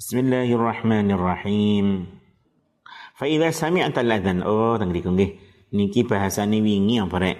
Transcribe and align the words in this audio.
Bismillahirrahmanirrahim. 0.00 2.08
Fa 3.20 3.28
idza 3.28 3.52
sami'ta 3.52 4.00
al-adzan 4.00 4.40
oh 4.48 4.80
teng 4.80 4.96
niku 4.96 5.12
nggih. 5.12 5.36
Niki 5.76 6.08
bahasane 6.08 6.64
wingi 6.64 6.96
apa 6.96 7.20
rek? 7.20 7.36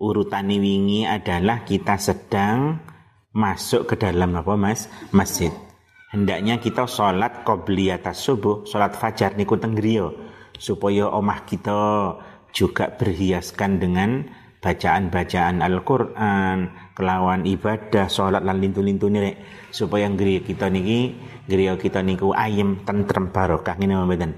Urutane 0.00 0.56
wingi 0.56 1.04
adalah 1.04 1.68
kita 1.68 2.00
sedang 2.00 2.80
masuk 3.36 3.92
ke 3.92 4.00
dalam 4.00 4.40
apa 4.40 4.56
Mas? 4.56 4.88
Masjid. 5.12 5.52
Hendaknya 6.08 6.56
kita 6.56 6.88
sholat 6.88 7.44
qobliyat 7.44 8.08
subuh, 8.16 8.64
sholat 8.64 8.96
fajar 8.96 9.36
niku 9.36 9.60
teng 9.60 9.76
supaya 10.56 11.12
omah 11.12 11.44
kita 11.44 11.76
juga 12.56 12.88
berhiaskan 12.88 13.84
dengan 13.84 14.24
bacaan-bacaan 14.58 15.62
Al-Qur'an, 15.62 16.90
kelawan 16.98 17.46
ibadah, 17.46 18.10
sholat 18.10 18.42
lan 18.42 18.58
lintu-lintu 18.58 19.06
nih 19.06 19.38
supaya 19.70 20.10
griya 20.10 20.42
kita 20.42 20.66
niki 20.66 21.14
griya 21.46 21.78
kita 21.78 22.02
niku 22.02 22.34
ayem 22.34 22.82
tentrem 22.82 23.30
barokah 23.30 23.78
ngene 23.78 23.94
mboten. 24.02 24.32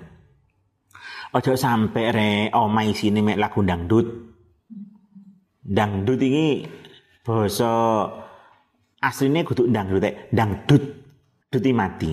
Ojo 1.30 1.54
sampai 1.54 2.06
re 2.10 2.30
omah 2.50 2.84
isine 2.84 3.22
mek 3.22 3.38
lagu 3.38 3.62
dangdut. 3.62 4.06
Dangdut 5.62 6.18
iki 6.18 6.66
basa 7.22 7.70
aslinya 8.98 9.46
kudu 9.46 9.70
dangdut, 9.70 10.02
dangdut 10.34 10.82
duti 11.48 11.70
mati. 11.70 12.10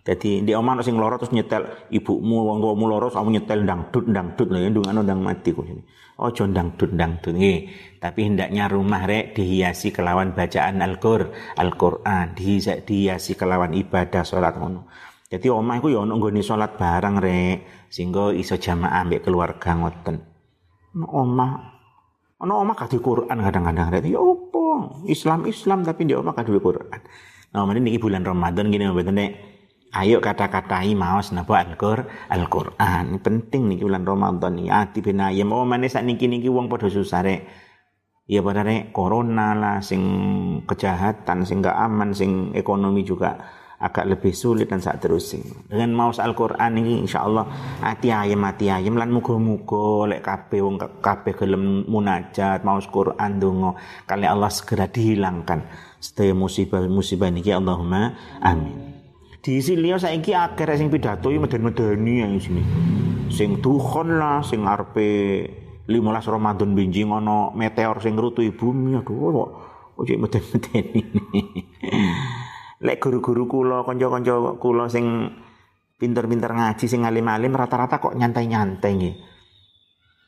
Jadi 0.00 0.46
di 0.46 0.52
omah 0.56 0.80
sing 0.80 0.96
loro 0.96 1.20
terus 1.20 1.34
nyetel 1.34 1.92
ibumu 1.92 2.48
wong 2.48 2.58
tuamu 2.64 2.88
loro 2.88 3.12
kamu 3.12 3.36
nyetel 3.36 3.68
dangdut 3.68 4.04
dangdut 4.08 4.48
lho 4.48 4.58
ya 4.64 4.68
ndungano 4.72 5.04
ndang 5.04 5.20
mati 5.20 5.52
kok 5.52 5.66
ini. 6.20 6.28
Oh 6.28 6.46
dangdut 6.52 6.92
dangdut 6.92 7.32
nggih. 7.32 7.58
Tapi 7.96 8.20
hendaknya 8.28 8.68
rumah 8.68 9.08
rek 9.08 9.32
dihiasi 9.32 9.92
kelawan 9.92 10.36
bacaan 10.36 10.84
Al-Qur, 10.84 11.32
Al-Qur'an, 11.56 12.36
dihiasi 12.36 13.36
kelawan 13.36 13.72
ibadah 13.72 14.24
salat 14.24 14.56
ngono. 14.56 14.88
Jadi 15.30 15.46
omah 15.46 15.78
iku 15.78 15.88
ya 15.88 16.02
ono 16.02 16.18
nggone 16.18 16.42
salat 16.42 16.74
bareng 16.74 17.22
rek 17.22 17.88
sehingga 17.88 18.34
iso 18.34 18.58
jamaah 18.58 19.06
ambek 19.06 19.24
keluarga 19.24 19.78
ngoten. 19.78 20.16
Omah 20.96 21.50
ono 22.40 22.52
omah 22.60 22.76
kadhe 22.76 22.98
Quran 22.98 23.38
kadang-kadang 23.38 23.88
rek 23.94 24.04
ya 24.10 24.18
opo? 24.18 25.00
Islam 25.06 25.46
Islam 25.46 25.86
tapi 25.86 26.04
di 26.04 26.18
omah 26.18 26.34
kadhe 26.34 26.58
Quran. 26.58 27.00
Nah, 27.50 27.66
ini 27.66 27.98
bulan 27.98 28.22
Ramadan 28.22 28.70
gini 28.70 28.86
mboten 28.86 29.18
nek 29.18 29.30
Ayo 29.90 30.22
kata-katai 30.22 30.94
maos 30.94 31.34
napa 31.34 31.66
Al-Qur 31.66 32.06
Al-Qur'an. 32.30 33.18
Penting 33.18 33.74
niki 33.74 33.82
bulan 33.82 34.06
Ramadan 34.06 34.54
iki 34.62 34.70
ati 34.70 35.02
ben 35.02 35.18
ayem. 35.18 35.50
Oh 35.50 35.66
maneh 35.66 35.90
sakniki 35.90 36.30
niki 36.30 36.46
wong 36.46 36.70
padha 36.70 36.86
susah 36.86 37.26
rek. 37.26 37.42
Ya 38.30 38.38
pada 38.38 38.62
rek 38.62 38.94
corona 38.94 39.58
lah 39.58 39.82
sing 39.82 40.02
kejahatan 40.62 41.42
sing 41.42 41.58
gak 41.58 41.74
aman 41.74 42.14
sing 42.14 42.54
ekonomi 42.54 43.02
juga 43.02 43.34
agak 43.82 44.06
lebih 44.14 44.30
sulit 44.30 44.70
dan 44.70 44.78
saat 44.78 45.02
terus 45.02 45.34
dengan 45.66 45.90
maus 45.90 46.22
Al-Qur'an 46.22 46.76
ini 46.76 47.02
insyaallah 47.02 47.80
ati 47.82 48.12
ayem 48.12 48.44
ati 48.44 48.70
ayem 48.70 48.94
lan 48.94 49.10
muga-muga 49.10 50.06
lek 50.06 50.22
kabeh 50.22 50.60
wong 50.60 50.76
kabeh 51.00 51.32
gelem 51.32 51.88
munajat 51.88 52.60
maus 52.62 52.86
Qur'an 52.92 53.40
donga 53.40 53.74
kali 54.04 54.28
Allah 54.28 54.52
segera 54.52 54.84
dihilangkan 54.84 55.64
setiap 55.96 56.36
musibah-musibah 56.36 57.32
niki 57.32 57.56
Allahumma 57.56 58.14
amin 58.44 58.99
diisi 59.40 59.72
liya 59.76 59.96
saiki 59.96 60.36
akeh 60.36 60.68
sing 60.76 60.92
pidato 60.92 61.32
meden-medeni 61.32 62.20
ya 62.20 62.26
sini. 62.36 62.62
Sing 63.32 63.60
dukhon 63.64 64.20
lah, 64.20 64.44
sing 64.44 64.68
arepe 64.68 65.08
15 65.88 65.96
Ramadan 66.28 66.76
binjing 66.76 67.08
ana 67.08 67.48
meteor 67.56 67.98
sing 68.04 68.14
ngrutui 68.14 68.52
bumi. 68.52 69.00
Aduh 69.00 69.32
kok 69.32 69.50
ojo 69.96 70.14
meden-medeni. 70.20 71.02
Lek 72.84 72.96
guru-guru 72.96 73.44
kula, 73.44 73.84
kanca-kanca 73.84 74.56
kula 74.56 74.88
sing 74.88 75.28
pinter-pinter 76.00 76.48
ngaji 76.48 76.84
sing 76.88 77.04
alim-alim 77.04 77.52
rata-rata 77.52 78.00
kok 78.00 78.16
nyantai-nyantai 78.16 78.92
nggih. 78.96 79.16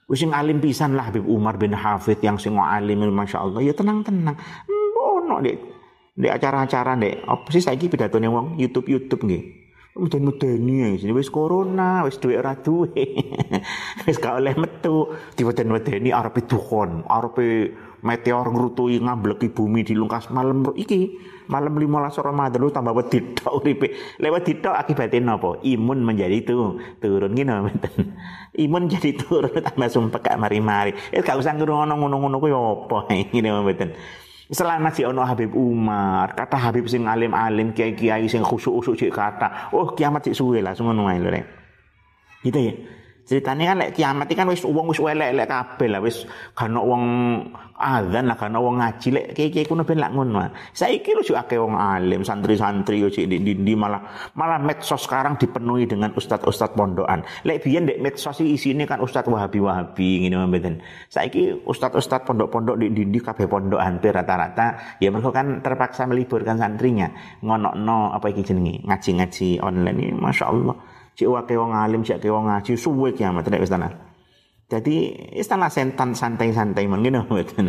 Wis 0.09 0.21
sing 0.21 0.37
alim 0.37 0.61
pisan 0.61 0.93
lah 0.93 1.09
Habib 1.09 1.25
Umar 1.25 1.57
bin 1.57 1.73
Hafid 1.73 2.21
yang 2.21 2.37
sing 2.37 2.53
alim 2.61 3.01
Masya 3.09 3.41
Allah 3.41 3.65
ya 3.65 3.72
tenang-tenang. 3.72 4.37
Ono 5.01 5.41
di 6.12 6.28
acara-acara 6.28 6.93
ndek 7.00 7.25
apa 7.25 7.49
sih 7.49 7.65
saiki 7.65 7.89
pidatone 7.89 8.28
wong 8.28 8.47
YouTube-YouTube 8.61 9.25
nggih. 9.25 9.45
Muden-mudeni 9.93 10.75
ya 10.81 10.89
sini 10.97 11.12
wis 11.12 11.28
corona, 11.28 12.00
wis 12.09 12.17
duwe 12.17 12.41
ora 12.41 12.56
duwe. 12.56 12.89
wis 14.09 14.17
gak 14.17 14.41
oleh 14.41 14.56
metu, 14.56 15.12
diweden-wedeni 15.37 16.09
arepe 16.09 16.49
dukon, 16.49 17.05
arepe 17.05 17.77
meteor 18.01 18.49
ngrutui 18.49 19.05
ngambleki 19.05 19.53
bumi 19.53 19.84
di 19.84 19.93
lungkas 19.93 20.33
malam 20.33 20.65
iki. 20.81 21.12
Malam 21.53 21.77
15 21.77 22.25
Ramadan 22.25 22.65
lu 22.65 22.72
tambah 22.72 22.97
wedi 22.97 23.37
tok 23.37 23.61
uripe. 23.61 23.93
Lewat 24.17 24.49
ditok 24.49 24.72
akibatnya 24.72 25.37
napa? 25.37 25.61
Imun 25.61 26.01
menjadi 26.01 26.41
itu 26.41 26.81
turun 26.97 27.37
gini 27.37 27.53
mboten. 27.53 28.17
Imun 28.56 28.89
jadi 28.89 29.12
turun 29.12 29.53
tambah 29.61 29.93
sumpek 29.93 30.33
mari-mari. 30.41 30.97
Eh 31.12 31.21
gak 31.21 31.37
usah 31.37 31.53
ngono 31.53 31.84
ngono-ngono 31.84 32.41
kuwi 32.41 32.55
apa 32.56 32.99
ngene 33.37 33.49
mboten. 33.61 33.91
Selama 34.53 34.93
si 34.93 35.01
ono 35.01 35.25
Habib 35.25 35.57
Umar, 35.57 36.37
kata 36.37 36.61
Habib 36.61 36.85
sing 36.85 37.09
alim-alim, 37.09 37.73
kiai-kiai 37.73 38.29
sing 38.29 38.45
khusuk-khusuk 38.45 39.01
cik 39.01 39.09
kata, 39.09 39.73
oh 39.73 39.97
kiamat 39.97 40.29
cik 40.29 40.37
suwe 40.37 40.61
lah, 40.61 40.77
semua 40.77 40.93
nuai 40.93 41.17
lho 41.17 41.33
Gitu 42.45 42.59
ya. 42.61 42.75
Ceritanya 43.23 43.73
kan 43.73 43.77
lek 43.79 43.91
kiamat 43.95 44.27
kan 44.35 44.51
wis 44.51 44.67
wong 44.67 44.91
wis 44.91 44.99
elek-elek 44.99 45.47
kabeh 45.47 45.89
lah 45.89 46.03
wis 46.03 46.27
kan 46.59 46.75
wong 46.75 47.03
azan 47.82 48.31
lah 48.31 48.38
kan 48.38 48.54
wong 48.54 48.78
ngaji 48.78 49.09
lek 49.10 49.26
kiye-kiye 49.34 49.66
kuno 49.66 49.82
ben 49.82 49.98
lak 49.98 50.15
ngono. 50.15 50.47
Saiki 50.70 51.19
lu 51.19 51.22
akeh 51.34 51.59
wong 51.59 51.75
alim, 51.75 52.22
santri-santri 52.22 53.03
yo 53.03 53.10
di, 53.10 53.26
di, 53.26 53.53
di 53.59 53.75
malah 53.75 54.32
malah 54.38 54.62
medsos 54.62 55.03
sekarang 55.03 55.34
dipenuhi 55.34 55.91
dengan 55.91 56.15
ustad-ustad 56.15 56.78
pondokan. 56.78 57.26
Lek 57.42 57.66
biyen 57.66 57.91
dek 57.91 57.98
medsos 57.98 58.38
isine 58.38 58.87
kan 58.87 59.03
ustad 59.03 59.26
Wahabi-wahabi 59.26 60.22
ngene 60.22 60.47
mboten. 60.47 60.75
Saiki 61.10 61.66
ustad-ustad 61.66 62.22
pondok-pondok 62.22 62.78
di 62.78 62.92
di, 62.94 63.03
di 63.10 63.19
kabeh 63.19 63.50
pondok 63.50 63.82
hampir 63.82 64.15
rata-rata 64.15 64.97
ya 65.03 65.10
mereka 65.10 65.34
kan 65.34 65.59
terpaksa 65.65 66.06
meliburkan 66.06 66.60
santrinya 66.60 67.10
ngonokno 67.42 68.15
apa 68.15 68.31
iki 68.31 68.47
jenenge 68.47 68.84
ngaji-ngaji 68.87 69.59
online 69.65 69.98
ini 69.98 70.15
Masya 70.15 70.44
Allah 70.47 70.76
cik 71.16 71.28
wake 71.28 71.54
wong 71.56 71.72
alim 71.75 72.00
cik 72.04 72.22
wong 72.28 72.47
ngaji 72.48 72.72
suwe 72.78 73.10
kiamat 73.16 73.48
nek 73.48 73.62
wis 73.65 73.72
tenan 73.72 73.92
dadi 74.72 75.12
wis 75.37 75.44
tanah 75.44 75.69
sentan 75.69 76.16
santai-santai 76.16 76.88
men 76.88 77.05
ngene 77.05 77.28
mboten 77.28 77.69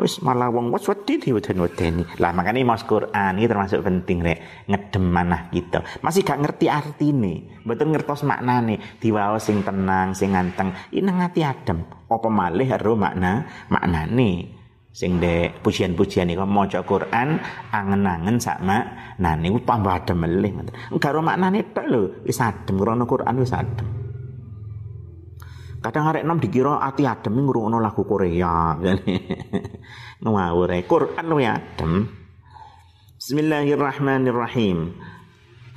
wis 0.00 0.18
malah 0.18 0.50
wong 0.50 0.74
wis 0.74 0.88
wedi 0.88 1.20
diweden-wedeni 1.22 2.18
lah 2.18 2.34
makanya 2.34 2.66
mas 2.66 2.82
Quran 2.82 3.38
ini 3.38 3.46
termasuk 3.46 3.86
penting 3.86 4.18
rek. 4.18 4.66
Ngedem 4.66 5.04
manah 5.06 5.46
kita. 5.54 6.02
Masih 6.02 6.26
gak 6.26 6.42
ngerti 6.42 6.66
artine. 6.66 7.62
Mboten 7.62 7.94
ngertos 7.94 8.26
maknane. 8.26 8.98
Diwaos 8.98 9.46
sing 9.46 9.62
tenang 9.62 10.10
sing 10.10 10.34
nganteng 10.34 10.74
ini 10.90 11.06
ngati 11.06 11.40
adem. 11.46 11.86
Apa 12.10 12.26
malih 12.26 12.66
ero 12.66 12.98
makna 12.98 13.46
maknane? 13.70 14.58
Sing 14.90 15.20
de 15.20 15.52
pujian-pujian 15.60 16.32
iku 16.32 16.48
maca 16.48 16.80
Quran 16.82 17.36
angen-angen 17.68 18.40
nah 19.20 19.34
niku 19.36 19.60
tambah 19.62 19.92
adem 19.92 20.18
melih 20.18 20.50
ngoten. 20.56 20.98
Karo 20.98 21.22
maknane 21.22 21.62
tok 21.70 21.86
lho. 21.86 22.02
Wis 22.26 22.42
adem 22.42 22.74
krana 22.80 23.06
Quran 23.06 23.38
wis 23.38 23.54
adem 23.54 24.05
kadang 25.86 26.10
arek 26.10 26.26
nom 26.26 26.42
dikira 26.42 26.82
ati 26.82 27.06
adem 27.06 27.46
ngrungokno 27.46 27.78
lagu 27.78 28.02
Korea 28.02 28.74
ngawur 30.22 30.70
Quran 30.82 31.24
luwih 31.30 31.46
adem. 31.46 32.10
Bismillahirrahmanirrahim. 33.22 34.98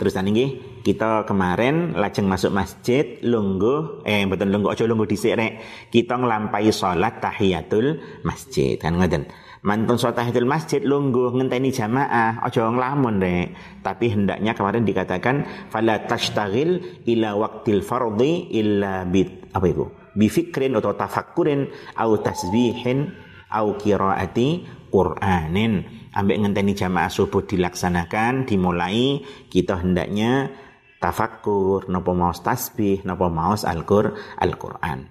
Terus 0.02 0.16
nggih 0.18 0.82
kita 0.82 1.30
kemarin 1.30 1.94
lajeng 1.94 2.26
masuk 2.26 2.50
masjid 2.50 3.22
lungguh 3.22 4.02
eh 4.08 4.26
betul 4.26 4.50
lungguh 4.50 4.74
aja 4.74 4.90
lungguh 4.90 5.06
dhisik 5.06 5.38
rek. 5.38 5.62
Kita 5.94 6.18
nglampahi 6.18 6.74
salat 6.74 7.22
tahiyatul 7.22 8.02
masjid. 8.26 8.82
Kan 8.82 8.98
ngoten? 8.98 9.30
Mantun 9.62 10.00
salat 10.02 10.24
tahiyatul 10.24 10.50
masjid 10.50 10.82
lungguh 10.82 11.38
ngenteni 11.38 11.70
jamaah 11.70 12.42
aja 12.42 12.66
nglamun 12.66 13.22
rek. 13.22 13.54
Tapi 13.86 14.06
hendaknya 14.10 14.58
kemarin 14.58 14.88
dikatakan 14.88 15.70
fala 15.70 16.02
tashtaghil 16.08 17.04
ila 17.06 17.36
waqtil 17.36 17.86
fardhi 17.86 18.50
illa 18.56 19.06
bit 19.06 19.52
apa 19.54 19.68
itu 19.70 19.99
bifikrin 20.18 20.78
atau 20.78 20.94
tafakkurin 20.94 21.70
au 21.98 22.22
tasbihin 22.22 23.12
au 23.50 23.76
qiraati 23.78 24.66
Qur'anin 24.90 25.86
ambek 26.14 26.38
ngenteni 26.42 26.74
jamaah 26.74 27.10
subuh 27.14 27.46
dilaksanakan 27.46 28.50
dimulai 28.50 29.22
kita 29.54 29.78
hendaknya 29.82 30.50
tafakur, 31.00 31.88
nopo 31.88 32.12
maos 32.12 32.44
tasbih, 32.44 33.08
nopo 33.08 33.32
maos 33.32 33.64
Al-Qur, 33.64 34.14
Al-Qur'an. 34.38 35.08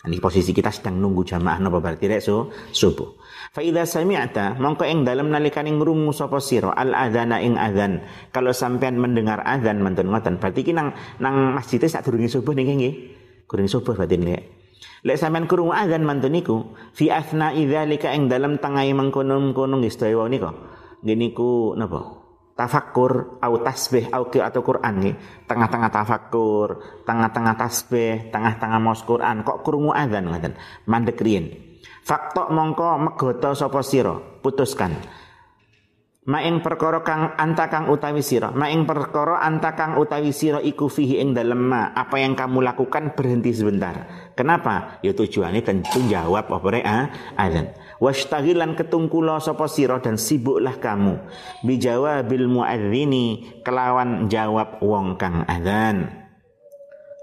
Ini 0.00 0.16
posisi 0.16 0.56
kita 0.56 0.72
sedang 0.72 0.96
nunggu 0.96 1.28
jamaah 1.28 1.60
nopo 1.60 1.84
berarti 1.84 2.08
rek 2.08 2.24
so, 2.24 2.48
subuh. 2.72 3.20
Fa 3.52 3.60
idza 3.60 3.84
sami'ta 3.84 4.56
mongko 4.56 4.88
ing 4.88 5.04
dalem 5.04 5.28
nalikane 5.28 5.68
ngrungu 5.76 6.16
sapa 6.16 6.40
sira 6.40 6.72
al 6.72 6.96
adzana 6.96 7.36
ing 7.44 7.60
adzan. 7.60 8.00
Kalau 8.32 8.56
sampean 8.56 8.96
mendengar 8.96 9.44
adzan 9.44 9.84
mantun 9.84 10.08
ngoten 10.08 10.40
berarti 10.40 10.64
ki 10.64 10.72
nang 10.72 10.96
nang 11.20 11.52
masjid 11.52 11.84
sadurunge 11.84 12.32
subuh 12.32 12.56
niki 12.56 12.72
nggih. 12.80 12.94
Kurang 13.50 13.66
subuh 13.66 13.98
berarti 13.98 14.14
nek. 14.14 14.42
Lek 15.02 15.18
sampean 15.18 15.50
krungu 15.50 15.74
adzan 15.74 16.06
mantun 16.06 16.30
niku 16.30 16.56
fi 16.94 17.10
athna 17.10 17.50
idzalika 17.50 18.14
ing 18.14 18.30
dalem 18.30 18.62
tengahe 18.62 18.94
mengkono-kono 18.94 19.82
nggih 19.82 19.90
sedaya 19.90 20.30
niku. 20.30 20.54
Nggih 21.02 21.18
niku 21.18 21.74
napa? 21.74 22.20
tafakur 22.60 23.40
au 23.40 23.54
tasbih 23.64 24.12
au 24.12 24.28
atau 24.28 24.60
Quran 24.60 24.94
nih 25.00 25.14
tengah-tengah 25.48 25.88
tafakur 25.88 26.68
tengah-tengah 27.08 27.56
tasbih 27.56 28.28
tengah-tengah 28.28 28.76
maos 28.76 29.00
Quran 29.00 29.40
kok 29.40 29.64
krungu 29.64 29.96
adzan 29.96 30.28
ngoten 30.28 30.52
mandek 30.84 31.16
riyen 31.24 31.48
faktok 32.04 32.52
mongko 32.52 33.00
megoto 33.00 33.56
sapa 33.56 33.80
sira 33.80 34.12
putuskan 34.44 34.92
maing 36.30 36.62
perkara 36.62 37.02
kang 37.02 37.34
anta 37.34 37.66
kang 37.66 37.90
utawi 37.90 38.22
sira. 38.22 38.54
Maing 38.54 38.86
perkara 38.86 39.42
anta 39.42 39.74
kang 39.74 39.98
utawi 39.98 40.30
sira 40.30 40.62
iku 40.62 40.86
fihi 40.86 41.18
ing 41.18 41.34
dalem 41.34 41.58
ma. 41.58 41.90
Apa 41.90 42.22
yang 42.22 42.38
kamu 42.38 42.62
lakukan 42.62 43.18
berhenti 43.18 43.50
sebentar. 43.50 44.30
Kenapa? 44.38 45.02
Ya 45.02 45.10
tujuannya 45.10 45.66
tentu 45.66 45.98
jawab 46.06 46.46
apa 46.46 46.68
rek 46.70 46.86
ah 46.86 47.10
azan 47.34 47.74
wastaghilan 47.98 48.78
ketungkula 48.78 49.42
sapa 49.42 49.66
sira 49.66 49.98
dan 49.98 50.14
sibuklah 50.14 50.78
kamu. 50.78 51.18
Bijawabil 51.66 52.46
muadzini 52.46 53.58
kelawan 53.66 54.30
jawab 54.30 54.78
wong 54.78 55.18
kang 55.18 55.42
azan 55.50 56.06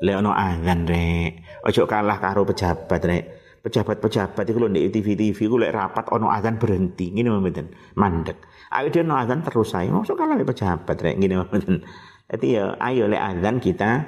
le 0.04 0.12
ono 0.14 0.36
azan 0.36 0.84
rek. 0.84 1.64
Ojo 1.64 1.88
kalah 1.88 2.20
karo 2.20 2.44
pejabat 2.44 3.02
rek. 3.08 3.26
Pejabat-pejabat 3.58 4.48
itu 4.48 4.60
lho 4.64 4.72
di 4.72 4.88
TV-TV 4.88 5.40
lek 5.60 5.74
rapat 5.74 6.06
ono 6.14 6.30
azan 6.32 6.62
berhenti. 6.62 7.12
Ngene 7.12 7.34
mboten. 7.34 7.68
Mandek 7.98 8.38
Ayo 8.78 8.94
dia 8.94 9.02
azan 9.02 9.42
terus 9.42 9.74
saya. 9.74 9.90
Masuk 9.90 10.14
kalau 10.14 10.38
pejabat 10.38 10.98
rek 11.02 11.18
gini 11.18 11.34
mboten. 11.34 11.82
Jadi 12.30 12.48
ya 12.54 12.78
ayo 12.78 13.10
le 13.10 13.18
azan 13.18 13.58
kita 13.58 14.06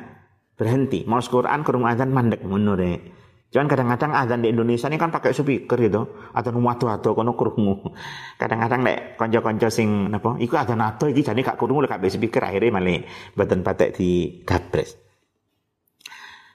berhenti. 0.54 1.10
Mau 1.10 1.18
Quran 1.18 1.66
kurung 1.66 1.90
azan 1.90 2.14
mandek 2.14 2.46
ngono 2.46 2.78
rek. 2.78 3.18
Cuman 3.50 3.66
kadang-kadang 3.66 4.14
azan 4.14 4.46
di 4.46 4.54
Indonesia 4.54 4.86
ini 4.94 5.02
kan 5.02 5.10
pakai 5.10 5.34
speaker 5.34 5.74
gitu. 5.82 6.06
Atau 6.38 6.54
watu-watu 6.54 7.18
kono 7.18 7.34
krungu. 7.34 7.98
Kadang-kadang 8.38 8.86
lek 8.86 9.18
konco-konco 9.18 9.74
sing 9.74 10.14
napa 10.14 10.38
iku 10.38 10.54
azan 10.62 10.86
ato 10.86 11.10
iki 11.10 11.26
jane 11.26 11.42
gak 11.42 11.58
krungu 11.58 11.82
lek 11.82 11.90
gak 11.90 12.06
speaker 12.06 12.46
akhirnya 12.46 12.70
malah 12.70 13.02
badan 13.34 13.66
patek 13.66 13.98
di 13.98 14.42
gabres 14.46 15.09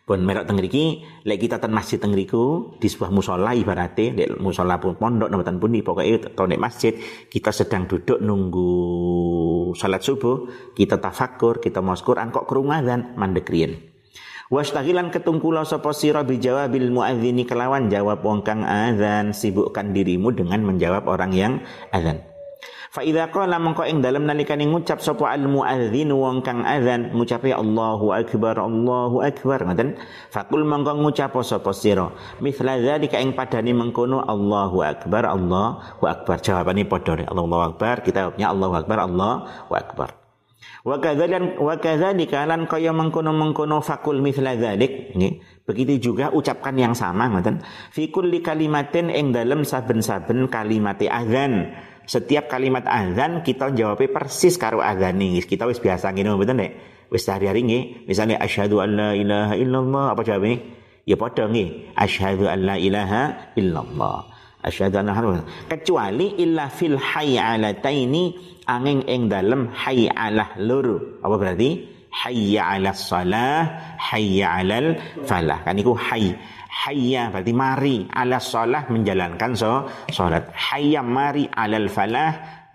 pun 0.05 0.21
merek 0.21 0.45
tengriki 0.45 1.01
lek 1.25 1.41
kita 1.41 1.57
ten 1.57 1.73
masjid 1.73 1.97
tengriku 1.97 2.77
di 2.77 2.93
sebuah 2.93 3.09
musola 3.09 3.57
ibaratnya 3.57 4.13
di 4.13 4.25
musola 4.37 4.77
pun 4.77 5.01
pondok 5.01 5.33
pun 5.33 5.57
pundi 5.57 5.81
pokoknya 5.81 6.37
kalau 6.37 6.53
di 6.53 6.61
masjid 6.61 6.93
kita 7.33 7.49
sedang 7.49 7.89
duduk 7.89 8.21
nunggu 8.21 9.73
salat 9.73 10.05
subuh 10.05 10.45
kita 10.77 11.01
tafakur 11.01 11.57
kita 11.57 11.81
mau 11.81 11.97
Quran 11.97 12.29
kok 12.29 12.45
kerungan 12.45 13.17
mandek 13.17 13.49
riyen. 13.49 13.81
Wastagilan 14.53 15.09
ketungkula 15.09 15.65
sapa 15.65 15.97
sira 15.97 16.21
bijawabil 16.21 16.93
muadzini 16.93 17.49
kelawan 17.49 17.89
jawab 17.89 18.21
wong 18.21 18.45
kang 18.45 18.61
azan 18.61 19.33
sibukkan 19.33 19.97
dirimu 19.97 20.37
dengan 20.37 20.61
menjawab 20.69 21.09
orang 21.09 21.33
yang 21.33 21.53
azan 21.97 22.21
Fa 22.95 23.03
idza 23.03 23.27
qala 23.35 23.59
mongko 23.59 23.91
ing 23.91 24.07
dalem 24.07 24.23
nalikane 24.23 24.71
ngucap 24.71 25.03
sapa 25.03 25.35
al 25.35 25.51
muadzin 25.51 26.15
wong 26.15 26.47
kang 26.47 26.63
azan 26.63 27.11
ngucape 27.11 27.51
Allahu 27.51 28.15
akbar 28.15 28.55
Allahu 28.55 29.19
akbar 29.19 29.67
ngoten. 29.67 29.99
Fakul 30.31 30.63
mongko 30.63 31.03
ngucap 31.03 31.35
sapa 31.43 31.75
sira? 31.75 32.15
Mithla 32.39 32.79
zalika 32.79 33.19
ing 33.19 33.35
padane 33.35 33.75
mengkono 33.75 34.23
Allahu 34.23 34.87
akbar 34.87 35.27
Allahu 35.27 36.07
akbar. 36.07 36.39
Jawabane 36.39 36.87
padha 36.87 37.19
Allahu 37.27 37.75
akbar 37.75 38.07
kita 38.07 38.31
jawabnya 38.31 38.55
Allahu 38.55 38.75
akbar 38.79 38.99
Allahu 39.11 39.73
akbar. 39.75 40.09
Wa 40.87 40.95
kadzalikan 41.03 41.59
wa 41.59 41.75
kadzalika 41.75 42.47
lan 42.47 42.71
kaya 42.71 42.95
mengkono-mengkono 42.95 43.83
fakul 43.83 44.23
mithla 44.23 44.55
dzalik. 44.55 45.19
Begitu 45.67 46.15
juga 46.15 46.31
ucapkan 46.31 46.79
yang 46.79 46.95
sama 46.95 47.27
ngoten. 47.27 47.59
Fi 47.91 48.07
kulli 48.15 48.39
kalimatin 48.39 49.11
ing 49.11 49.35
dalem 49.35 49.67
saben-saben 49.67 50.47
kalimate 50.47 51.11
azan 51.11 51.75
setiap 52.05 52.53
kalimat 52.53 52.85
azan 52.85 53.41
kita 53.41 53.73
jawabnya 53.73 54.09
persis 54.13 54.61
karo 54.61 54.85
azan 54.85 55.17
nih 55.17 55.45
kita 55.45 55.65
wis 55.65 55.81
biasa 55.81 56.13
ngene 56.13 56.37
betul 56.37 56.57
nek 56.57 56.73
wis 57.15 57.31
hari-hari 57.31 57.63
nggih. 57.63 57.83
Misalnya 58.11 58.43
asyhadu 58.43 58.83
an 58.83 58.91
la 58.99 59.11
ilaha 59.15 59.55
illallah. 59.55 60.05
Apa 60.19 60.23
jawabnya 60.27 60.59
ya 61.07 61.15
padha 61.15 61.47
nggih. 61.47 61.95
Asyhadu 61.95 62.51
an 62.51 62.59
la 62.67 62.77
ilaha 62.77 63.55
illallah. 63.55 64.19
Asyhadu 64.65 64.97
anna 64.99 65.45
kecuali 65.69 66.41
illa 66.41 66.73
fil 66.73 66.97
hayy 66.97 67.37
taini 67.85 68.35
angin 68.65 69.05
ing 69.05 69.29
dalem 69.29 69.69
hayy 69.77 70.09
ala 70.09 70.57
loro 70.57 71.21
apa 71.21 71.35
berarti? 71.37 71.95
Hayya 72.15 72.79
ala 72.79 72.95
salah 72.95 73.67
hayya 73.99 74.63
alal 74.63 74.97
falah. 75.27 75.61
Kan 75.67 75.77
iku 75.83 75.99
hayy 75.99 76.33
hayya 76.75 77.31
berarti 77.31 77.53
mari. 77.55 77.97
Ala 78.11 78.43
salah 78.43 78.91
menjalankan 78.91 79.55
so 79.55 79.87
salat 80.11 80.51
hayya 80.51 81.07
mari 81.07 81.47
alal 81.47 81.87
falah. 81.87 82.33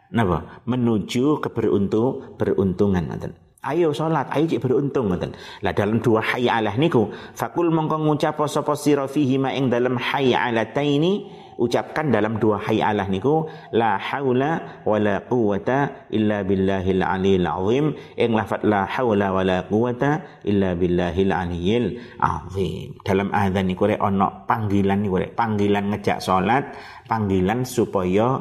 Napa 0.10 0.64
menuju 0.66 1.38
keberuntung 1.44 2.40
beruntungan 2.40 3.14
ayo 3.60 3.92
salat 3.92 4.32
ayo 4.32 4.48
cik 4.48 4.64
beruntung 4.64 5.12
lah 5.12 5.74
dalam 5.76 6.00
dua 6.00 6.24
hayya 6.24 6.64
alah 6.64 6.80
niku 6.80 7.12
fakul 7.36 7.68
mongko 7.68 8.00
ngucap 8.00 8.40
sapa 8.48 8.72
sira 8.80 9.04
fihi 9.04 9.36
dalam 9.68 10.00
hayya 10.00 10.48
ala 10.48 10.72
taini 10.72 11.28
ucapkan 11.60 12.08
dalam 12.08 12.40
dua 12.40 12.64
Allah 12.64 13.06
niku 13.12 13.44
la 13.76 14.00
haula 14.00 14.82
wala 14.88 15.20
quwata 15.28 16.08
illa 16.16 16.42
billahil 16.48 17.04
aliyil 17.04 17.46
azim. 17.46 17.86
Ing 18.16 18.32
lafat 18.34 18.64
la 18.64 18.88
haula 18.88 19.36
wala 19.36 19.68
quwata 19.68 20.42
illa 20.48 20.74
billahil 20.74 21.36
aliyil 21.36 22.00
azim. 22.24 22.96
Dalam 23.04 23.30
azan 23.36 23.68
niku 23.68 23.92
rek 23.92 24.00
ono 24.00 24.48
panggilan 24.48 25.04
niku 25.04 25.20
rek 25.20 25.36
panggilan 25.36 25.92
ngejak 25.92 26.24
salat 26.24 26.72
panggilan 27.12 27.68
supaya 27.68 28.40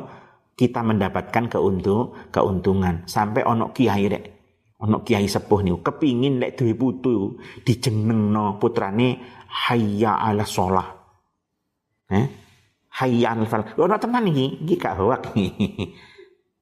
kita 0.54 0.86
mendapatkan 0.86 1.50
keuntung 1.50 2.14
keuntungan. 2.30 3.02
Sampai 3.10 3.42
ono 3.42 3.74
kiai 3.74 4.06
rek 4.06 4.24
ono 4.78 5.02
kiai 5.02 5.26
sepuh 5.26 5.60
niku 5.66 5.82
kepingin 5.82 6.38
lek 6.38 6.54
duwe 6.54 6.78
putu 6.78 7.34
dijenengno 7.66 8.62
putrane 8.62 9.18
hayya 9.48 10.22
ala 10.22 10.46
sholah 10.46 10.88
eh 12.14 12.47
hayyan 12.98 13.46
fal. 13.46 13.62
Ono 13.78 13.94
tenan 13.96 14.26
iki, 14.26 14.66
iki 14.66 14.74
gak 14.74 14.98
hoak 14.98 15.32
iki. 15.32 15.46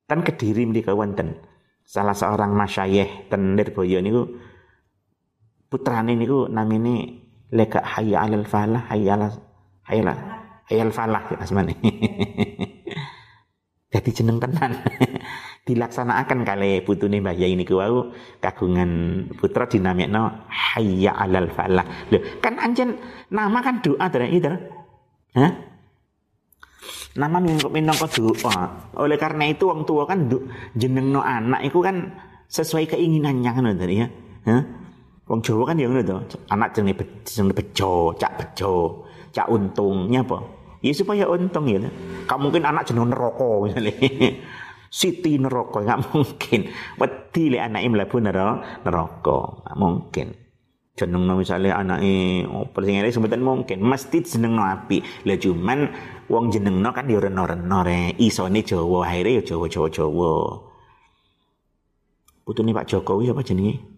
Kan 0.06 0.22
Kediri 0.22 0.62
mriki 0.68 0.94
wonten 0.94 1.42
salah 1.86 2.14
seorang 2.14 2.54
masyayikh 2.54 3.30
ten 3.30 3.54
Nirboyo 3.58 3.98
niku 4.02 4.22
putrane 5.70 6.14
niku 6.14 6.46
namine 6.50 7.26
leka 7.50 7.82
hayya 7.82 8.26
alal 8.26 8.46
falah 8.46 8.86
hayya 8.90 9.14
ala 9.18 9.28
hayya 9.86 10.14
hayya 10.70 10.84
falah 10.94 11.22
asmane. 11.42 11.74
Jadi 13.96 14.10
jeneng 14.12 14.42
tenan. 14.42 14.76
Dilaksanakan 15.66 16.46
kali 16.46 16.86
putune 16.86 17.18
Mbah 17.18 17.34
Yai 17.34 17.58
niku 17.58 17.82
wau 17.82 18.14
kagungan 18.38 18.90
putra 19.34 19.66
dinamikno 19.66 20.46
hayya 20.46 21.10
alal 21.18 21.50
falah. 21.50 21.82
Lho, 22.14 22.22
kan 22.38 22.62
anjen 22.62 22.94
nama 23.34 23.58
kan 23.62 23.82
doa 23.82 24.06
to 24.06 24.22
itu. 24.22 24.52
Hah? 25.34 25.75
Nama 27.16 27.40
minangka 27.42 28.06
doa. 28.12 28.92
Oleh 29.00 29.16
karena 29.16 29.48
itu 29.48 29.66
orang 29.66 29.84
tua 29.88 30.04
kan 30.04 30.28
jeneng 30.76 31.10
no 31.10 31.20
anak 31.24 31.64
itu 31.64 31.80
kan 31.80 32.12
sesuai 32.46 32.86
keinginannya 32.92 33.50
kan 33.50 33.66
tadi 33.74 33.94
ya. 33.98 34.06
Hah? 34.46 34.62
Wong 35.26 35.42
Jawa 35.42 35.74
kan 35.74 35.80
ya 35.80 35.90
ngono 35.90 36.02
to. 36.06 36.38
Anak 36.54 36.76
jenenge 36.78 37.02
jenenge 37.26 37.56
bejo, 37.58 38.14
cak 38.14 38.32
bejo, 38.38 39.04
cak 39.34 39.50
untungnya 39.50 40.22
apa? 40.22 40.38
Ya 40.84 40.94
supaya 40.94 41.26
untung 41.26 41.66
ya. 41.66 41.82
Kamu 42.30 42.52
mungkin 42.52 42.62
anak 42.62 42.86
jeneng 42.86 43.10
neraka 43.10 43.50
misalnya. 43.66 43.92
Siti 45.02 45.34
neraka 45.34 45.82
nggak 45.82 46.14
mungkin. 46.14 46.60
Wedi 47.02 47.42
le 47.50 47.58
anake 47.58 47.90
mlebu 47.90 48.16
neraka, 48.22 49.38
nggak 49.66 49.76
mungkin 49.76 50.45
jeneng 50.96 51.28
misalnya 51.36 51.76
anake 51.76 52.48
opo 52.48 52.80
sing 52.80 52.96
ngene 52.96 53.12
sebutan 53.12 53.44
mungkin. 53.44 53.84
Mesti 53.84 54.18
jeneng 54.24 54.56
api 54.56 55.28
lah 55.28 55.36
cuman 55.36 55.78
wong 56.32 56.48
jenengno 56.50 56.90
kan 56.96 57.06
ya 57.06 57.20
reno-reno 57.20 57.84
re 57.84 58.16
isone 58.16 58.64
Jawa 58.64 59.04
akhirnya 59.04 59.38
ya 59.38 59.42
Jawa-Jawa 59.54 59.88
Jawa 59.92 60.32
putune 62.46 62.70
Pak 62.70 62.86
Jokowi 62.86 63.30
apa 63.34 63.42
jenenge? 63.42 63.96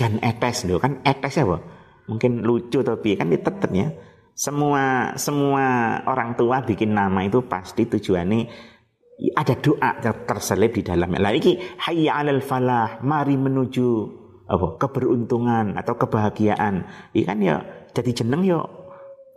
Jan 0.00 0.16
Etes 0.24 0.64
lho. 0.64 0.80
Kan 0.80 1.04
Etes 1.04 1.36
apa? 1.36 1.60
Mungkin 2.08 2.40
lucu 2.40 2.80
tapi 2.80 3.20
kan 3.20 3.28
ditetep 3.28 3.70
ya. 3.76 3.92
Semua 4.32 5.12
semua 5.20 6.00
orang 6.08 6.32
tua 6.38 6.64
bikin 6.64 6.96
nama 6.96 7.20
itu 7.20 7.44
pasti 7.44 7.84
tujuannya 7.84 8.40
ada 9.36 9.54
doa 9.60 10.00
terselip 10.00 10.72
di 10.72 10.82
dalamnya. 10.86 11.20
Lagi 11.20 11.60
hayya 11.84 12.16
'alal 12.16 12.40
falah, 12.40 13.04
mari 13.04 13.36
menuju 13.36 13.88
apa? 14.50 14.66
Keberuntungan 14.82 15.78
atau 15.78 15.94
kebahagiaan. 15.94 16.82
Ikan 17.14 17.38
ya 17.38 17.62
jadi 17.94 18.10
jeneng 18.10 18.42
yo 18.42 18.66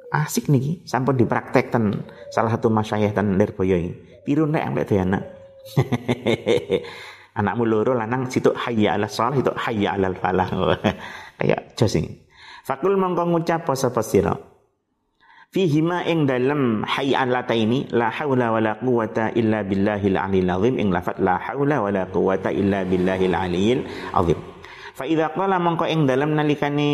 asik 0.09 0.49
nih 0.49 0.81
sampai 0.85 1.13
dipraktekkan 1.17 2.05
salah 2.33 2.53
satu 2.53 2.73
masyayikh 2.73 3.13
tan 3.13 3.37
Lirboyo 3.37 3.77
ini. 3.77 3.93
Tiru 4.25 4.49
nek 4.49 4.63
ambek 4.65 4.89
anak 4.97 5.23
anakmu 7.39 7.63
loro 7.65 7.97
lanang 7.97 8.29
situ 8.29 8.53
hayya 8.53 8.95
ala 8.95 9.09
salah 9.09 9.37
itu 9.37 9.53
hayya 9.53 9.97
ala 9.97 10.13
falah. 10.17 10.49
Kayak 11.37 11.77
jos 11.77 11.97
fakul 12.65 12.97
mongko 12.97 13.29
ngucap 13.29 13.69
sapa 13.77 14.01
sira. 14.01 14.33
Fihima 15.53 16.01
ing 16.09 16.25
dalam 16.25 16.81
hayy 16.81 17.13
ini 17.61 17.85
la 17.93 18.09
haula 18.09 18.49
wala 18.49 18.73
quwata 18.81 19.37
illa 19.37 19.61
billahil 19.61 20.17
aliyil 20.17 20.49
azim. 20.49 20.73
Ing 20.81 20.89
lafat 20.89 21.21
la 21.21 21.37
haula 21.37 21.77
wala 21.85 22.09
quwata 22.09 22.49
illa 22.49 22.81
billahil 22.81 23.37
aliyil 23.37 23.85
azim 24.17 24.52
fa 24.93 25.03
idza 25.09 25.33
qala 25.33 25.57
mongko 25.57 25.89
ing 25.89 26.05
dalam 26.05 26.37
nalikane 26.37 26.89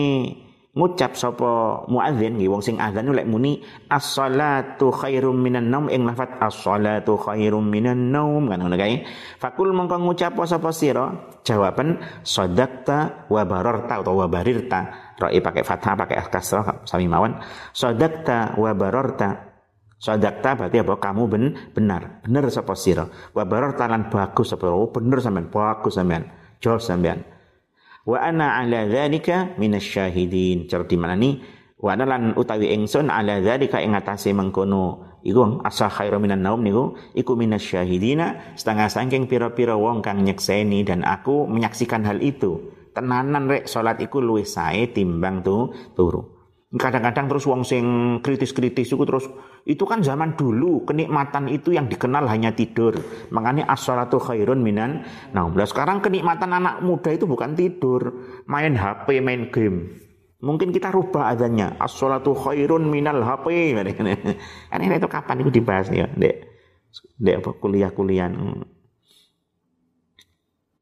ngucap 0.70 1.18
sapa 1.18 1.84
muadzin 1.92 2.40
nggih 2.40 2.48
wong 2.48 2.64
sing 2.64 2.80
azan 2.80 3.12
lek 3.12 3.28
muni 3.28 3.60
as-salatu 3.92 4.94
khairum 4.96 5.36
minan 5.36 5.68
naum 5.68 5.92
ing 5.92 6.08
lafat 6.08 6.40
as-salatu 6.40 7.20
khairum 7.20 7.68
minan 7.68 8.14
naum 8.14 8.48
kan 8.48 8.64
ngono 8.64 8.80
kae 8.80 9.04
fakul 9.42 9.76
mongko 9.76 10.00
ngucap 10.00 10.40
sapa 10.48 10.70
sira 10.72 11.36
jawaban 11.44 12.00
sadaqta 12.24 13.28
wa 13.28 13.44
bararta 13.44 14.00
utawa 14.00 14.24
wa 14.24 14.28
barirta 14.30 14.80
ra'i 15.20 15.44
pakai 15.44 15.64
fathah 15.68 15.94
pakai 16.00 16.16
kasrah 16.32 16.88
sami 16.88 17.12
mawon 17.12 17.36
sadaqta 17.76 18.56
wa 18.56 18.72
bararta 18.74 19.52
Sadaqta 20.00 20.56
berarti 20.56 20.80
apa? 20.80 20.96
Kamu 20.96 21.28
ben, 21.28 21.44
benar. 21.76 22.24
Benar 22.24 22.48
sapa 22.48 22.72
sira. 22.72 23.04
Wa 23.36 23.44
lan 23.44 24.08
bagus 24.08 24.48
sapa. 24.48 24.72
Oh, 24.72 24.88
bener 24.96 25.20
sampean, 25.20 25.52
bagus 25.52 26.00
sampean. 26.00 26.24
Jawab 26.64 26.80
sampean 26.80 27.20
wa 28.10 28.18
ana 28.18 28.58
ala 28.58 28.90
dzalika 28.90 29.54
minasyahidin. 29.62 30.66
Cara 30.66 30.90
di 30.90 30.98
mana 30.98 31.14
ni? 31.14 31.38
Wa 31.78 31.94
ana 31.94 32.10
lan 32.10 32.34
utawi 32.34 32.74
ingsun 32.74 33.14
ala 33.14 33.38
dzalika 33.38 33.78
ing 33.86 33.94
atase 33.94 34.34
mengkono. 34.34 35.06
Iku 35.22 35.62
asa 35.62 35.92
khairu 35.92 36.18
minan 36.18 36.42
naum 36.42 36.66
niku 36.66 36.98
iku 37.14 37.38
minasyahidina. 37.38 38.58
Setengah 38.58 38.90
saking 38.90 39.30
pira-pira 39.30 39.78
wong 39.78 40.02
kang 40.02 40.26
nyekseni 40.26 40.82
dan 40.82 41.06
aku 41.06 41.46
menyaksikan 41.46 42.02
hal 42.10 42.18
itu. 42.26 42.74
Tenanan 42.98 43.46
rek 43.46 43.70
salat 43.70 44.02
iku 44.02 44.18
luwih 44.18 44.50
sae 44.50 44.90
timbang 44.90 45.46
tu 45.46 45.70
turu 45.94 46.39
kadang-kadang 46.78 47.26
terus 47.26 47.50
wong 47.50 47.66
sing 47.66 47.86
kritis-kritis 48.22 48.94
itu 48.94 49.02
terus 49.02 49.26
itu 49.66 49.82
kan 49.90 50.06
zaman 50.06 50.38
dulu 50.38 50.86
kenikmatan 50.86 51.50
itu 51.50 51.74
yang 51.74 51.90
dikenal 51.90 52.30
hanya 52.30 52.54
tidur. 52.54 52.94
Makanya 53.34 53.66
as-salatu 53.66 54.22
khairun 54.22 54.62
minan 54.62 55.02
nah 55.34 55.50
sekarang 55.66 56.06
kenikmatan 56.06 56.54
anak 56.54 56.86
muda 56.86 57.10
itu 57.10 57.26
bukan 57.26 57.58
tidur 57.58 58.22
main 58.46 58.78
HP 58.78 59.18
main 59.18 59.50
game. 59.50 59.98
Mungkin 60.40 60.70
kita 60.70 60.94
rubah 60.94 61.34
adanya. 61.34 61.74
As-salatu 61.82 62.38
khairun 62.38 62.86
minal 62.86 63.26
HP 63.26 63.74
kan 64.70 64.80
ini 64.80 64.96
itu 64.96 65.10
kapan 65.10 65.42
itu 65.42 65.50
dibahas 65.50 65.90
ya 65.90 66.06
dek? 66.06 66.48
Dek 67.18 67.44
kuliah-kuliah 67.58 68.30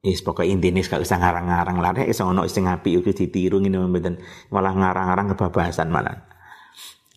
Is 0.05 0.21
pokoknya 0.21 0.61
intinya 0.61 0.81
gak 0.85 1.01
usah 1.01 1.17
ngarang-ngarang 1.17 1.77
lah, 1.81 1.91
iso 2.05 2.29
ono 2.29 2.45
sing 2.45 2.69
apik 2.69 3.01
iku 3.01 3.11
ditiru 3.17 3.57
ngene 3.57 3.81
mboten 3.81 4.21
malah 4.53 4.73
ngarang-ngarang 4.77 5.33
kebabasan 5.33 5.89
malah. 5.89 6.37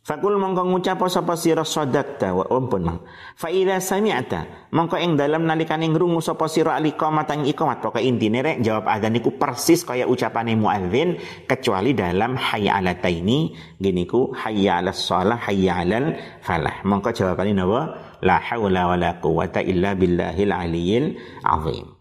Fakul 0.01 0.41
mongko 0.43 0.67
ngucap 0.67 1.07
sapa 1.07 1.39
sira 1.39 1.63
sadaqta 1.63 2.35
wa 2.35 2.43
umpun 2.51 2.83
mang. 2.83 2.99
Fa 3.39 3.47
idza 3.47 3.79
sami'ta 3.79 4.73
mongko 4.75 4.99
ing 4.99 5.15
dalem 5.15 5.47
nalikane 5.47 5.87
ngrungu 5.87 6.19
sapa 6.25 6.51
sira 6.51 6.75
aliqamat 6.81 7.31
ing 7.37 7.47
iqamat 7.47 7.79
pokoke 7.79 8.03
intine 8.03 8.43
rek 8.43 8.59
jawab 8.59 8.91
adzan 8.91 9.15
iku 9.21 9.39
persis 9.39 9.87
kaya 9.87 10.11
ucapane 10.11 10.59
muadzin 10.59 11.15
kecuali 11.47 11.95
dalam 11.95 12.35
hayya 12.35 12.83
ala 12.83 12.99
taini 12.99 13.55
gini 13.79 14.03
ku 14.09 14.35
hayya 14.35 14.83
ala 14.83 14.91
shalah 14.91 15.39
hayya 15.47 15.85
alal 15.85 16.17
falah. 16.43 16.81
Mongko 16.83 17.15
jawabane 17.15 17.55
napa? 17.55 17.81
La 18.25 18.41
haula 18.41 18.91
wala 18.91 19.21
quwata 19.23 19.63
illa 19.63 19.95
billahil 19.95 20.51
aliyil 20.51 21.15
azim. 21.45 22.00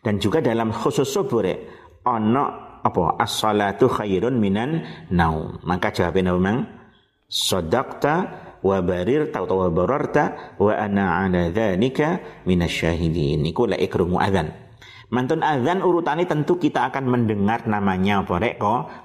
Dan 0.00 0.16
juga 0.16 0.40
dalam 0.40 0.72
khusus 0.72 1.04
subuh 1.04 1.44
ono 2.08 2.44
apa 2.80 3.20
as-salatu 3.20 3.92
khairun 3.92 4.40
minan 4.40 4.84
naum. 5.12 5.60
Maka 5.68 5.92
jawabnya 5.92 6.32
memang 6.32 6.64
sadaqta 7.28 8.14
wa 8.60 8.78
barirta 8.80 9.44
atau 9.44 9.64
wa 9.64 9.68
bararta 9.68 10.56
wa 10.56 10.72
ana 10.72 11.24
ala 11.24 11.52
dzalika 11.52 12.42
minasyahidin. 12.48 13.44
Iku 13.44 13.68
la 13.68 13.76
ikrumu 13.76 14.16
adzan. 14.16 14.52
Mantun 15.12 15.44
adzan 15.44 15.84
urutane 15.84 16.24
tentu 16.24 16.56
kita 16.56 16.88
akan 16.88 17.04
mendengar 17.04 17.68
namanya 17.68 18.24
apa 18.24 18.34
rek 18.40 18.56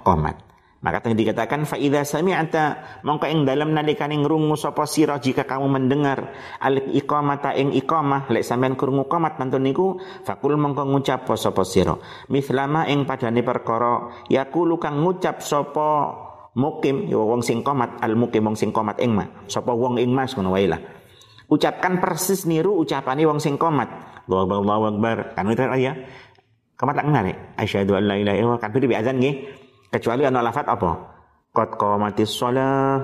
komat. 0.05 0.54
Maka 0.85 1.01
tadi 1.01 1.17
dikatakan 1.17 1.65
faida 1.65 2.05
sami'ata 2.05 3.01
mongko 3.01 3.25
ing 3.25 3.41
dalam 3.41 3.73
nalikane 3.73 4.21
ngrungu 4.21 4.53
sapa 4.53 4.85
sira 4.85 5.17
jika 5.17 5.49
kamu 5.49 5.65
mendengar 5.65 6.29
al 6.61 6.77
iqamata 6.77 7.57
ing 7.57 7.73
iqamah 7.73 8.29
lek 8.29 8.45
sampean 8.45 8.77
krungu 8.77 9.09
qomat 9.09 9.41
mantun 9.41 9.65
niku 9.65 9.97
fakul 10.21 10.53
mongko 10.61 10.85
ngucap 10.85 11.25
sapa 11.33 11.65
sira. 11.65 11.97
Mislama 12.29 12.85
ing 12.85 13.09
padane 13.09 13.41
perkara 13.41 14.13
yaqulu 14.29 14.77
kang 14.77 15.01
ngucap 15.01 15.41
sapa 15.41 16.21
mukim 16.53 17.09
ya 17.09 17.17
wong 17.17 17.41
sing 17.41 17.65
qomat 17.65 17.97
al 18.05 18.13
mukim 18.13 18.45
wong 18.45 18.53
sing 18.53 18.69
qomat 18.69 19.01
ing 19.01 19.17
ma 19.17 19.25
sapa 19.49 19.73
wong 19.73 19.97
ing 19.97 20.13
mas 20.13 20.37
ngono 20.37 20.53
wae 20.53 20.69
ucapkan 21.49 21.97
persis 21.97 22.45
niru 22.45 22.77
ucapane 22.77 23.25
wong 23.25 23.41
sing 23.41 23.57
qomat. 23.57 23.89
Allahu 24.29 24.85
akbar 24.93 25.33
kan 25.33 25.49
itu 25.49 25.65
ya. 25.81 25.97
Kamat 26.77 26.93
tak 26.93 27.07
ngare 27.09 27.33
asyhadu 27.57 27.97
an 27.97 28.03
la 28.05 28.15
ilaha 28.21 28.35
illallah. 28.37 28.61
Kan 28.61 28.69
azan 28.75 29.17
nggih 29.17 29.64
Kecuali 29.95 30.27
ana 30.27 30.43
lafat 30.43 30.67
apa? 30.67 30.91
Qad 31.55 31.79
qamatis 31.79 32.35
shalah. 32.35 32.99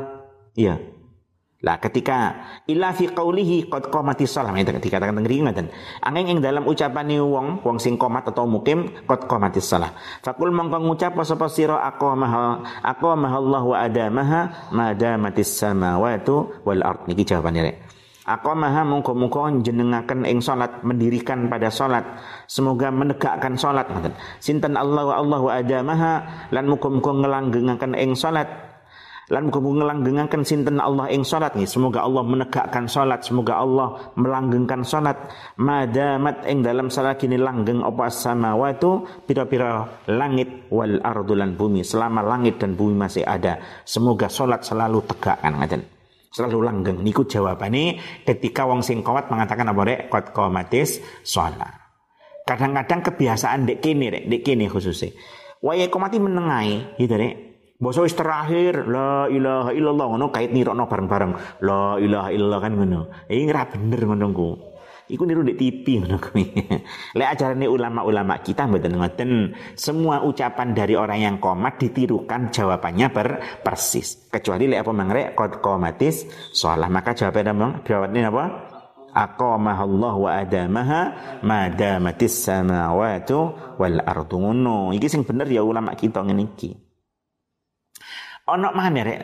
Iya. 0.60 0.76
Lah 1.64 1.80
ketika 1.80 2.42
ila 2.68 2.92
fi 2.92 3.08
qaulihi 3.08 3.72
qad 3.72 3.88
qamatis 3.88 4.28
shalah 4.28 4.52
itu 4.60 4.76
dikatakan 4.76 5.16
teng 5.16 5.24
mriki 5.24 5.40
ngoten. 5.40 5.72
Angin 6.04 6.28
ing 6.28 6.38
dalam 6.44 6.68
ucapan 6.68 7.08
wong 7.16 7.64
wong 7.64 7.78
sing 7.80 7.96
komat 7.96 8.28
atau 8.28 8.44
mukim 8.44 8.92
qad 9.08 9.24
qamatis 9.24 9.72
shalah. 9.72 9.96
Fakul 10.20 10.52
mongko 10.52 10.84
ngucap 10.84 11.16
sapa 11.24 11.48
sira 11.48 11.80
aqamaha 11.80 12.60
aqamaha 12.84 13.40
Allah 13.40 13.64
wa 13.64 13.78
adamaha 13.80 14.40
madamatis 14.76 15.48
samawati 15.48 16.68
wal 16.68 16.84
ard 16.84 17.08
niki 17.08 17.24
jawabane 17.24 17.72
rek. 17.72 17.91
Aqamaha 18.22 18.86
mungko-mungko 18.86 19.50
jenengaken 19.66 20.30
ing 20.30 20.46
salat 20.46 20.86
mendirikan 20.86 21.50
pada 21.50 21.74
salat. 21.74 22.06
Semoga 22.46 22.94
menegakkan 22.94 23.58
salat. 23.58 23.90
Sinten 24.38 24.78
Allah 24.78 25.10
wa 25.10 25.16
Allah 25.18 25.40
wa 25.42 25.52
adamaha 25.58 26.14
lan 26.54 26.70
muga-muga 26.70 27.18
ngelanggengaken 27.18 27.98
ing 27.98 28.14
salat. 28.14 28.46
Lan 29.34 29.50
muga-muga 29.50 29.90
ngelanggengaken 29.90 30.46
sinten 30.46 30.78
Allah 30.78 31.10
ing 31.10 31.26
salat. 31.26 31.58
Nih 31.58 31.66
semoga 31.66 32.06
Allah 32.06 32.22
menegakkan 32.22 32.86
salat 32.86 33.26
semoga 33.26 33.58
Allah 33.58 34.14
melanggengkan 34.14 34.86
salat. 34.86 35.18
Madamat 35.58 36.46
ing 36.46 36.62
dalam 36.62 36.94
salat 36.94 37.18
kini 37.18 37.42
langgeng 37.42 37.82
apa 37.82 38.06
samawatu 38.14 39.26
pira-pira 39.26 39.98
langit 40.06 40.70
wal 40.70 41.02
ardu 41.02 41.34
lan 41.34 41.58
bumi. 41.58 41.82
Selama 41.82 42.22
langit 42.22 42.62
dan 42.62 42.78
bumi 42.78 42.94
masih 42.94 43.26
ada 43.26 43.58
semoga 43.82 44.30
salat 44.30 44.62
selalu 44.62 45.02
tegakkan. 45.10 45.58
Ngaten 45.58 46.01
selalu 46.32 46.64
langgeng. 46.64 46.98
Niku 47.04 47.28
jawabannya 47.28 48.24
ketika 48.24 48.64
wong 48.64 48.82
sing 48.82 49.04
kuat 49.04 49.28
mengatakan 49.28 49.68
apa 49.68 49.82
rek? 49.84 50.00
Kot 50.08 50.32
komatis 50.32 51.04
sholat. 51.22 51.78
Kadang-kadang 52.48 53.06
kebiasaan 53.12 53.68
dek 53.68 53.84
kini 53.84 54.08
rek. 54.10 54.24
Dek 54.32 54.42
kini 54.42 54.72
khususnya. 54.72 55.12
Waya 55.62 55.92
komati 55.92 56.18
menengai 56.18 56.98
gitu 56.98 57.14
rek. 57.20 57.36
Boso 57.82 58.06
wis 58.06 58.16
terakhir 58.16 58.88
la 58.88 59.28
ilaha 59.28 59.76
illallah. 59.76 60.06
Ngono 60.08 60.32
kait 60.32 60.50
nirokno 60.50 60.88
bareng-bareng. 60.88 61.62
La 61.68 62.00
ilaha 62.00 62.30
illallah 62.32 62.60
kan 62.64 62.74
ngono. 62.80 63.02
Iki 63.28 63.44
ora 63.52 63.68
bener 63.68 64.02
ngono. 64.08 64.71
Iku 65.12 65.28
niru 65.28 65.44
di 65.44 65.60
TV 65.60 66.00
ngono 66.00 66.16
kuwi. 66.24 66.56
Lek 67.20 67.30
ajarane 67.36 67.68
ulama-ulama 67.68 68.40
kita 68.40 68.64
mboten 68.64 68.96
ngoten. 68.96 69.32
Semua 69.76 70.24
ucapan 70.24 70.72
dari 70.72 70.96
orang 70.96 71.20
yang 71.20 71.36
komat 71.44 71.84
ditirukan 71.84 72.48
jawabannya 72.48 73.08
ber 73.12 73.28
persis. 73.60 74.32
Kecuali 74.32 74.72
lek 74.72 74.88
apa 74.88 74.92
mangrek 74.96 75.28
qad 75.36 75.60
qomatis 75.60 76.24
shalah. 76.56 76.88
Maka 76.88 77.12
jawabannya 77.12 77.52
apa? 77.52 77.68
Jawabannya 77.84 78.22
apa? 78.32 78.46
Aqamah 79.12 79.80
wa 80.16 80.30
adamaha 80.32 81.02
madamatis 81.44 82.48
samawati 82.48 83.36
wal 83.76 84.00
ardu 84.08 84.38
ngono. 84.40 84.96
Iki 84.96 85.08
sing 85.12 85.22
bener 85.28 85.52
ya 85.52 85.60
ulama 85.60 85.92
kita 85.92 86.24
ngene 86.24 86.56
iki. 86.56 86.72
Ono 88.48 88.72
mana 88.72 89.04
rek? 89.04 89.20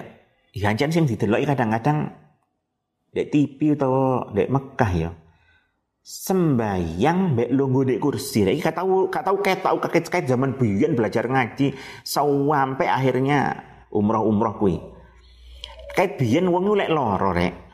Ganjan 0.52 0.92
sing 0.92 1.08
dideloki 1.08 1.48
kadang-kadang 1.48 2.12
dek 3.16 3.32
TV 3.32 3.72
atau 3.80 4.28
dek 4.36 4.52
Mekah 4.52 4.92
ya 4.92 5.12
sembayang 6.08 7.36
mbek 7.36 7.50
lungguh 7.52 7.84
di 7.84 7.96
kursi. 8.00 8.48
Lagi 8.48 8.64
kata 8.64 8.80
tahu 8.80 9.12
kata 9.12 9.28
tahu 9.28 9.38
kayak 9.44 9.60
tahu 9.60 9.78
kakek 9.84 10.08
kakek 10.08 10.24
zaman 10.32 10.56
biyen 10.56 10.96
belajar 10.96 11.28
ngaji 11.28 11.76
sampai 12.08 12.88
akhirnya 12.88 13.60
umroh 13.92 14.24
umroh 14.24 14.56
kui. 14.56 14.80
Kayak 15.92 16.16
biyen 16.16 16.48
wong 16.48 16.80
lek 16.80 16.88
loro 16.88 17.36
rek. 17.36 17.68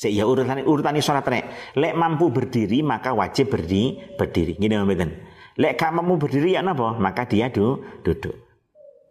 Sik 0.00 0.16
ya 0.16 0.24
urutan 0.24 0.64
urutan 0.64 0.96
salat 1.04 1.28
rek. 1.28 1.44
Lek 1.76 1.92
mampu 1.92 2.32
berdiri 2.32 2.80
maka 2.80 3.12
wajib 3.12 3.52
berdiri 3.52 4.16
berdiri. 4.16 4.56
Gini 4.56 4.80
mboten. 4.80 5.10
Lek 5.60 5.76
gak 5.76 5.92
mampu 5.92 6.16
berdiri 6.24 6.56
ya 6.56 6.64
napa? 6.64 6.96
Maka 6.96 7.28
dia 7.28 7.52
du, 7.52 7.84
duduk. 8.00 8.34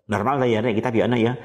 Normal 0.10 0.50
ya 0.50 0.66
rek 0.66 0.82
kita 0.82 0.90
biasa 0.90 1.16
ya. 1.22 1.38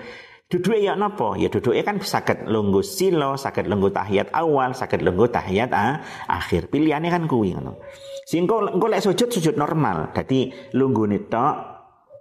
Duduk 0.49 0.81
ya 0.81 0.97
napa? 0.97 1.37
Ya 1.37 1.53
duduknya 1.53 1.85
kan 1.85 2.01
sakit 2.01 2.49
lungguh 2.49 2.81
silo, 2.81 3.37
sakit 3.37 3.69
lungguh 3.69 3.93
tahiyat 3.93 4.33
awal, 4.33 4.73
sakit 4.73 5.05
lungguh 5.05 5.29
tahiyat 5.29 5.69
ah, 5.77 6.01
akhir. 6.25 6.73
Pilihannya 6.73 7.13
kan 7.13 7.29
kuwi 7.29 7.53
ngono. 7.53 7.77
Sing 8.25 8.49
engko 8.49 8.89
lek 8.89 9.05
sujud 9.05 9.29
sujud 9.29 9.61
normal. 9.61 10.17
Dadi 10.17 10.49
lungguh 10.73 11.29
tok 11.29 11.55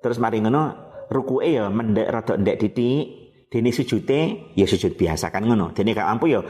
terus 0.03 0.19
mari 0.19 0.43
ngono 0.43 0.75
rukuke 1.07 1.47
ya 1.47 1.71
mendek 1.71 2.07
rada 2.11 2.35
ndek 2.35 2.59
titik 2.59 3.03
dene 3.47 3.71
sujute 3.71 4.51
ya 4.59 4.67
sujud 4.67 4.99
biasa 4.99 5.31
kan 5.31 5.47
ngono 5.47 5.71
dene 5.71 5.95
gak 5.95 6.05
mampu 6.05 6.35
ya 6.35 6.43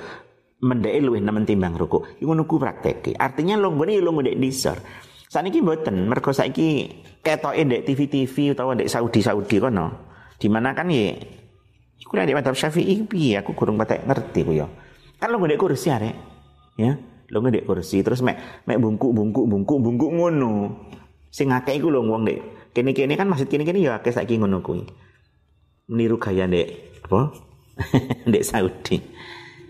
mendeke 0.66 0.98
luwih 1.06 1.22
nemen 1.22 1.46
timbang 1.46 1.78
ruku 1.78 2.02
iku 2.18 2.34
ngono 2.34 2.50
ku 2.50 2.58
artinya 2.58 3.56
longgone 3.56 3.94
ya 3.94 4.02
longgo 4.02 4.26
ndek 4.26 4.38
disor 4.42 4.78
Saniki 5.28 5.60
mboten, 5.60 6.08
mergo 6.08 6.32
saiki 6.32 6.88
ketoke 7.20 7.60
ndek 7.60 7.84
TV-TV 7.84 8.56
utawa 8.56 8.80
ndek 8.80 8.88
Saudi-Saudi 8.88 9.60
kono. 9.60 9.92
Di 10.40 10.48
mana 10.48 10.72
kan 10.72 10.88
ya 10.88 11.20
iku 11.98 12.14
nek 12.14 12.34
madhab 12.34 12.56
Syafi'i 12.56 13.04
piye 13.06 13.42
aku 13.42 13.58
kurang 13.58 13.78
patek 13.78 14.06
ngerti 14.06 14.40
ku 14.46 14.54
ya. 14.54 14.70
Kan 15.18 15.34
lo 15.34 15.42
ndek 15.42 15.58
kursi 15.58 15.90
arek. 15.90 16.16
Ya, 16.78 16.98
lo 17.34 17.38
ndek 17.42 17.66
kursi 17.66 18.06
terus 18.06 18.22
mek 18.22 18.66
mek 18.70 18.78
bungkuk 18.78 19.12
bungkuk 19.12 19.46
bungkuk 19.50 19.80
bungkuk 19.82 20.12
ngono. 20.14 20.54
Sing 21.34 21.50
akeh 21.52 21.76
iku 21.78 21.90
lho 21.90 22.06
wong 22.06 22.24
ndek 22.24 22.40
kene-kene 22.72 23.18
kan 23.18 23.26
masjid 23.26 23.50
kene-kene 23.50 23.82
ya 23.82 23.98
akeh 23.98 24.14
saiki 24.14 24.38
ngono 24.38 24.62
kuwi. 24.62 24.86
Meniru 25.90 26.22
gaya 26.22 26.46
ndek 26.46 26.68
apa? 27.10 27.34
ndek 28.30 28.44
Saudi. 28.46 29.02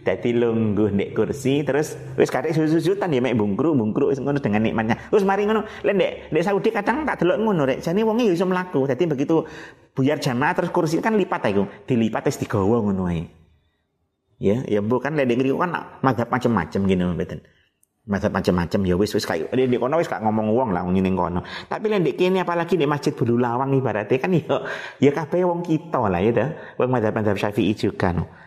Dadi 0.07 0.31
lungguh 0.31 0.95
nek 0.95 1.11
kursi 1.11 1.67
terus 1.67 1.99
wis 2.15 2.31
kadek 2.31 2.55
sujud-sujudan 2.55 3.11
ya 3.11 3.19
mek 3.19 3.35
bungkruk 3.35 4.07
wis 4.07 4.23
ngono 4.23 4.39
dengan 4.39 4.63
nikmatnya. 4.63 4.95
Terus 5.11 5.27
mari 5.27 5.43
ngono, 5.43 5.67
lek 5.83 5.93
ndek 5.99 6.11
ndek 6.31 6.43
Saudi 6.47 6.71
kadang 6.71 7.03
tak 7.03 7.19
delok 7.19 7.43
ngono 7.43 7.67
rek. 7.67 7.83
Jane 7.83 8.07
wonge 8.07 8.23
ya 8.23 8.31
iso 8.31 8.47
mlaku. 8.47 8.87
Dadi 8.87 9.03
begitu 9.03 9.43
buyar 9.91 10.15
jamaah 10.23 10.55
terus 10.55 10.71
kursi 10.71 11.03
kan 11.03 11.19
lipat 11.19 11.51
iku. 11.51 11.67
Dilipat 11.83 12.23
wis 12.31 12.39
digawa 12.39 12.79
ngono 12.87 13.11
ae. 13.11 13.27
Ya, 14.39 14.63
ya 14.63 14.79
bukan 14.79 15.19
lek 15.19 15.27
ndek 15.27 15.43
kan 15.59 15.75
madzhab 15.99 16.31
macam-macam 16.31 16.79
gini 16.87 17.03
mboten. 17.03 17.39
Madzhab 18.07 18.31
macam-macam 18.31 18.79
ya 18.87 18.95
wis 18.95 19.11
wis 19.11 19.27
kayak 19.27 19.51
di 19.51 19.75
kono 19.75 19.99
wis 19.99 20.07
gak 20.07 20.23
ngomong 20.23 20.55
wong 20.55 20.69
lah 20.71 20.87
ngene 20.87 21.11
kono. 21.19 21.43
Tapi 21.67 21.91
lek 21.91 22.15
kene 22.15 22.47
apalagi 22.47 22.79
di 22.79 22.87
Masjid 22.87 23.11
Bulu 23.11 23.35
Lawang 23.35 23.75
ibaratnya 23.75 24.15
kan 24.15 24.31
ya 24.31 24.63
ya 25.03 25.11
kabeh 25.11 25.43
wong 25.43 25.67
kita 25.67 25.99
lah 25.99 26.23
ya 26.23 26.31
dah. 26.31 26.49
Wong 26.79 26.95
madzhab-madzhab 26.95 27.35
Syafi'i 27.35 27.75
juga 27.75 28.15
no. 28.15 28.46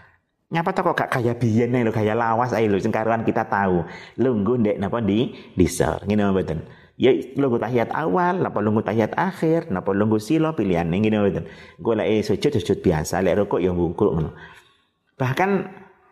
Nyapa 0.51 0.75
kok 0.75 0.99
gak 0.99 1.11
kaya 1.15 1.39
biyen 1.39 1.71
lho 1.71 1.95
kaya 1.95 2.11
lawas 2.11 2.51
ae 2.51 2.67
lho 2.67 2.83
sing 2.83 2.91
karuan 2.91 3.23
kita 3.23 3.47
tahu. 3.47 3.87
Lungguh 4.19 4.59
ndek 4.59 4.77
napa 4.83 4.99
di 4.99 5.31
disa. 5.55 6.03
Ngene 6.03 6.35
mboten. 6.35 6.67
Ya 6.99 7.15
lungguh 7.39 7.63
tahiyat 7.63 7.95
awal, 7.95 8.43
napa 8.43 8.59
lungguh 8.59 8.83
tahiyat 8.83 9.15
akhir, 9.15 9.71
napa 9.71 9.95
lungguh 9.95 10.19
silo 10.19 10.51
pilihan 10.59 10.91
ngene 10.91 11.23
mboten. 11.23 11.45
Golek 11.79 12.27
sujud 12.27 12.51
sujud 12.59 12.83
biasa, 12.83 13.23
lek 13.23 13.39
rukuk 13.39 13.63
ya 13.63 13.71
bungkuk 13.71 14.11
ngono. 14.11 14.35
Bahkan 15.15 15.51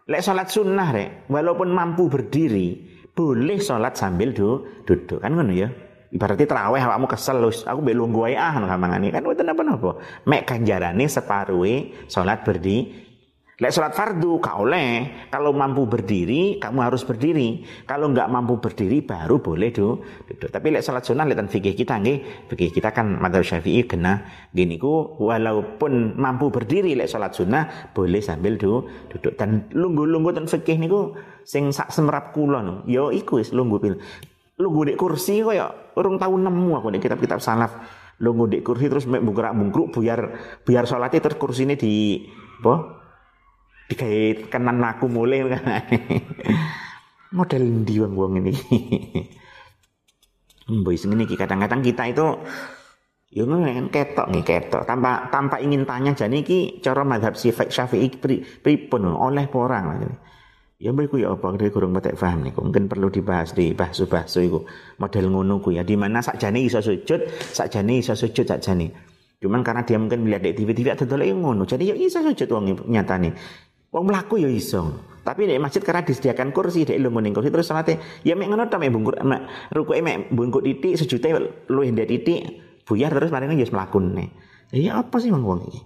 lek 0.06 0.22
salat 0.22 0.54
sunnah 0.54 0.88
rek, 0.94 1.26
walaupun 1.26 1.74
mampu 1.74 2.06
berdiri, 2.06 2.86
boleh 3.18 3.58
salat 3.58 3.98
sambil 3.98 4.30
du, 4.30 4.62
duduk 4.86 5.18
kan 5.18 5.34
ngono 5.34 5.50
ya. 5.50 5.66
Ibaratnya 6.14 6.46
terawih 6.46 6.80
awakmu 6.80 7.10
kesel 7.10 7.42
lho, 7.42 7.50
aku 7.50 7.82
mbek 7.82 7.96
lungguh 7.98 8.30
ae 8.30 8.38
ah 8.38 8.54
gampangane 8.54 9.10
kan 9.10 9.26
mboten 9.26 9.50
apa-apa. 9.50 9.98
Mek 10.30 10.46
ganjarane 10.46 11.10
separuhe 11.10 12.06
salat 12.06 12.46
berdiri 12.46 13.07
Lek 13.58 13.74
sholat 13.74 13.90
fardu 13.90 14.38
kau 14.38 14.62
oleh. 14.62 15.26
Kalau 15.34 15.50
mampu 15.50 15.82
berdiri, 15.90 16.62
kamu 16.62 16.78
harus 16.78 17.02
berdiri. 17.02 17.66
Kalau 17.90 18.06
nggak 18.14 18.30
mampu 18.30 18.62
berdiri, 18.62 19.02
baru 19.02 19.42
boleh 19.42 19.74
do, 19.74 19.98
duduk. 20.30 20.46
Tapi 20.54 20.70
lek 20.70 20.86
sholat 20.86 21.02
sunnah, 21.02 21.26
lihat 21.26 21.50
fikih 21.50 21.74
kita 21.74 21.98
nggih, 21.98 22.46
fikih 22.46 22.70
kita 22.70 22.94
kan 22.94 23.18
madhab 23.18 23.42
syafi'i 23.42 23.82
kena 23.82 24.22
gini 24.54 24.78
ku, 24.78 25.18
walaupun 25.18 26.14
mampu 26.14 26.54
berdiri 26.54 26.94
lek 26.94 27.10
sholat 27.10 27.34
sunnah, 27.34 27.90
boleh 27.90 28.22
sambil 28.22 28.54
do, 28.54 28.86
duduk. 29.10 29.34
Dan 29.34 29.66
lunggu-lunggu 29.74 30.38
dan 30.38 30.46
fikih 30.46 30.78
niku 30.78 31.18
sing 31.42 31.74
sak 31.74 31.90
semerap 31.90 32.30
kulon, 32.30 32.86
yo 32.86 33.10
iku 33.10 33.42
wis 33.42 33.50
lunggu 33.50 33.82
pil. 33.82 33.98
Lunggu 34.62 34.86
di 34.86 34.94
kursi 34.94 35.42
kok 35.42 35.54
ya 35.58 35.66
urung 35.98 36.14
tahu 36.14 36.38
nemu 36.38 36.78
aku 36.78 36.94
di 36.94 37.02
kitab-kitab 37.02 37.42
salaf. 37.42 37.74
Lunggu 38.22 38.46
di 38.46 38.62
kursi 38.62 38.86
terus 38.86 39.06
bungkrak 39.06 39.50
bungkruk 39.50 39.98
biar 39.98 40.30
biar 40.62 40.86
sholatnya 40.86 41.22
terus 41.22 41.58
ini 41.62 41.74
di 41.74 42.22
apa 42.58 42.97
dikait 43.88 44.52
kenan 44.52 44.84
aku 44.84 45.08
mulai 45.08 45.42
kan 45.48 45.64
model 47.36 47.62
ndi 47.64 48.00
wong 48.04 48.40
ini? 48.40 48.52
Mbok 50.68 50.92
ini 50.92 51.24
kadang-kadang 51.24 51.80
kita 51.80 52.12
itu 52.12 52.26
Ya 53.28 53.44
kan 53.44 53.92
ketok 53.92 54.26
nih 54.32 54.40
ketok. 54.40 54.88
Tanpa 54.88 55.28
tanpa 55.28 55.60
ingin 55.60 55.84
tanya 55.84 56.16
jadi 56.16 56.40
ki 56.40 56.80
cara 56.80 57.04
madhab 57.04 57.36
sifat 57.36 57.68
syafi'i 57.68 58.08
pri, 58.16 58.40
pripun? 58.40 59.04
Oleh 59.04 59.44
orang? 59.52 60.00
Ya 60.80 60.96
mbak 60.96 61.12
ya 61.12 61.36
apa? 61.36 61.52
Dari 61.52 61.68
kurang 61.68 61.92
batek 61.92 62.16
paham 62.16 62.48
nih 62.48 62.56
mungkin 62.56 62.88
perlu 62.88 63.12
dibahas 63.12 63.52
di 63.52 63.76
bahsu 63.76 64.08
bahsu 64.08 64.40
itu 64.40 64.64
model 64.96 65.28
ngono 65.28 65.60
ku 65.60 65.76
ya. 65.76 65.84
Di 65.84 65.92
mana 66.00 66.24
sakjane 66.24 66.64
iso 66.64 66.80
sujud 66.80 67.28
sakjane 67.52 68.00
iso 68.00 68.16
sujud 68.16 68.48
sakjane. 68.48 68.96
Cuman 69.44 69.60
karena 69.60 69.84
dia 69.84 70.00
mungkin 70.00 70.24
melihat 70.24 70.48
di 70.48 70.64
TV 70.64 70.72
TV 70.72 70.86
ada 70.96 71.04
dole 71.04 71.28
ngono. 71.28 71.68
Jadi 71.68 71.92
ya 71.92 71.94
iso 72.00 72.24
sujud 72.24 72.48
wong 72.48 72.88
nyata 72.88 73.20
nih 73.20 73.32
Wong 73.88 74.04
mlaku 74.04 74.36
ya 74.40 74.48
iso. 74.52 75.00
Tapi 75.24 75.44
di 75.44 75.60
masjid 75.60 75.84
karena 75.84 76.04
disediakan 76.04 76.56
kursi, 76.56 76.88
dek 76.88 76.96
lu 76.96 77.12
mending 77.12 77.36
kursi 77.36 77.52
terus 77.52 77.68
salate. 77.68 78.00
Ya 78.24 78.32
mek 78.32 78.48
ngono 78.48 78.64
ta 78.68 78.80
mek 78.80 78.88
bungkur 78.88 79.20
mek 79.24 79.72
rukuke 79.72 80.00
mek 80.00 80.32
bungkuk 80.32 80.64
titik 80.64 80.96
sejute 80.96 81.28
luwih 81.68 81.92
ndek 81.92 82.08
titik 82.08 82.40
buyar 82.88 83.12
terus 83.12 83.28
paling 83.28 83.52
ya 83.52 83.68
mlakune. 83.68 84.32
Ya 84.72 85.00
apa 85.00 85.20
sih 85.20 85.28
wong 85.28 85.68
iki? 85.68 85.80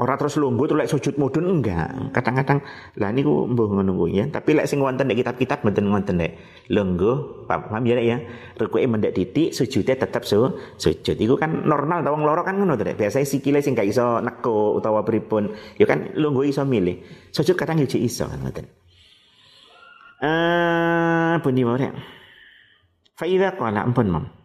Ora 0.00 0.16
terus 0.16 0.40
lungguh 0.40 0.64
terus 0.64 0.78
lek 0.80 0.88
sujud 0.88 1.14
mudun 1.20 1.60
enggak. 1.60 2.16
Kadang-kadang 2.16 2.64
lah 2.96 3.12
niku 3.12 3.44
mbuh 3.44 3.76
ngono 3.76 4.08
ya. 4.08 4.24
Tapi 4.24 4.56
lek 4.56 4.64
sing 4.64 4.80
wonten 4.80 5.04
nek 5.04 5.20
kitab-kitab 5.20 5.60
mboten 5.68 5.84
wonten 5.92 6.16
nek 6.16 6.32
lungguh, 6.72 7.44
paham 7.44 7.84
ya 7.84 8.00
ya. 8.00 8.24
Rukuke 8.56 8.88
mendek 8.88 9.12
titik, 9.12 9.52
sujude 9.52 9.92
tetep 9.92 10.24
su, 10.24 10.56
sujud. 10.80 11.12
Iku 11.12 11.36
kan 11.36 11.68
normal 11.68 12.00
ta 12.00 12.08
wong 12.08 12.24
loro 12.24 12.40
kan 12.40 12.56
ngono 12.56 12.80
to 12.80 12.88
Biasanya 12.88 13.28
sikile 13.28 13.60
sing 13.60 13.76
gak 13.76 13.84
iso 13.84 14.24
neko 14.24 14.80
utawa 14.80 15.04
pripun. 15.04 15.52
Ya 15.76 15.84
kan 15.84 16.16
lungguh 16.16 16.48
iso 16.48 16.64
milih. 16.64 17.28
Sujud 17.28 17.52
kadang 17.52 17.76
yo 17.76 17.84
iso 17.84 18.24
kan 18.24 18.40
ngoten. 18.40 18.64
Eh, 20.24 21.34
pundi 21.44 21.68
wae. 21.68 21.88
Fa 23.12 23.28
idza 23.28 23.52
qala 23.60 23.84
ampun, 23.84 24.08
Mam. 24.08 24.41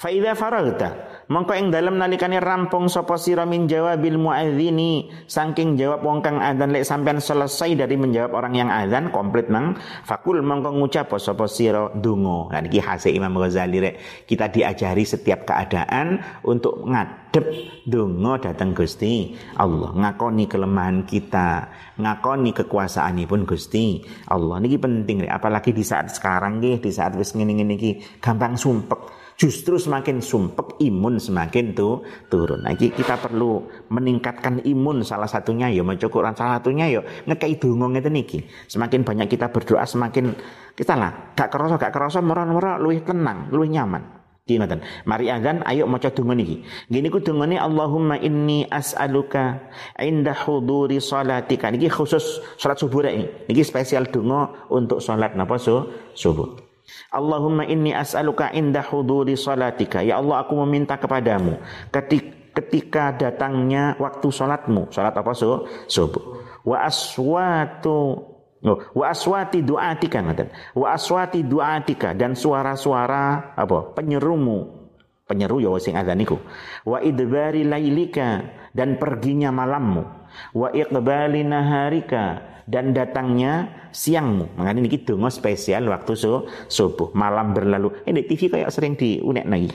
Faida 0.00 0.32
faragta 0.32 1.20
mongko 1.28 1.52
ing 1.60 1.68
dalam 1.68 2.00
nalikane 2.00 2.40
rampung 2.40 2.88
sapa 2.88 3.20
sira 3.20 3.44
min 3.44 3.68
jawabil 3.68 4.16
muadzini 4.16 5.12
saking 5.28 5.76
jawab 5.76 6.00
wong 6.00 6.24
kang 6.24 6.40
adzan 6.40 6.72
lek 6.72 6.88
sampean 6.88 7.20
selesai 7.20 7.76
dari 7.76 8.00
menjawab 8.00 8.32
orang 8.32 8.56
yang 8.56 8.72
adzan 8.72 9.12
komplit 9.12 9.52
nang 9.52 9.76
fakul 10.08 10.40
mongko 10.40 10.72
ngucap 10.72 11.12
sapa 11.20 11.44
sira 11.52 11.92
donga. 11.92 12.48
Nah 12.48 12.64
iki 12.64 12.80
hasil 12.80 13.12
Imam 13.12 13.36
Ghazali 13.36 13.76
rek 13.76 14.24
kita 14.24 14.48
diajari 14.48 15.04
setiap 15.04 15.44
keadaan 15.44 16.16
untuk 16.48 16.80
ngadep 16.80 17.44
donga 17.84 18.40
datang 18.40 18.72
Gusti 18.72 19.36
Allah. 19.60 19.92
Ngakoni 19.92 20.48
kelemahan 20.48 21.04
kita 21.04 21.68
ngakoni 22.00 22.56
kekuasaanipun 22.56 23.44
Gusti 23.44 24.00
Allah. 24.32 24.64
Niki 24.64 24.80
penting 24.80 25.28
rek 25.28 25.32
apalagi 25.36 25.76
di 25.76 25.84
saat 25.84 26.08
sekarang 26.08 26.56
nggih 26.56 26.80
di 26.80 26.88
saat 26.88 27.12
wis 27.20 27.36
ngene-ngene 27.36 27.76
iki 27.76 28.00
gampang 28.16 28.56
sumpek 28.56 29.19
justru 29.40 29.80
semakin 29.80 30.20
sumpek 30.20 30.76
imun 30.84 31.16
semakin 31.16 31.72
tuh 31.72 32.04
turun. 32.28 32.60
Nah, 32.60 32.76
kita 32.76 33.16
perlu 33.16 33.64
meningkatkan 33.88 34.60
imun 34.68 35.00
salah 35.00 35.24
satunya 35.24 35.72
ya 35.72 35.80
Quran 35.80 36.36
salah 36.36 36.60
satunya 36.60 36.92
ya 36.92 37.00
ngekei 37.24 37.56
donga 37.56 37.88
ngeten 37.88 38.20
iki. 38.20 38.44
Semakin 38.68 39.00
banyak 39.00 39.32
kita 39.32 39.48
berdoa 39.48 39.88
semakin 39.88 40.36
kita 40.76 40.92
lah 40.92 41.32
gak 41.32 41.48
kerasa 41.48 41.80
gak 41.80 41.88
kerasa 41.88 42.20
mora-mora 42.20 42.76
luwih 42.76 43.00
tenang, 43.00 43.48
luwih 43.48 43.72
nyaman. 43.72 44.20
Ngoten. 44.50 44.82
Mari 45.06 45.30
azan 45.30 45.62
ayo 45.62 45.86
maca 45.86 46.10
donga 46.10 46.34
niki. 46.34 46.66
Gini 46.90 47.06
ku 47.06 47.22
dongane 47.22 47.54
Allahumma 47.54 48.18
inni 48.18 48.66
as'aluka 48.66 49.62
inda 49.94 50.34
huduri 50.34 50.98
salatika. 50.98 51.70
Niki 51.70 51.86
khusus 51.86 52.42
salat 52.58 52.74
subuh 52.82 53.06
ini. 53.06 53.30
Niki 53.46 53.62
spesial 53.62 54.10
donga 54.10 54.66
untuk 54.66 54.98
salat 54.98 55.38
napa 55.38 55.54
subuh. 55.54 56.69
Allahumma 57.10 57.66
inni 57.66 57.90
as'aluka 57.90 58.54
inda 58.54 58.84
huduri 58.84 59.34
salatika. 59.34 60.02
Ya 60.04 60.18
Allah 60.18 60.46
aku 60.46 60.54
meminta 60.64 60.96
kepadamu 61.00 61.58
ketika 62.54 63.14
datangnya 63.14 63.94
waktu 63.98 64.28
salatmu. 64.30 64.90
Salat 64.90 65.14
apa 65.14 65.32
so? 65.34 65.66
Subuh. 65.86 66.42
Wa 66.66 66.86
aswatu 66.86 68.30
Oh, 68.60 68.76
wa 68.92 69.08
aswati 69.08 69.64
duatika 69.64 70.20
ngaten. 70.20 70.52
Wa 70.76 70.92
aswati 70.92 71.40
duatika 71.40 72.12
dan 72.12 72.36
suara-suara 72.36 73.56
apa? 73.56 73.96
penyerumu. 73.96 74.76
Penyeru 75.24 75.64
ya 75.64 75.72
sing 75.80 75.96
azan 75.96 76.20
niku. 76.20 76.36
Wa 76.84 77.00
idbari 77.00 77.64
lailika 77.64 78.44
dan 78.74 78.96
perginya 78.96 79.50
malammu. 79.50 80.02
Wa 80.54 80.70
iqbali 80.70 81.42
naharika 81.42 82.24
dan 82.70 82.94
datangnya 82.94 83.86
siangmu. 83.90 84.54
Makanya 84.54 84.80
ini 84.86 85.02
dongo 85.02 85.26
spesial 85.26 85.90
waktu 85.90 86.14
so, 86.14 86.46
subuh, 86.70 87.10
malam 87.18 87.50
berlalu. 87.50 88.06
Ini 88.06 88.20
TV 88.26 88.46
kayak 88.46 88.70
sering 88.70 88.94
diunek 88.94 89.46
lagi. 89.50 89.70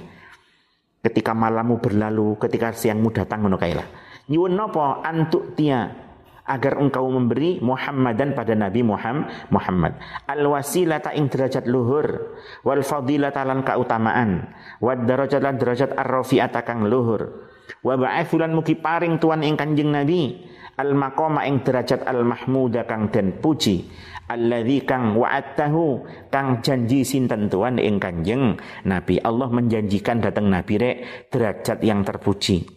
Ketika 1.05 1.37
malammu 1.37 1.77
berlalu, 1.83 2.39
ketika 2.41 2.73
siangmu 2.73 3.13
datang 3.13 3.45
ngono 3.45 3.59
kayak 3.59 3.83
lah. 3.83 3.87
Nyuwun 4.25 4.57
antuk 5.05 5.53
tia 5.53 6.05
agar 6.45 6.77
engkau 6.77 7.09
memberi 7.09 7.57
Muhammadan 7.57 8.37
pada 8.37 8.53
Nabi 8.53 8.85
Muhammad 8.85 9.97
al 10.29 10.45
wasilata 10.45 11.09
ing 11.17 11.25
derajat 11.25 11.65
luhur 11.65 12.37
wal 12.61 12.85
fadilata 12.85 13.41
lan 13.41 13.65
keutamaan 13.65 14.45
wad 14.77 15.09
darajat 15.09 15.41
lan 15.41 15.57
derajat 15.57 15.97
ar 15.97 16.05
rafi'ata 16.05 16.61
kang 16.61 16.85
luhur 16.85 17.49
wa 17.85 17.93
ba'athulan 17.97 18.53
muki 18.53 18.77
paring 18.77 19.21
tuan 19.21 19.45
ing 19.45 19.55
kanjeng 19.57 19.93
Nabi. 19.93 20.53
Al 20.75 20.91
maqama 20.91 21.47
ing 21.47 21.63
derajat 21.63 22.03
al 22.03 22.27
mahmuda 22.27 22.83
kang 22.83 23.07
den 23.07 23.39
puji. 23.39 23.87
Alladzi 24.25 24.83
kang 24.83 25.15
wa'atahu 25.15 26.03
kang 26.33 26.59
janji 26.59 27.05
sinten 27.07 27.47
tuan 27.47 27.79
ing 27.79 28.01
kanjeng 28.01 28.59
Nabi. 28.83 29.21
Allah 29.23 29.47
menjanjikan 29.47 30.19
datang 30.19 30.51
Nabi 30.51 30.75
rek 30.75 30.97
derajat 31.31 31.79
yang 31.79 32.03
terpuji. 32.03 32.67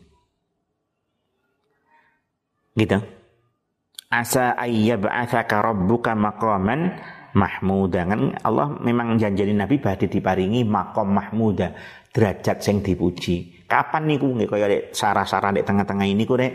Gitu. 2.79 2.99
Asa 4.09 4.55
ayyab'atsaka 4.55 5.59
rabbuka 5.59 6.15
maqaman 6.15 7.03
mahmuda. 7.35 8.07
Kan 8.07 8.39
Allah 8.47 8.79
memang 8.79 9.19
janjani 9.19 9.59
Nabi 9.59 9.83
badhe 9.83 10.07
diparingi 10.07 10.63
makom 10.63 11.19
mahmuda 11.19 11.75
derajat 12.15 12.63
sing 12.63 12.79
dipuji 12.79 13.58
kapan 13.69 14.03
niku 14.09 14.33
nggih 14.33 14.49
kaya 14.49 14.67
rek 14.67 14.83
sarah-sarah 14.97 15.53
di 15.53 15.61
tengah-tengah 15.61 16.09
ini 16.09 16.25
ku 16.25 16.35
rek 16.35 16.53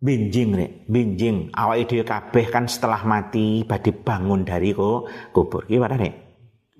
benjing 0.00 0.56
rek 0.56 0.72
benjing 0.88 1.52
awake 1.52 1.84
dhewe 1.84 2.04
kabeh 2.08 2.48
kan 2.48 2.64
setelah 2.64 3.04
mati 3.04 3.68
badhe 3.68 3.92
bangun 3.92 4.48
dari 4.48 4.72
ko 4.72 5.04
kubur. 5.30 5.68
Iki 5.68 5.76
padha 5.76 6.00
rek 6.00 6.14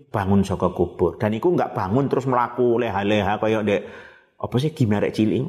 bangun 0.08 0.40
saka 0.40 0.72
kubur. 0.72 1.20
Dan 1.20 1.36
iku 1.36 1.52
enggak 1.52 1.76
bangun 1.76 2.08
terus 2.08 2.24
melaku 2.24 2.80
leha-leha 2.80 3.36
kaya 3.36 3.60
dek. 3.60 3.82
Apa 4.40 4.56
sih 4.56 4.72
gimana 4.72 5.04
rek 5.04 5.14
cilik 5.14 5.44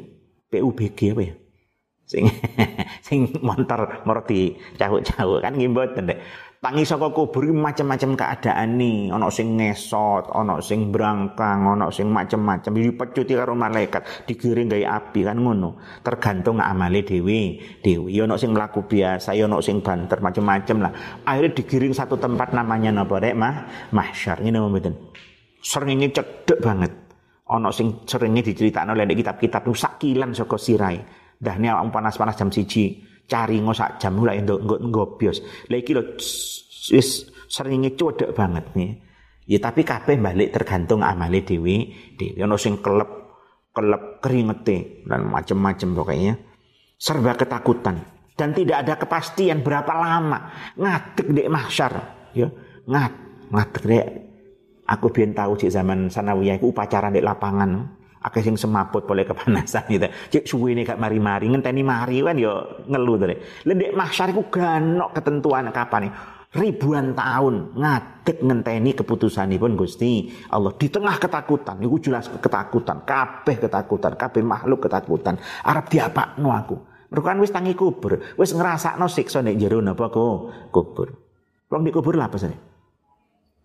PUBG 0.52 1.16
apa 1.16 1.22
ya? 1.24 1.34
Sing 2.04 2.28
sing 3.08 3.18
montor 3.40 4.04
meroti 4.04 4.52
cawuk-cawuk 4.76 5.40
kan 5.40 5.56
ngimbot 5.56 5.96
ndek 5.96 6.20
tangi 6.62 6.86
saka 6.86 7.10
kubur 7.10 7.42
macam-macam 7.50 8.14
keadaan 8.14 8.78
nih 8.78 9.10
ono 9.10 9.26
sing 9.34 9.58
ngesot 9.58 10.30
ono 10.30 10.62
sing 10.62 10.94
brangkang 10.94 11.66
ono 11.66 11.90
sing 11.90 12.06
macam-macam 12.06 12.70
dipecuti 12.70 13.34
karo 13.34 13.58
malaikat 13.58 14.30
digiring 14.30 14.70
gawe 14.70 14.86
api 15.02 15.26
kan 15.26 15.42
ngono. 15.42 15.82
Tergantung 16.06 16.62
amale 16.62 17.02
dewi 17.02 17.58
dewi 17.82 18.14
ono 18.22 18.38
sing 18.38 18.54
mlaku 18.54 18.86
biasa 18.86 19.34
ono 19.42 19.58
sing 19.58 19.82
banter 19.82 20.22
macam-macam 20.22 20.76
lah. 20.86 20.92
Akhirnya 21.26 21.50
digiring 21.58 21.92
satu 21.98 22.14
tempat 22.14 22.54
namanya 22.54 22.94
napa 22.94 23.18
rek? 23.18 23.34
Mah 23.34 23.90
mahsyar. 23.90 24.38
Ngene 24.38 24.62
mboten? 24.62 24.94
Seringnya 25.58 26.14
cedek 26.14 26.62
banget. 26.62 26.94
Ono 27.50 27.74
sing 27.74 28.06
seringnya 28.06 28.46
diceritakno 28.46 28.94
oleh 28.94 29.10
kitab-kitab 29.10 29.66
sakilan 29.66 30.30
saka 30.30 30.54
sirai 30.54 31.22
Dahnya 31.42 31.74
awak 31.74 31.90
panas-panas 31.90 32.38
jam 32.38 32.54
siji, 32.54 33.02
cari 33.32 33.56
ngosak 33.64 33.96
jam 33.96 34.20
mulai 34.20 34.44
untuk 34.44 34.60
ngobios. 34.68 35.40
Lagi 35.72 35.96
lo 35.96 36.20
wis 36.92 37.32
seringnya 37.48 37.96
codek 37.96 38.36
banget 38.36 38.76
nih. 38.76 38.92
Ya 39.48 39.58
tapi 39.58 39.88
kabeh 39.88 40.20
balik 40.20 40.52
tergantung 40.52 41.00
amale 41.00 41.40
dewi. 41.40 41.88
Dewi 42.20 42.36
ono 42.44 42.60
sing 42.60 42.84
kelep 42.84 43.08
kelep 43.72 44.20
keringete 44.20 45.08
dan 45.08 45.32
macam-macam 45.32 45.88
pokoknya. 45.96 46.34
Serba 47.00 47.34
ketakutan 47.34 48.12
dan 48.36 48.56
tidak 48.56 48.76
ada 48.84 48.94
kepastian 48.96 49.60
berapa 49.60 49.92
lama 49.92 50.38
ngadeg 50.76 51.26
dek 51.36 51.48
mahsyar 51.52 51.92
ya 52.32 52.48
ngat 52.88 53.12
ngadeg 53.52 53.84
dek 53.84 54.06
aku 54.88 55.06
biar 55.12 55.30
tahu 55.36 55.52
cik 55.60 55.72
zaman 55.72 56.08
sanawiyah 56.08 56.56
itu 56.56 56.72
upacara 56.72 57.12
di 57.12 57.20
lapangan 57.20 58.01
akeh 58.22 58.42
sing 58.42 58.54
semaput 58.54 59.02
boleh 59.02 59.26
kepanasan 59.26 59.90
gitu. 59.90 60.06
Cek 60.06 60.44
suwi 60.46 60.78
ini 60.78 60.86
gak 60.86 60.96
mari-mari 60.96 61.50
ngenteni 61.50 61.82
mari 61.82 62.22
kan 62.22 62.38
yo 62.38 62.82
ngeluh 62.86 63.16
tadi. 63.18 63.36
Lendek 63.66 63.90
mahsyar 63.98 64.30
iku 64.30 64.46
ganok 64.48 65.10
ketentuan 65.12 65.68
kapan 65.74 66.08
nih? 66.08 66.12
Ribuan 66.52 67.16
tahun 67.16 67.80
ngadeg 67.80 68.38
ngenteni 68.44 68.92
keputusanipun 68.92 69.72
Gusti 69.72 70.28
Allah. 70.52 70.72
Di 70.76 70.92
tengah 70.92 71.16
ketakutan 71.16 71.80
niku 71.80 71.96
jelas 71.98 72.28
ketakutan 72.28 73.02
kabeh 73.08 73.56
ketakutan 73.56 74.12
kabeh 74.14 74.42
makhluk 74.44 74.84
ketakutan. 74.84 75.40
Arep 75.64 75.88
diapakno 75.90 76.52
aku. 76.52 76.76
Mergo 77.12 77.24
kan 77.28 77.40
wis 77.40 77.52
tangi 77.52 77.76
kubur 77.76 78.20
wis 78.40 78.56
ngrasakno 78.56 79.04
siksa 79.04 79.44
nek 79.44 79.56
jero 79.60 79.84
napa 79.84 80.08
kubur. 80.08 81.08
Wong 81.72 81.82
di 81.84 81.92
kubur 81.92 82.20
lah 82.20 82.28
apa 82.28 82.36
sih 82.36 82.71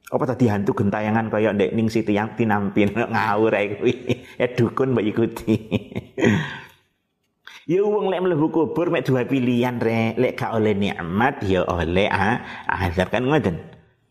apa 0.08 0.24
tadi 0.24 0.48
hantu 0.48 0.72
gentayangan 0.72 1.28
kaya 1.28 1.52
ndek 1.52 1.76
ning 1.76 1.92
siti 1.92 2.16
yang 2.16 2.32
tinampin 2.40 2.96
ngawur 3.14 3.52
ae 3.52 3.76
kuwi 3.76 3.94
ya 4.40 4.48
dukun 4.56 4.96
mbak 4.96 5.06
ikuti 5.12 5.56
Ya 7.68 7.84
wong 7.84 8.08
lek 8.08 8.24
mlebu 8.24 8.48
kubur 8.48 8.88
mek 8.88 9.04
dua 9.04 9.28
pilihan 9.28 9.76
rek, 9.76 10.16
lek 10.16 10.40
gak 10.40 10.56
oleh 10.56 10.72
nikmat 10.72 11.44
ya 11.44 11.68
oleh 11.68 12.08
ah, 12.08 12.40
azab 12.64 13.12
kan 13.12 13.28
ngoten. 13.28 13.60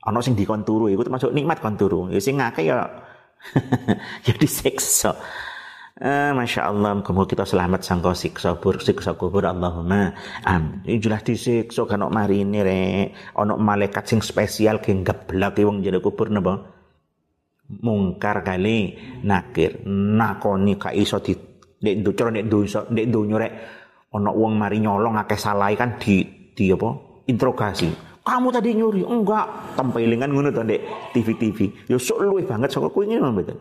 Ana 0.05 0.21
sing 0.21 0.37
dikon 0.37 0.61
turu 0.61 0.93
iku 0.93 1.01
termasuk 1.09 1.33
nikmat 1.33 1.65
kon 1.65 1.73
turu. 1.81 2.13
Ya 2.13 2.21
sing 2.21 2.37
ngake 2.37 2.69
ya 2.69 2.85
ya 4.29 4.33
disiksa. 4.37 5.17
Ah, 5.97 6.37
Masya 6.37 6.69
Allah, 6.69 7.01
kamu 7.01 7.25
kita 7.25 7.49
selamat 7.49 7.81
sangka 7.81 8.13
siksa 8.13 8.61
kubur, 8.61 8.85
siksa 8.85 9.17
kubur 9.17 9.49
Allahumma. 9.49 10.13
Amin. 10.45 10.85
Ini 10.85 11.01
jelas 11.01 11.25
disiksa 11.25 11.89
kan 11.89 12.05
mari 12.13 12.45
ini 12.45 12.61
re, 12.61 12.83
ono 13.33 13.57
malaikat 13.57 14.05
sing 14.05 14.21
spesial 14.21 14.85
ke 14.85 14.93
geblak 14.93 15.57
wong 15.57 15.81
jadi 15.81 15.97
kubur 16.05 16.29
napa? 16.29 16.69
Mungkar 17.81 18.45
kali 18.45 18.93
nakir, 19.25 19.89
nakoni 19.89 20.77
ka 20.77 20.93
iso 20.93 21.17
di 21.25 21.33
ndek 21.81 21.95
ndu 22.05 22.11
cara 22.13 22.29
ndek 22.29 22.45
dosa 22.45 22.85
ndek 22.93 23.07
donya 23.09 23.37
rek 23.41 23.53
ono 24.13 24.37
wong 24.37 24.53
mari 24.53 24.85
nyolong 24.85 25.17
akeh 25.17 25.41
salah 25.41 25.73
kan 25.81 25.97
di 25.97 26.29
di 26.53 26.77
apa? 26.77 26.93
interogasi. 27.25 28.21
Kamu 28.21 28.53
tadi 28.53 28.77
nyuri? 28.77 29.01
Enggak. 29.01 29.81
Tempelingan 29.81 30.29
ngono 30.29 30.53
to 30.53 30.61
ndek 30.61 31.17
TV-TV. 31.17 31.89
Ya 31.89 31.97
sok 31.97 32.21
luwih 32.21 32.45
banget 32.45 32.69
saka 32.69 32.93
kowe 32.93 33.09
ngene 33.09 33.33
mboten. 33.33 33.57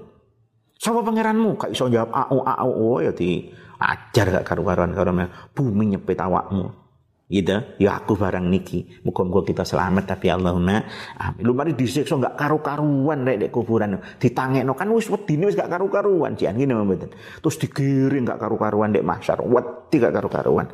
Sapa 0.75 0.99
pangeranmu? 1.01 1.55
Kak 1.55 1.71
iso 1.71 1.87
jawab 1.87 2.11
au 2.11 2.43
au 2.43 2.71
oh 2.71 2.99
ya 2.99 3.15
di 3.15 3.47
ajar 3.79 4.39
gak 4.39 4.45
karu-karuan 4.47 4.91
karo 4.91 5.11
bumi 5.55 5.95
nyepet 5.95 6.19
awakmu. 6.19 6.85
Gitu, 7.25 7.57
ya 7.81 7.97
aku 7.97 8.13
barang 8.13 8.45
niki. 8.45 9.01
Muka-muka 9.01 9.49
kita 9.49 9.65
selamat 9.65 10.13
tapi 10.13 10.29
Allahumma 10.29 10.85
amin. 11.17 11.41
Lu 11.41 11.57
mari 11.57 11.73
disiksa 11.73 12.21
gak 12.21 12.37
karu-karuan 12.37 13.25
rek 13.25 13.37
dek 13.41 13.51
kuburan. 13.51 13.97
Ditangekno 14.21 14.77
kan 14.77 14.93
wis 14.93 15.09
wedine 15.09 15.49
wis 15.49 15.57
gak 15.57 15.73
karu-karuan 15.73 16.37
cian 16.37 16.53
ngene 16.53 16.77
mboten. 16.77 17.09
Terus 17.41 17.55
digiring 17.57 18.29
gak 18.29 18.37
karu-karuan 18.45 18.93
dek 18.93 19.01
mahsyar. 19.01 19.41
Wedi 19.41 19.97
gak 19.97 20.13
karu-karuan. 20.13 20.69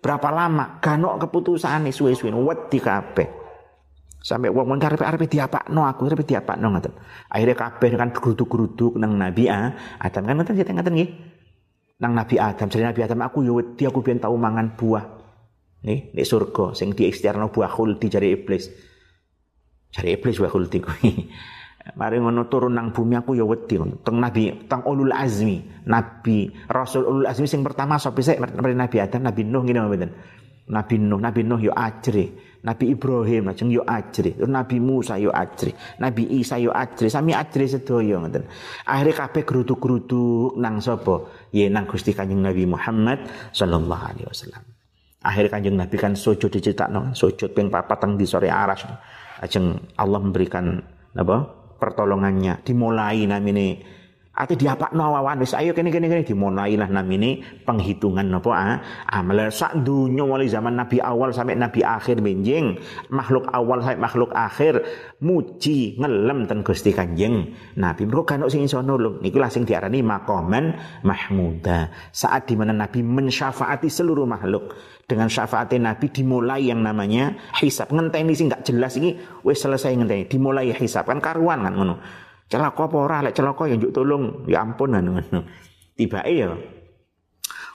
Berapa 0.00 0.32
lama? 0.32 0.80
Ganok 0.80 1.20
keputusan 1.28 1.84
suwe-suwe 1.92 2.32
wedi 2.32 2.80
kabeh. 2.80 3.39
Sampai 4.20 4.52
wong 4.52 4.68
wong 4.68 4.78
arepe 4.84 5.24
diapakno 5.32 5.88
aku 5.88 6.04
arepe 6.04 6.28
diapakno 6.28 6.68
ngoten. 6.76 6.92
Akhirnya 7.32 7.56
kabeh 7.56 7.88
kan 7.96 8.12
geruduk-geruduk 8.12 9.00
nang 9.00 9.16
Nabi 9.16 9.48
A, 9.48 9.72
Adam 9.96 10.28
kan 10.28 10.36
ngoten 10.36 10.60
cerita 10.60 10.76
ngoten 10.76 10.92
nggih. 10.92 11.10
Nang 12.00 12.12
Nabi 12.16 12.36
Adam, 12.36 12.68
jadi 12.68 12.92
Nabi 12.92 13.00
Adam 13.04 13.20
aku 13.24 13.44
yo 13.44 13.60
wedi 13.60 13.84
aku 13.88 14.00
biyen 14.04 14.20
tau 14.20 14.36
mangan 14.36 14.76
buah. 14.76 15.04
Nih, 15.84 16.12
nek 16.12 16.26
surga 16.28 16.76
sing 16.76 16.92
diikhtiarno 16.92 17.48
buah 17.48 17.68
khuldi 17.72 18.12
jari 18.12 18.36
iblis. 18.36 18.68
Jari 19.88 20.16
iblis 20.16 20.36
buah 20.36 20.52
khuldi 20.52 20.78
kuwi. 20.84 21.10
Mari 22.00 22.20
ngono 22.20 22.44
turun 22.52 22.76
nang 22.76 22.92
bumi 22.92 23.16
aku 23.16 23.32
ya 23.32 23.44
wedi 23.48 23.80
teng 24.04 24.20
Nabi 24.20 24.68
teng 24.68 24.84
ulul 24.84 25.16
azmi, 25.16 25.64
Nabi 25.88 26.52
Rasul 26.68 27.08
ulul 27.08 27.24
azmi 27.24 27.48
sing 27.48 27.64
pertama 27.64 27.96
sapa 27.96 28.20
sik 28.20 28.36
Nabi 28.36 28.96
Adam, 29.00 29.24
Nabi 29.24 29.48
Nuh 29.48 29.64
ngene 29.64 29.80
mboten. 29.80 30.12
Nabi 30.70 30.94
Nuh, 31.00 31.20
Nabi 31.20 31.40
Nuh 31.40 31.60
yo 31.64 31.72
ajre. 31.72 32.49
Nabi 32.60 32.92
Ibrahim 32.92 33.48
lajeng 33.48 33.72
yo 33.72 33.80
ajri, 33.88 34.36
Nabi 34.36 34.76
Musa 34.76 35.16
yo 35.16 35.32
ajri, 35.32 35.72
Nabi 35.96 36.28
Isa 36.40 36.60
yo 36.60 36.72
ajri, 36.76 37.08
sami 37.08 37.32
ajri 37.32 37.64
sedaya 37.64 38.20
ngoten. 38.20 38.44
Akhire 38.84 39.12
kabeh 39.16 39.42
geruduk-geruduk 39.48 40.60
nang 40.60 40.84
sapa? 40.84 41.24
Ya 41.56 41.72
nang 41.72 41.88
Gusti 41.88 42.12
Kanjeng 42.12 42.44
Nabi 42.44 42.68
Muhammad 42.68 43.24
sallallahu 43.56 44.04
alaihi 44.04 44.28
wasallam. 44.28 44.62
Akhir 45.24 45.48
Kanjeng 45.48 45.76
Nabi 45.80 45.96
kan 45.96 46.12
sujud 46.12 46.52
dicetakno, 46.52 47.16
sujud 47.16 47.56
ping 47.56 47.72
papat 47.72 47.96
teng 47.96 48.20
di 48.20 48.28
sore 48.28 48.52
aras. 48.52 48.84
Lajeng 49.40 49.96
Allah 49.96 50.20
memberikan 50.20 50.84
apa? 51.16 51.60
pertolongannya 51.80 52.60
dimulai 52.60 53.24
namine 53.24 53.80
Ate 54.30 54.54
diapakno 54.54 55.10
awan 55.10 55.42
wis 55.42 55.58
ayo 55.58 55.74
kene 55.74 55.90
kene 55.90 56.06
kene. 56.06 56.22
Dimulailah 56.22 56.86
namine 56.86 57.42
penghitungan 57.66 58.30
napa 58.30 58.50
ah, 58.54 58.78
amal. 59.10 59.50
Sak 59.50 59.82
dunya 59.82 60.22
mulai 60.22 60.46
zaman 60.46 60.78
nabi 60.78 61.02
awal 61.02 61.34
sampai 61.34 61.58
nabi 61.58 61.82
akhir 61.82 62.22
benjing 62.22 62.78
makhluk 63.10 63.50
awal 63.50 63.82
sampai 63.82 63.98
makhluk 63.98 64.30
akhir. 64.30 64.86
Muji 65.18 65.98
ngelem 65.98 66.46
ten 66.46 66.62
Gusti 66.62 66.94
Kanjeng. 66.94 67.58
Nabi 67.74 68.06
mergo 68.06 68.22
kan 68.22 68.46
sing 68.46 68.62
iso 68.64 68.78
nulung. 68.86 69.18
Niku 69.18 69.42
lah 69.42 69.50
sing 69.50 69.66
diarani 69.66 69.98
maqaman 69.98 70.78
mahmuda. 71.02 71.90
Saat 72.14 72.46
di 72.46 72.54
mana 72.54 72.70
nabi 72.70 73.02
mensyafaati 73.02 73.90
seluruh 73.90 74.30
makhluk. 74.30 74.72
Dengan 75.10 75.26
syafaat 75.26 75.74
Nabi 75.74 76.06
dimulai 76.06 76.70
yang 76.70 76.86
namanya 76.86 77.34
hisab. 77.58 77.90
Ngenteni 77.90 78.30
sing 78.38 78.46
gak 78.46 78.62
jelas 78.62 78.94
ini 78.94 79.18
wis 79.42 79.58
selesai 79.58 79.90
ngenteni. 79.98 80.30
Dimulai 80.30 80.70
hisab. 80.70 81.10
Kan 81.10 81.18
karuan 81.18 81.66
kan 81.66 81.74
ngono 81.74 81.98
celaka 82.50 82.90
apa 82.90 82.96
ora 82.98 83.18
lek 83.30 83.34
celaka 83.38 83.70
ya 83.70 83.78
njuk 83.78 83.94
tolong 83.94 84.44
ya 84.50 84.66
ampun 84.66 84.98
ngono 84.98 85.46
tiba 85.94 86.26
ya 86.26 86.50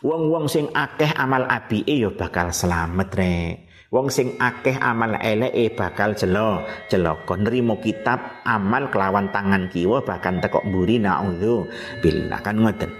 Wong-wong 0.05 0.45
sing 0.45 0.69
akeh 0.69 1.17
amal 1.17 1.49
apike 1.49 1.97
ya 1.97 2.13
bakal 2.13 2.53
selamat 2.53 3.09
rek. 3.17 3.65
Wong 3.89 4.13
sing 4.13 4.37
akeh 4.37 4.77
amal 4.77 5.17
eleke 5.17 5.73
bakal 5.73 6.13
jelo 6.13 6.61
celaka 6.93 7.33
nrimo 7.41 7.81
kitab 7.81 8.43
amal 8.45 8.93
kelawan 8.93 9.33
tangan 9.33 9.65
kiwa 9.73 10.05
bahkan 10.05 10.37
tekok 10.43 10.61
mburi 10.67 11.01
naudzu 11.01 11.65
billah 12.05 12.37
kan 12.45 12.61
ngoten. 12.61 12.93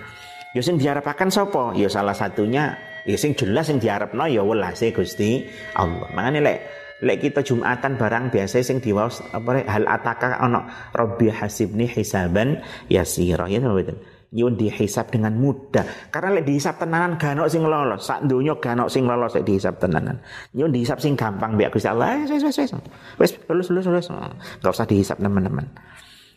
Ya 0.58 0.66
sing 0.66 0.82
diharapkan 0.82 1.30
sapa? 1.30 1.78
Ya 1.78 1.92
salah 1.94 2.18
satunya 2.18 2.74
ya 3.06 3.18
sing 3.22 3.38
jelas 3.38 3.70
sing 3.70 3.78
diharapno 3.78 4.26
ya 4.26 4.42
welase 4.42 4.90
Gusti 4.90 5.46
Allah. 5.78 6.10
Makane 6.10 6.42
lek 6.42 6.58
lek 7.04 7.28
kita 7.28 7.44
Jumatan 7.44 8.00
barang 8.00 8.32
biasa 8.32 8.64
sing 8.64 8.80
diwaos 8.80 9.20
apa 9.36 9.68
hal 9.68 9.84
ataka 9.84 10.40
ana 10.40 10.92
Rabbi 10.96 11.28
hasibni 11.28 11.90
hisaban 11.90 12.64
yasira. 12.88 13.52
Ya 13.52 13.60
mboten 13.60 14.00
nyuwun 14.36 14.60
dihisap 14.60 15.16
dengan 15.16 15.36
mudah. 15.40 16.12
Karena 16.12 16.36
lek 16.36 16.46
dihisap 16.48 16.76
tenanan 16.76 17.16
gak 17.16 17.48
sing 17.48 17.64
lolos. 17.64 18.04
Sak 18.04 18.28
donya 18.28 18.56
gak 18.60 18.92
sing 18.92 19.08
lolos 19.08 19.32
lek 19.32 19.48
dihisap 19.48 19.80
tenanan. 19.80 20.20
Nyuwun 20.52 20.72
dihisap 20.76 21.00
sing 21.00 21.16
gampang 21.16 21.56
biar 21.56 21.72
Gusti 21.72 21.88
Allah. 21.88 22.20
Wis 22.28 22.44
wis 22.44 22.56
wis 22.60 22.72
wis 23.20 23.32
lulus 23.48 23.68
lulus 23.72 23.86
lulus. 23.88 24.08
Enggak 24.12 24.72
usah 24.76 24.88
dihisap 24.88 25.18
teman-teman. 25.24 25.68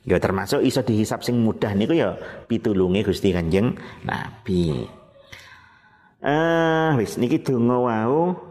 Ya 0.06 0.16
termasuk 0.22 0.62
iso 0.62 0.80
dihisap 0.86 1.26
sing 1.26 1.42
mudah 1.42 1.74
niku 1.74 1.92
ya 1.92 2.14
pitulunge 2.46 3.02
Gusti 3.02 3.34
Kanjeng 3.34 3.74
Nabi. 4.06 4.86
Eh 6.18 6.30
uh, 6.30 6.98
wis 6.98 7.18
niki 7.18 7.42
donga 7.42 7.78
wau 7.78 8.47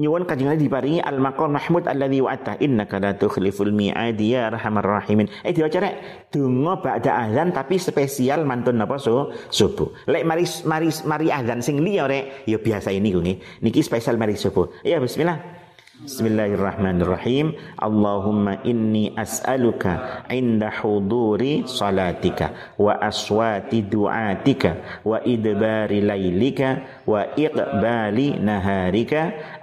nyuwun 0.00 0.24
kanjeng 0.24 0.48
Nabi 0.48 0.64
diparingi 0.64 1.00
al 1.04 1.20
maqam 1.20 1.52
mahmud 1.52 1.84
alladzi 1.84 2.24
wa'ata 2.24 2.56
innaka 2.64 2.96
la 2.96 3.12
tukhliful 3.12 3.68
mi'ad 3.68 4.16
ya 4.16 4.48
arhamar 4.48 5.04
rahimin. 5.04 5.28
Eh 5.44 5.52
diwaca 5.52 5.78
rek. 5.84 5.94
Donga 6.32 6.80
ba'da 6.80 7.28
azan 7.28 7.52
tapi 7.52 7.76
spesial 7.76 8.48
mantun 8.48 8.80
napa 8.80 8.96
so 8.96 9.28
subuh. 9.52 9.92
Lek 10.08 10.24
mari 10.24 10.48
mari 10.64 10.88
mari 11.04 11.28
azan 11.28 11.60
sing 11.60 11.84
liya 11.84 12.08
rek 12.08 12.48
ya 12.48 12.56
biasa 12.56 12.88
ini 12.88 13.12
nggih. 13.12 13.36
Niki 13.60 13.84
spesial 13.84 14.16
mari 14.16 14.40
subuh. 14.40 14.72
Ya 14.80 14.96
bismillah 14.96 15.59
بسم 16.04 16.26
الله 16.26 16.54
الرحمن 16.56 17.02
الرحيم 17.02 17.46
اللهم 17.82 18.48
إني 18.48 19.12
أسألك 19.22 19.84
عند 20.30 20.62
حضور 20.64 21.40
صلاتك 21.64 22.40
وأصوات 22.78 23.74
دعاتك 23.74 24.64
وإدبار 25.04 25.90
ليلك 25.92 26.60
وإقبال 27.06 28.18
نهارك 28.44 29.12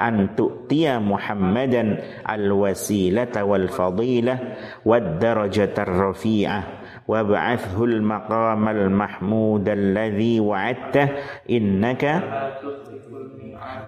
أن 0.02 0.36
تؤتي 0.38 0.97
محمدا 1.00 1.84
الوسيلة 2.30 3.36
والفضيلة 3.43 4.36
والدرجة 4.86 5.76
الرفيعة 5.78 6.63
وابعثه 7.08 7.84
المقام 7.84 8.69
المحمود 8.69 9.69
الذي 9.69 10.39
وعدته 10.39 11.08
إنك 11.50 12.04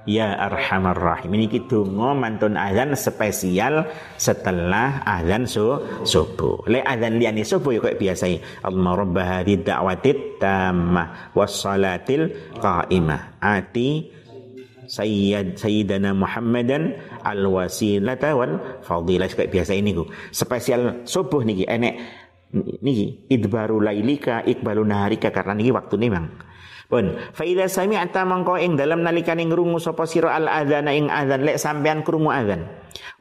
Ya 0.07 0.33
Arhamar 0.35 0.97
Rahim. 0.97 1.35
Ini 1.35 1.69
mantun 2.15 2.57
azan 2.57 2.95
spesial 2.97 3.85
setelah 4.17 5.03
azan 5.05 5.45
su 5.45 5.79
subuh. 6.03 6.65
Le 6.65 6.81
azan 6.81 7.21
liani 7.21 7.45
subuh 7.45 7.77
ya 7.77 7.79
kayak 7.83 7.99
biasa. 7.99 8.25
Allah 8.65 8.91
Rabbah 8.95 9.25
hadid 9.41 9.67
da'watit 9.67 10.41
tammah 10.41 11.33
wassalatil 11.37 12.55
qa'imah. 12.57 13.37
Ati 13.39 14.19
Sayyid 14.89 15.61
Sayyidana 15.61 16.17
Muhammadan 16.17 16.97
al 17.21 17.45
wasilata 17.45 18.33
wal 18.33 18.81
fadilah 18.81 19.29
kayak 19.29 19.53
biasa 19.53 19.77
ini 19.77 19.93
ku. 19.93 20.09
Spesial 20.33 21.05
subuh 21.05 21.45
niki 21.45 21.69
enek 21.69 22.01
niki 22.81 23.29
idbaru 23.29 23.77
lailika 23.77 24.41
ikbalu 24.41 24.81
naharika 24.81 25.29
karena 25.29 25.53
niki 25.53 25.69
waktu 25.69 26.01
nih 26.01 26.09
bang 26.09 26.27
Pun, 26.89 27.21
fa 27.37 27.45
idza 27.45 27.69
sami'ta 27.69 28.25
mangko 28.25 28.57
ing 28.57 28.73
dalam 28.73 29.05
nalikane 29.05 29.45
ngrungu 29.45 29.77
sapa 29.77 30.09
sira 30.09 30.33
al 30.33 30.49
adzana 30.49 30.89
ing 30.89 31.05
adzan 31.05 31.45
lek 31.45 31.61
sampean 31.61 32.01
krungu 32.01 32.33
adzan. 32.33 32.65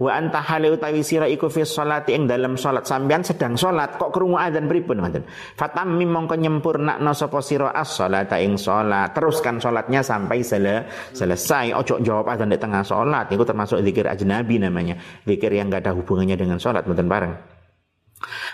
Wa 0.00 0.16
anta 0.16 0.40
hale 0.40 0.72
utawi 0.72 1.04
sira 1.04 1.28
iku 1.28 1.52
fi 1.52 1.68
sholati 1.68 2.16
ing 2.16 2.24
dalam 2.24 2.56
salat 2.56 2.88
sampean 2.88 3.20
sedang 3.20 3.60
salat 3.60 4.00
kok 4.00 4.08
krungu 4.08 4.40
adzan 4.40 4.72
pripun 4.72 5.04
ngoten. 5.04 5.28
Fatammi 5.52 6.08
mongko 6.08 6.40
nyempurnakno 6.40 7.12
sapa 7.12 7.44
sira 7.44 7.68
as-sholata 7.76 8.40
ing 8.40 8.56
salat. 8.56 9.12
Teruskan 9.12 9.60
salatnya 9.60 10.00
sampai 10.00 10.40
sele 10.40 10.88
selesai. 11.12 11.76
Ojo 11.76 12.00
jawab 12.00 12.24
adzan 12.32 12.48
di 12.48 12.56
tengah 12.56 12.80
salat. 12.88 13.28
Itu 13.28 13.44
termasuk 13.44 13.84
zikir 13.84 14.08
ajnabi 14.08 14.64
namanya. 14.64 14.96
Zikir 15.28 15.52
yang 15.52 15.68
gak 15.68 15.84
ada 15.84 15.92
hubungannya 15.92 16.40
dengan 16.40 16.56
salat 16.56 16.88
mboten 16.88 17.04
bareng. 17.04 17.57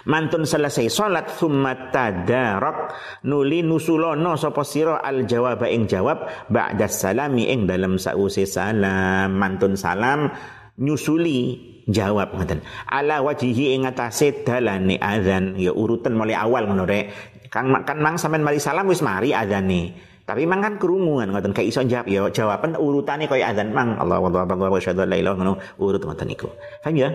Mantun 0.05 0.45
selesai 0.45 0.93
salat 0.93 1.33
thumma 1.41 1.89
tadarak 1.89 2.93
nuli 3.25 3.65
nusulono 3.65 4.37
sapa 4.37 4.61
sira 4.61 5.01
al 5.01 5.25
jawab 5.25 5.65
ing 5.65 5.89
jawab 5.89 6.49
ba'da 6.53 6.85
salami 6.85 7.49
ing 7.49 7.65
dalam 7.65 7.97
sause 7.97 8.45
salam. 8.45 9.33
Mantun 9.41 9.81
salam 9.81 10.29
nyusuli 10.77 11.57
jawab 11.89 12.37
ngoten. 12.37 12.61
Ala 12.93 13.25
wajihi 13.25 13.77
ing 13.77 13.89
atase 13.89 14.45
dalane 14.45 15.01
azan 15.01 15.57
ya 15.57 15.73
urutan 15.73 16.13
mulai 16.13 16.37
awal 16.37 16.69
ngono 16.69 16.85
rek. 16.85 17.09
Kan 17.49 17.73
kan 17.89 17.99
mang 18.03 18.21
sampean 18.21 18.45
mari 18.45 18.61
salam 18.61 18.91
wis 18.91 19.01
mari 19.01 19.31
azane 19.31 19.95
tapi 20.25 20.49
mang 20.49 20.65
kan 20.65 20.81
kerunguan 20.81 21.33
ngoten. 21.33 21.53
Kayak 21.53 21.69
iso 21.69 21.81
jawab 21.85 22.07
ya 22.09 22.29
jawaban 22.33 22.77
urutane 22.81 23.29
kaya 23.29 23.53
azan 23.53 23.73
mang. 23.77 24.01
Allah 24.01 24.21
wa 24.21 24.29
Allah 24.33 24.57
wa 24.57 24.81
syahadu 24.81 25.05
la 25.05 25.17
ilaha 25.21 25.37
ngono. 25.37 25.55
Urut 25.77 26.01
ngoten 26.01 26.29
iku. 26.33 26.49
Paham 26.81 26.97
ya 26.97 27.09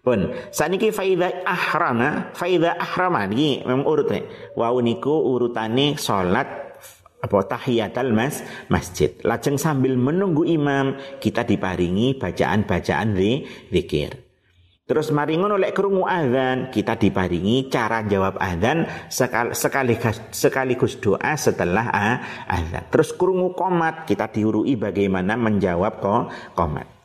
Pun 0.00 0.32
saniki 0.48 0.88
faida 0.96 1.44
ahrama, 1.44 2.32
faida 2.32 2.72
ahrama 2.80 3.28
niki 3.28 3.60
memang 3.68 3.84
urut 3.84 4.08
nih. 4.08 4.24
Wau 4.56 4.80
niku 4.80 5.12
urutane 5.12 6.00
salat 6.00 6.48
apa 7.20 7.38
tahiyatul 7.44 8.16
mas 8.16 8.40
masjid. 8.72 9.12
Lajeng 9.20 9.60
sambil 9.60 10.00
menunggu 10.00 10.48
imam 10.48 10.96
kita 11.20 11.44
diparingi 11.44 12.16
bacaan-bacaan 12.16 13.12
zikir. 13.68 14.30
Terus 14.88 15.14
mari 15.14 15.38
ngono 15.38 15.54
lek 15.54 15.70
krungu 15.70 16.02
kita 16.74 16.98
diparingi 16.98 17.70
cara 17.70 18.02
jawab 18.02 18.34
azan 18.42 18.88
sekal, 19.06 19.54
sekaligus 19.54 20.18
sekaligus 20.34 20.98
doa 20.98 21.38
setelah 21.38 21.86
azan. 22.50 22.90
Terus 22.90 23.14
krungu 23.14 23.54
komat, 23.54 24.02
kita 24.08 24.26
diurui 24.34 24.74
bagaimana 24.74 25.38
menjawab 25.38 26.02
komat. 26.58 26.99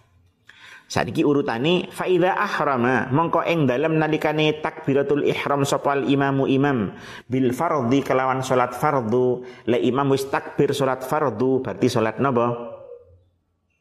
Sadiki 0.85 1.25
urutane 1.25 1.89
faida 1.89 2.37
ahrama 2.37 3.09
mongko 3.09 3.41
ing 3.49 3.65
dalem 3.65 3.97
nalikane 3.97 4.61
takbiratul 4.61 5.25
ihram 5.25 5.65
sopal 5.65 6.05
imamu 6.05 6.45
imam 6.45 6.93
bil 7.25 7.49
fardhi 7.57 8.05
kelawan 8.05 8.45
salat 8.45 8.77
fardu 8.77 9.41
le 9.65 9.81
imam 9.81 10.13
wis 10.13 10.29
takbir 10.29 10.77
salat 10.77 11.01
fardu 11.01 11.65
berarti 11.65 11.89
salat 11.89 12.21
napa? 12.21 12.77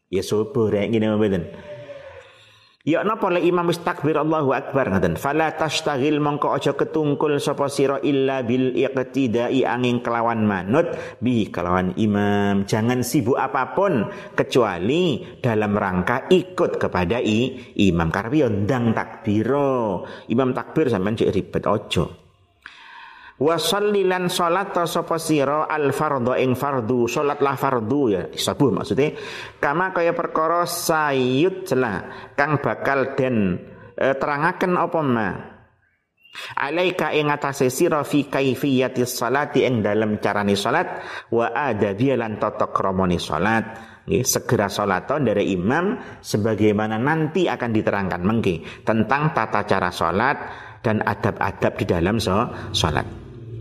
Ya 0.08 0.24
subuh 0.24 0.72
rek 0.72 0.96
ngene 0.96 1.12
mboten 1.12 1.44
Ya 2.85 3.01
napa 3.01 3.33
le 3.33 3.40
imam 3.40 3.73
wis 3.73 3.81
takbir 3.81 4.20
Allahu 4.20 4.53
akbar 4.53 4.92
ngaten. 4.92 5.16
Fala 5.16 5.57
tastaghil 5.57 6.20
mongko 6.20 6.53
aja 6.53 6.77
ketungkul 6.77 7.40
sapa 7.40 7.73
sira 7.73 7.97
illa 8.05 8.44
bil 8.44 8.77
iqtidai 8.77 9.64
angin 9.64 10.05
kelawan 10.05 10.44
manut 10.44 10.92
bi 11.16 11.49
kelawan 11.49 11.97
imam. 11.97 12.68
Jangan 12.68 13.01
sibuk 13.01 13.40
apa 13.40 13.73
pun 13.73 14.05
kecuali 14.37 15.25
dalam 15.40 15.73
rangka 15.81 16.29
ikut 16.29 16.77
kepada 16.77 17.25
i, 17.25 17.73
imam. 17.88 18.12
Karena 18.12 18.53
ndang 18.53 18.92
takbiro. 18.92 20.05
Imam 20.29 20.53
takbir 20.53 20.92
sampean 20.92 21.16
cek 21.16 21.33
ribet 21.33 21.64
ojo 21.64 22.23
wa 23.35 23.59
sallilan 23.59 24.31
salat 24.31 24.70
sapa 24.87 25.18
sira 25.18 25.66
al 25.66 25.90
fardhu 25.90 26.38
ing 26.38 26.55
fardu 26.55 27.11
salatlah 27.11 27.59
fardu 27.59 28.01
ya 28.11 28.23
sabuh 28.31 28.70
maksudnya. 28.70 29.18
Kama 29.59 29.90
kaya 29.90 30.14
perkara 30.14 30.62
sayyid 30.68 31.66
celah 31.66 32.31
kang 32.38 32.62
bakal 32.62 33.18
den 33.18 33.59
e, 33.99 34.07
terangaken 34.14 34.73
apa 34.79 35.01
ma? 35.03 35.29
Alaika 36.35 37.14
ing 37.14 37.31
atase 37.31 37.70
sira 37.70 38.03
fi 38.03 38.27
kaifiyati 38.27 39.07
salati 39.07 39.62
ing 39.62 39.87
dalem 39.87 40.18
carane 40.18 40.59
salat 40.59 40.99
wa 41.31 41.55
adabi 41.55 42.11
lan 42.14 42.42
tata 42.42 42.75
kramane 42.75 43.23
salat. 43.23 43.94
Nggih, 44.05 44.20
segera 44.20 44.68
salat 44.68 45.09
dari 45.25 45.57
imam 45.57 45.97
sebagaimana 46.20 47.01
nanti 47.01 47.49
akan 47.49 47.70
diterangkan. 47.73 48.20
Mengki 48.20 48.85
tentang 48.85 49.33
tata 49.33 49.64
cara 49.64 49.88
salat 49.88 50.37
dan 50.85 51.01
adab-adab 51.01 51.73
di 51.81 51.85
dalam 51.88 52.20
so, 52.20 52.37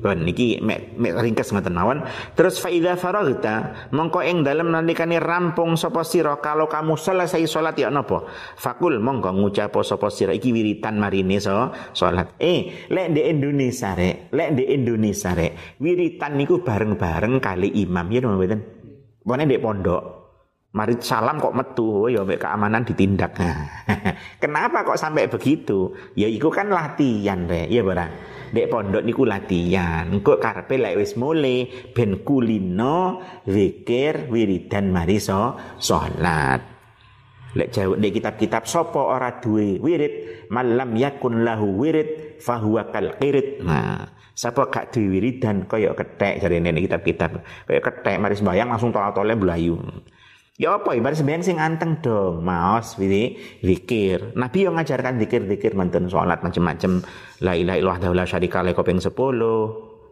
Wan 0.04 0.28
niki 0.28 0.60
mek, 0.60 1.00
mek 1.00 1.16
ringkes 1.16 1.56
ngoten 1.56 1.72
mawon. 1.72 2.04
Terus 2.36 2.60
faida 2.60 3.00
faragta 3.00 3.88
mongko 3.96 4.20
ing 4.20 4.44
dalem 4.44 4.76
nalikane 4.76 5.16
rampung 5.16 5.80
sapa 5.80 6.04
sira 6.04 6.36
kalau 6.44 6.68
kamu 6.68 7.00
selesai 7.00 7.48
salat 7.48 7.80
ya 7.80 7.88
napa? 7.88 8.28
Fakul 8.60 9.00
mongko 9.00 9.32
ngucap 9.32 9.72
sapa 9.80 10.12
sira 10.12 10.36
iki 10.36 10.52
wiritan 10.52 11.00
marine 11.00 11.39
so 11.39 11.72
salat. 11.96 12.36
Eh, 12.36 12.92
lek 12.92 13.16
di 13.16 13.24
Indonesia 13.24 13.96
rek, 13.96 14.28
lek 14.36 14.50
di 14.60 14.63
Indonesia 14.76 15.32
rek, 15.32 15.80
wiritan 15.80 16.36
niku 16.36 16.60
bareng-bareng 16.60 17.39
kali 17.39 17.72
imam 17.88 18.06
ya 18.12 18.20
mboten. 18.28 18.60
Pokoknya 19.24 19.48
di 19.48 19.56
pondok. 19.56 20.04
Mari 20.74 20.98
salam 21.00 21.38
kok 21.38 21.54
metu, 21.54 21.86
oh 21.86 22.10
ya 22.10 22.26
keamanan 22.26 22.82
ditindak. 22.82 23.38
Kenapa 24.42 24.82
kok 24.82 24.98
sampai 24.98 25.30
begitu? 25.30 25.94
Ya 26.18 26.26
itu 26.26 26.50
kan 26.50 26.66
latihan, 26.74 27.46
Rek. 27.46 27.70
Ya, 27.70 27.86
Barang. 27.86 28.10
Dek 28.54 28.70
pondok 28.70 29.02
niku 29.02 29.26
latihan. 29.26 30.08
Engko 30.13 30.38
karepe 30.38 30.78
lek 30.78 31.02
wis 31.02 31.18
mule 31.18 31.89
ben 31.92 32.22
kulino 32.22 33.20
zikir 33.50 34.30
wiridan 34.30 34.94
mariso 34.94 35.58
salat. 35.82 36.62
Lek 37.54 37.70
jawab 37.70 38.02
di 38.02 38.10
kitab-kitab 38.10 38.66
sopo 38.66 39.13
ora 39.13 39.38
duwe 39.38 39.78
wirid 39.78 40.46
malam 40.50 40.98
yakun 40.98 41.46
lahu 41.46 41.82
wirid 41.82 42.42
fahuwa 42.42 42.89
kal 42.89 43.13
qirid. 43.22 43.62
Nah, 43.62 44.10
sapa 44.34 44.70
gak 44.74 44.89
duwe 44.94 45.18
wiridan 45.18 45.70
kaya 45.70 45.94
kethek 45.94 46.42
jare 46.42 46.58
nenek 46.58 46.89
kitab-kitab. 46.89 47.46
Kaya 47.70 47.82
kethek 47.82 48.18
mari 48.18 48.34
sembayang 48.34 48.70
langsung 48.74 48.89
tole-tole 48.89 49.38
belayu. 49.38 49.78
Ya 50.54 50.78
apa 50.78 50.94
ya, 50.94 51.02
mari 51.02 51.18
sembayang 51.18 51.42
sing 51.42 51.58
anteng 51.58 51.98
dong, 51.98 52.46
maos 52.46 52.94
wiri 53.02 53.42
zikir. 53.66 54.38
Nabi 54.38 54.70
yang 54.70 54.78
ngajarkan 54.78 55.18
zikir-zikir 55.18 55.74
manten 55.74 56.06
salat 56.13 56.46
macam-macam. 56.46 57.02
La 57.42 57.58
ilaha 57.58 57.82
illallah 57.82 58.13
la 58.13 58.26
syarika 58.30 58.62
lahu 58.62 58.86
ping 58.86 59.02
10. 59.02 59.18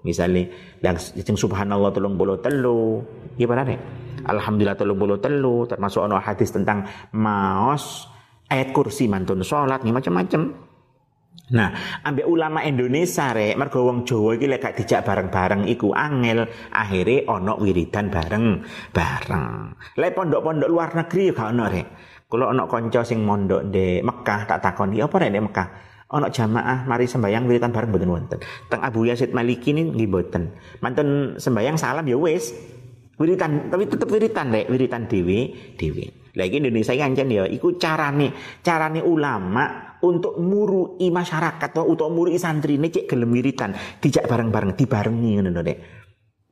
Misalnya 0.02 0.50
dan 0.82 0.98
subhanallah 0.98 1.94
tolong 1.94 2.18
bolo 2.18 2.42
telu. 2.42 3.06
Ya 3.38 3.46
Alhamdulillah 4.26 4.74
telu 4.74 4.98
bolo 4.98 5.22
telu 5.22 5.70
termasuk 5.70 6.10
ono 6.10 6.18
hadis 6.18 6.50
tentang 6.50 6.90
maos 7.14 8.10
ayat 8.50 8.74
kursi 8.74 9.06
mantun 9.06 9.46
sholat 9.46 9.86
nih 9.86 9.94
macam-macam. 9.94 10.71
Nah, 11.52 12.00
ambek 12.08 12.24
ulama 12.24 12.64
Indonesia 12.64 13.36
rek, 13.36 13.60
mergo 13.60 13.84
wong 13.84 14.08
Jawa 14.08 14.40
iki 14.40 14.48
lek 14.48 14.72
dijak 14.80 15.04
bareng-bareng 15.04 15.68
iku 15.68 15.92
angel, 15.92 16.48
akhirnya 16.72 17.28
ono 17.28 17.60
wiridan 17.60 18.08
bareng-bareng. 18.08 19.48
Lek 20.00 20.12
pondok-pondok 20.16 20.70
luar 20.72 20.96
negeri 20.96 21.36
gak 21.36 21.52
ono 21.52 21.66
rek. 21.68 21.88
Kalau 22.32 22.48
ono 22.48 22.64
konco 22.72 23.04
sing 23.04 23.28
mondok 23.28 23.68
di 23.68 24.00
Mekah 24.00 24.48
tak 24.48 24.64
takoni 24.64 25.04
apa 25.04 25.16
rek 25.20 25.32
di 25.36 25.44
Mekah? 25.44 25.68
Ono 26.16 26.28
jamaah 26.32 26.88
mari 26.88 27.08
sembayang 27.08 27.44
wiridan 27.44 27.72
bareng 27.76 27.92
mboten 27.92 28.12
wonten. 28.12 28.40
Teng 28.72 28.80
Abu 28.80 29.08
Yazid 29.08 29.36
Maliki 29.36 29.76
ini 29.76 29.92
nggih. 29.92 30.08
Manten 30.80 31.36
sembayang 31.36 31.76
salam 31.76 32.08
ya 32.08 32.16
wis, 32.16 32.56
wiritan 33.20 33.68
tapi 33.68 33.86
tetep 33.86 34.08
wiritan 34.08 34.50
rek 34.50 34.66
wiritan 34.72 35.06
dewi 35.06 35.54
dewi 35.78 36.21
lagi 36.38 36.60
Indonesia 36.60 36.94
kan 36.96 37.14
ya. 37.16 37.44
Iku 37.48 37.76
carane 37.76 38.60
carane 38.64 39.02
ulama 39.04 39.98
untuk 40.02 40.40
murui 40.40 41.08
masyarakat 41.12 41.70
atau 41.76 41.86
untuk 41.88 42.10
murui 42.10 42.40
santri 42.40 42.80
ini 42.80 42.88
cek 42.88 43.06
gelem 43.10 43.32
wiritan. 43.34 43.76
Dijak 44.00 44.26
bareng-bareng 44.28 44.74
dibarengi 44.78 45.30
ngono 45.40 45.62
nek 45.62 45.78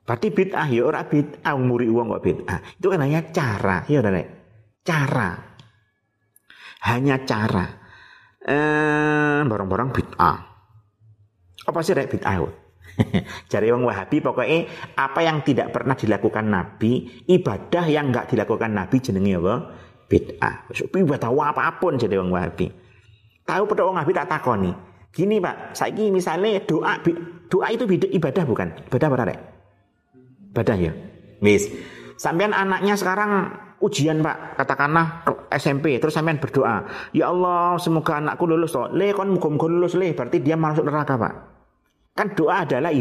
berarti 0.04 0.28
bid'ah 0.34 0.68
ya. 0.68 0.82
Ora 0.84 1.06
bid'ah 1.06 1.56
muri 1.56 1.88
uang 1.88 2.18
kok 2.18 2.24
bid'ah. 2.26 2.60
Itu 2.76 2.88
kan 2.92 3.00
hanya 3.06 3.22
cara 3.32 3.86
ya 3.88 4.00
nek 4.04 4.28
cara. 4.84 5.30
Hanya 6.90 7.16
cara. 7.24 7.66
Eh 8.40 9.40
barang-barang 9.46 9.90
bid'ah. 9.96 10.38
Apa 11.70 11.80
sih 11.86 11.94
rek 11.96 12.12
bid'ah 12.12 12.59
Cari 13.52 13.68
wong 13.72 13.88
Wahabi 13.88 14.18
pokoknya 14.20 14.60
apa 15.00 15.20
yang 15.24 15.40
tidak 15.44 15.72
pernah 15.72 15.96
dilakukan 15.96 16.46
Nabi, 16.48 17.24
ibadah 17.26 17.86
yang 17.88 18.12
enggak 18.12 18.32
dilakukan 18.32 18.72
Nabi 18.76 18.98
jenenge 19.00 19.40
apa? 19.40 19.56
Bid'ah. 20.10 20.56
Ibadah 20.74 21.30
apa 21.30 21.80
pun 21.80 21.96
jadi 21.96 22.18
wong 22.20 22.34
Wahabi. 22.34 22.68
Tahu 23.46 23.64
pada 23.70 23.82
wong 23.86 23.96
Wahabi 24.02 24.14
tak 24.14 24.30
takoni. 24.30 24.72
Gini 25.10 25.42
Pak, 25.42 25.74
saya 25.74 25.90
ini 25.90 26.14
misalnya 26.22 26.62
doa 26.70 27.02
doa 27.50 27.68
itu 27.74 27.90
ibadah 27.90 28.44
bukan? 28.46 28.68
Ibadah 28.94 29.08
apa 29.10 29.26
rek? 29.26 29.40
Ibadah 30.54 30.78
ya. 30.78 30.92
Wis. 31.42 31.66
Sampean 32.20 32.54
anaknya 32.54 32.94
sekarang 32.94 33.50
ujian 33.80 34.20
Pak, 34.20 34.60
katakanlah 34.60 35.24
SMP, 35.56 35.98
terus 35.98 36.14
sampean 36.14 36.38
berdoa, 36.38 36.84
"Ya 37.16 37.32
Allah, 37.32 37.80
semoga 37.80 38.20
anakku 38.20 38.44
lulus 38.44 38.76
toh." 38.76 38.92
Le 38.92 39.16
kon 39.16 39.34
muga-muga 39.34 39.72
lulus 39.72 39.96
le, 39.96 40.12
berarti 40.12 40.44
dia 40.44 40.60
masuk 40.60 40.84
neraka, 40.84 41.16
Pak. 41.16 41.34
Kan 42.20 42.36
doa 42.36 42.68
adalah 42.68 42.92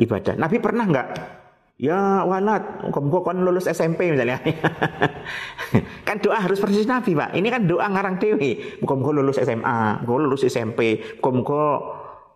ibadah. 0.00 0.40
Nabi 0.40 0.56
pernah 0.56 0.88
enggak? 0.88 1.08
Ya 1.76 2.24
walad, 2.24 2.86
muka 2.88 3.20
kon 3.20 3.44
lulus 3.44 3.68
SMP 3.68 4.08
misalnya. 4.08 4.40
kan 6.08 6.16
doa 6.16 6.40
harus 6.40 6.56
persis 6.56 6.88
Nabi, 6.88 7.12
Pak. 7.12 7.36
Ini 7.36 7.48
kan 7.52 7.68
doa 7.68 7.84
ngarang 7.92 8.16
dewi. 8.16 8.80
Muka-muka 8.80 9.10
lulus 9.12 9.36
SMA, 9.36 10.00
muka 10.00 10.16
lulus 10.16 10.48
SMP, 10.48 10.96
muka-muka 11.20 11.62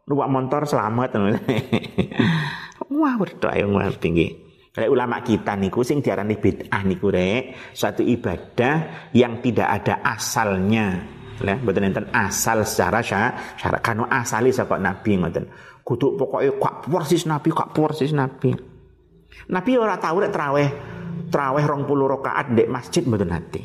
numpak 0.05 0.29
motor 0.29 0.63
selamat. 0.69 1.09
Wah, 2.99 3.15
berdoa 3.17 3.57
yang 3.57 3.73
tinggi. 3.97 4.37
Kalau 4.69 4.93
ulama 4.93 5.25
kita 5.25 5.57
niku 5.57 5.81
sing 5.81 6.05
diarani 6.05 6.37
bid'ah 6.37 6.85
niku 6.85 7.09
rek, 7.09 7.73
suatu 7.73 8.05
ibadah 8.05 9.09
yang 9.17 9.41
tidak 9.41 9.81
ada 9.81 10.05
asalnya. 10.05 11.17
Ya, 11.39 11.55
betul 11.55 11.87
enten 11.87 12.11
asal 12.11 12.67
secara 12.67 12.99
syarat. 12.99 13.79
Kanu 13.81 14.05
asali 14.11 14.51
saka 14.51 14.77
Nabi 14.77 15.23
ngoten. 15.23 15.47
Kudu 15.89 16.21
pokoknya 16.21 16.53
kak 16.61 16.85
persis 16.85 17.25
Nabi, 17.25 17.49
kak 17.49 17.73
persis 17.73 18.13
Nabi. 18.13 18.53
Nabi 19.49 19.71
ora 19.81 19.97
tahu 19.97 20.21
rek 20.21 20.33
traweh 20.37 20.69
traweh 21.33 21.65
rong 21.65 21.89
puluh 21.89 22.05
rakaat 22.13 22.53
dek 22.53 22.69
masjid 22.69 23.01
mboten 23.09 23.33
nate. 23.33 23.65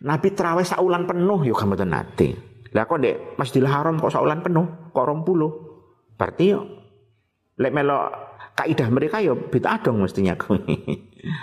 Nabi 0.00 0.32
traweh 0.32 0.64
saulan 0.64 1.04
penuh 1.04 1.44
yuk 1.44 1.60
mboten 1.60 1.92
nate. 1.92 2.28
Lah 2.72 2.88
kok 2.88 3.04
dek 3.04 3.36
Masjidil 3.36 3.68
Haram 3.68 4.00
kok 4.00 4.14
saulan 4.14 4.40
penuh, 4.40 4.94
kok 4.96 5.04
rong 5.04 5.20
puluh. 5.26 5.50
Berarti 6.16 6.44
yo 6.56 6.64
lek 7.60 7.72
melo 7.76 8.08
kaidah 8.56 8.88
mereka 8.88 9.20
yo 9.20 9.36
bid'ah 9.36 9.76
dong 9.84 10.00
mestinya 10.00 10.32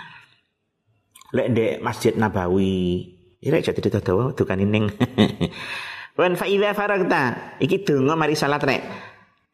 lek 1.36 1.48
dek 1.54 1.74
Masjid 1.84 2.18
Nabawi, 2.18 3.14
ini 3.38 3.58
jadi 3.62 3.78
tidak 3.78 4.02
tahu 4.02 4.34
tukan 4.34 4.58
ining. 4.58 4.90
Wan 6.18 6.34
fa 6.34 6.50
idza 6.50 6.74
faragta, 6.74 7.54
iki 7.62 7.86
donga 7.86 8.18
mari 8.18 8.34
salat 8.34 8.58
rek. 8.66 8.82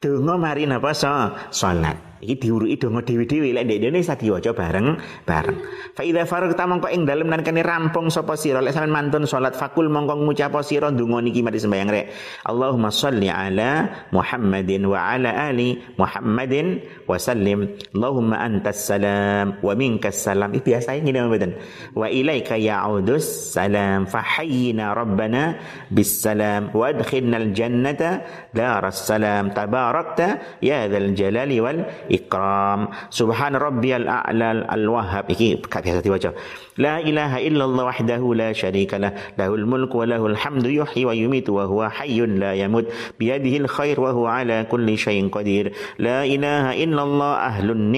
Donga 0.02 0.34
mari 0.36 0.66
napa 0.66 0.92
so 0.94 1.10
salat. 1.50 2.13
Iki 2.24 2.40
diuruki 2.40 2.80
donga 2.80 3.04
dewi-dewi 3.04 3.52
lek 3.52 3.68
ndek 3.68 3.78
Indonesia 3.84 4.16
diwaca 4.16 4.50
bareng 4.56 4.96
bareng. 5.28 5.58
Fa 5.92 6.00
idza 6.00 6.24
faragta 6.24 6.64
mongko 6.64 6.88
ing 6.88 7.04
dalem 7.04 7.28
nalikane 7.28 7.60
rampung 7.60 8.08
sapa 8.08 8.32
sira 8.40 8.64
lek 8.64 8.72
sampean 8.72 8.96
mantun 8.96 9.28
salat 9.28 9.52
fakul 9.52 9.92
mongko 9.92 10.24
ngucap 10.24 10.56
sira 10.64 10.88
donga 10.88 11.20
niki 11.20 11.44
mari 11.44 11.60
sembayang 11.60 11.90
rek. 11.92 12.06
Allahumma 12.48 12.88
sholli 12.88 13.28
ala 13.28 13.92
Muhammadin 14.08 14.88
wa 14.88 15.12
ala 15.12 15.52
ali 15.52 15.76
Muhammadin 16.00 16.80
wa 17.04 17.20
sallim. 17.20 17.76
Allahumma 17.92 18.40
antas 18.40 18.88
salam 18.88 19.60
wa 19.60 19.76
minkas 19.76 20.24
salam. 20.24 20.56
Iki 20.56 20.64
biasa 20.64 20.96
ngene 20.96 21.28
mboten. 21.28 21.52
Wa 21.92 22.08
ilaika 22.08 22.56
ya'udus 22.56 23.52
salam 23.52 24.08
fa 24.08 24.24
hayyina 24.24 24.96
rabbana 24.96 25.60
bis 25.92 26.24
salam 26.24 26.72
wa 26.72 26.88
adkhilna 26.88 27.36
al 27.36 27.52
jannata 27.52 28.24
daras 28.56 29.04
salam 29.04 29.52
tabarakta 29.52 30.58
ya 30.64 30.88
dzal 30.88 31.12
jalali 31.12 31.58
wal 31.60 31.84
ikram 32.14 32.90
subhan 33.10 33.58
rabbiyal 33.58 34.06
a'la 34.06 34.66
al 34.70 34.84
wahhab 34.86 35.26
iki 35.28 35.58
biasa 35.58 36.00
diwaca 36.02 36.30
la 36.78 37.02
ilaha 37.02 37.38
illallah 37.38 37.84
wahdahu 37.90 38.34
la 38.34 38.50
syarika 38.54 38.98
lah 38.98 39.12
lahul 39.38 39.66
mulku 39.66 40.02
wa 40.02 40.06
lahul 40.06 40.34
hamdu 40.34 40.70
yuhyi 40.70 41.06
wa 41.06 41.14
yumitu 41.14 41.54
wa 41.54 41.66
huwa 41.66 41.90
hayyun 41.90 42.38
la 42.42 42.54
yamut 42.54 42.86
biyadihi 43.18 43.66
al 43.66 43.68
khair 43.70 43.98
wa 43.98 44.10
huwa 44.14 44.42
ala 44.42 44.64
kulli 44.66 44.98
syai'in 44.98 45.30
qadir 45.30 45.74
la 45.98 46.22
ilaha 46.26 46.74
illallah 46.74 47.32
ahlun 47.50 47.94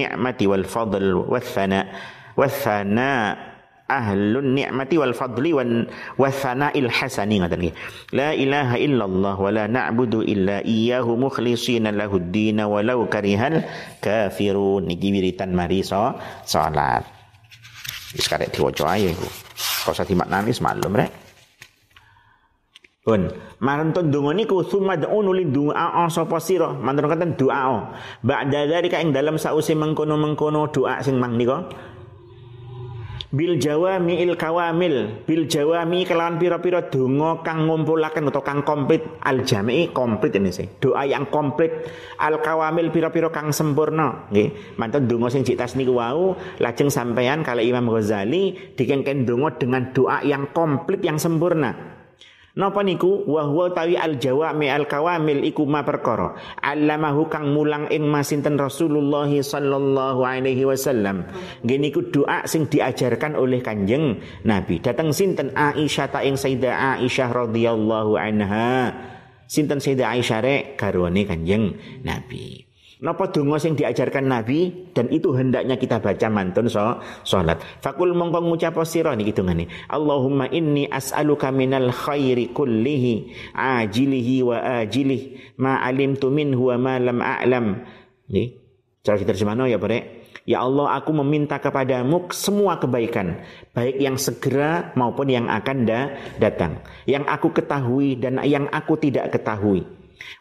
ahlun 3.87 4.53
ni'mati 4.53 4.99
wal 4.99 5.15
fadli 5.15 5.55
wan 5.55 5.87
il 6.75 6.89
hasani 6.91 7.39
ngaten 7.39 7.59
nggih 7.63 7.75
la 8.11 8.35
ilaha 8.35 8.75
illallah 8.75 9.35
wa 9.39 9.49
la 9.49 9.65
na'budu 9.71 10.27
illa 10.27 10.59
iyyahu 10.61 11.15
mukhlishina 11.15 11.95
lahu 11.95 12.19
ad-din 12.19 12.59
walau 12.61 13.07
karihal 13.07 13.63
kafirun. 14.03 14.85
Niki 14.87 15.09
wiritan 15.15 15.55
mari 15.55 15.83
so 15.83 16.13
salat 16.43 17.07
wis 18.15 18.27
karek 18.27 18.51
diwaca 18.51 18.95
ae 18.95 19.11
iku. 19.11 19.27
Kok 19.87 19.95
usah 19.95 20.05
dimaknani 20.07 20.51
semalem 20.51 20.93
rek. 20.95 21.11
Pun, 23.07 23.23
mantun 23.63 24.11
donga 24.11 24.35
niku 24.35 24.67
summa 24.67 24.99
da'unu 24.99 25.31
li 25.31 25.47
du'a 25.47 26.11
sapa 26.11 26.43
sira. 26.43 26.75
Mantun 26.75 27.07
katen 27.07 27.39
doa. 27.39 27.95
Ba'da 28.19 28.67
dzalika 28.67 28.99
ing 28.99 29.15
dalam 29.15 29.39
sause 29.39 29.71
mengkono-mengkono 29.79 30.67
doa 30.75 30.99
sing 30.99 31.15
mang 31.15 31.39
nika 31.39 31.71
bil 33.31 33.59
jawami 33.59 34.23
il 34.23 34.33
kawamil. 34.39 35.25
Bil 35.27 35.49
jawami 35.49 36.07
kelawan 36.07 36.39
pira-pira 36.39 36.87
donga 36.87 37.43
kang 37.43 37.67
ngumpulaken 37.67 38.31
atau 38.31 38.43
kang 38.43 38.63
komplit. 38.63 39.03
Al 39.23 39.43
jami'i 39.43 39.91
komplit 39.91 40.35
ini 40.39 40.51
sih. 40.53 40.67
Doa 40.79 41.03
yang 41.03 41.27
komplit. 41.27 41.71
Al 42.21 42.39
kawamil 42.39 42.93
pira-pira 42.93 43.27
kang 43.33 43.51
sempurna. 43.51 44.29
Nggih. 44.31 44.79
Mantun 44.79 45.09
donga 45.09 45.27
sing 45.27 45.43
cik 45.43 45.59
niku 45.75 45.99
wau. 45.99 46.39
Lajeng 46.63 46.87
sampean 46.87 47.43
kali 47.43 47.67
Imam 47.67 47.91
Ghazali 47.91 48.75
dikengken 48.75 49.27
donga 49.27 49.55
dengan 49.59 49.91
doa 49.91 50.23
yang 50.23 50.49
komplit 50.55 51.03
yang 51.03 51.19
sempurna 51.19 51.96
Napa 52.57 52.81
niku? 52.81 53.21
Wa 53.29 53.45
huwa 53.45 53.69
tawi 53.69 53.93
al 53.93 54.17
jawami 54.17 54.67
al 54.73 54.89
kawamil 54.89 55.45
iku 55.45 55.69
ma 55.69 55.85
perkara. 55.85 56.33
Allamahu 56.57 57.29
kang 57.29 57.53
mulang 57.53 57.85
ing 57.93 58.09
masinten 58.09 58.57
Rasulullah 58.57 59.29
sallallahu 59.29 60.25
alaihi 60.25 60.65
wasallam. 60.65 61.29
Ngene 61.61 61.93
iku 61.93 62.09
doa 62.09 62.49
sing 62.49 62.65
diajarkan 62.65 63.37
oleh 63.37 63.61
Kanjeng 63.61 64.19
Nabi. 64.43 64.81
Datang 64.81 65.13
sinten 65.13 65.53
Aisyah 65.53 66.07
ta 66.09 66.25
ing 66.25 66.35
Sayyidah 66.35 66.97
Aisyah 66.97 67.29
radhiyallahu 67.45 68.17
anha? 68.17 68.91
Sinten 69.45 69.77
Sayyidah 69.77 70.17
Aisyah 70.17 70.39
rek? 70.41 70.63
Garwane 70.75 71.23
Kanjeng 71.29 71.77
Nabi. 72.01 72.66
Napa 72.97 73.29
donga 73.29 73.61
sing 73.61 73.77
diajarkan 73.77 74.25
Nabi 74.25 74.89
dan 74.89 75.05
itu 75.13 75.29
hendaknya 75.29 75.77
kita 75.77 76.01
baca 76.01 76.27
mantun 76.33 76.65
so 76.65 76.97
salat. 77.21 77.61
Fakul 77.77 78.17
mongko 78.17 78.41
ngucap 78.41 78.73
sira 78.89 79.13
niki 79.13 79.37
dongane. 79.37 79.69
Allahumma 79.85 80.49
inni 80.49 80.89
as'aluka 80.89 81.53
minal 81.53 81.93
khairi 81.93 82.49
kullihi 82.57 83.29
ajilihi 83.53 84.35
wa 84.41 84.81
ajilih 84.81 85.21
ma 85.61 85.77
alimtu 85.85 86.33
minhu 86.33 86.73
wa 86.73 86.77
ma 86.81 86.93
lam 86.97 87.21
a'lam. 87.21 87.85
Nggih. 88.33 88.65
Cara 89.05 89.15
diterjemahno 89.21 89.69
ya, 89.69 89.77
Pak 89.77 90.17
Ya 90.47 90.63
Allah, 90.63 90.95
aku 90.95 91.11
meminta 91.11 91.59
kepadamu 91.59 92.31
semua 92.31 92.79
kebaikan, 92.79 93.43
baik 93.75 93.99
yang 93.99 94.15
segera 94.15 94.95
maupun 94.95 95.27
yang 95.27 95.51
akan 95.51 95.83
datang, 96.39 96.79
yang 97.03 97.27
aku 97.27 97.51
ketahui 97.51 98.15
dan 98.15 98.39
yang 98.47 98.71
aku 98.71 98.95
tidak 98.95 99.35
ketahui. 99.35 99.83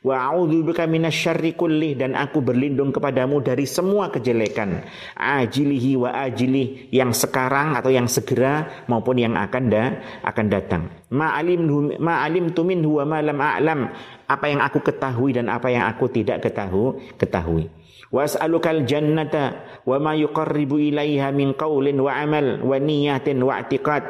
Wa 0.05 0.31
a'udzubika 0.31 0.87
minasyarri 0.87 1.59
kullih 1.59 1.99
dan 1.99 2.15
aku 2.15 2.41
berlindung 2.41 2.95
kepadamu 2.95 3.43
dari 3.43 3.67
semua 3.67 4.09
kejelekan. 4.13 4.85
Ajilihi 5.17 5.99
wa 5.99 6.11
ajilih 6.27 6.93
yang 6.95 7.11
sekarang 7.11 7.75
atau 7.75 7.91
yang 7.91 8.07
segera 8.07 8.85
maupun 8.87 9.21
yang 9.21 9.35
akan 9.35 9.65
da, 9.67 9.85
akan 10.25 10.47
datang. 10.47 10.83
Ma'alim 11.13 11.97
ma'alim 11.99 12.55
tumin 12.55 12.83
huwa 12.83 13.05
ma 13.05 13.19
lam 13.23 13.39
a'lam. 13.39 13.81
Apa 14.27 14.47
yang 14.51 14.61
aku 14.63 14.83
ketahui 14.83 15.35
dan 15.35 15.47
apa 15.53 15.71
yang 15.71 15.87
aku 15.87 16.11
tidak 16.11 16.43
ketahui, 16.43 16.99
ketahui. 17.19 17.71
Was'alukal 18.07 18.87
jannata 18.87 19.67
wa 19.83 19.99
ma 19.99 20.15
yuqarribu 20.15 20.79
ilaiha 20.79 21.35
min 21.35 21.59
qaulin 21.59 21.99
wa 21.99 22.15
amal 22.15 22.63
wa 22.63 22.79
niyatin 22.79 23.43
wa 23.43 23.59
i'tiqad 23.59 24.03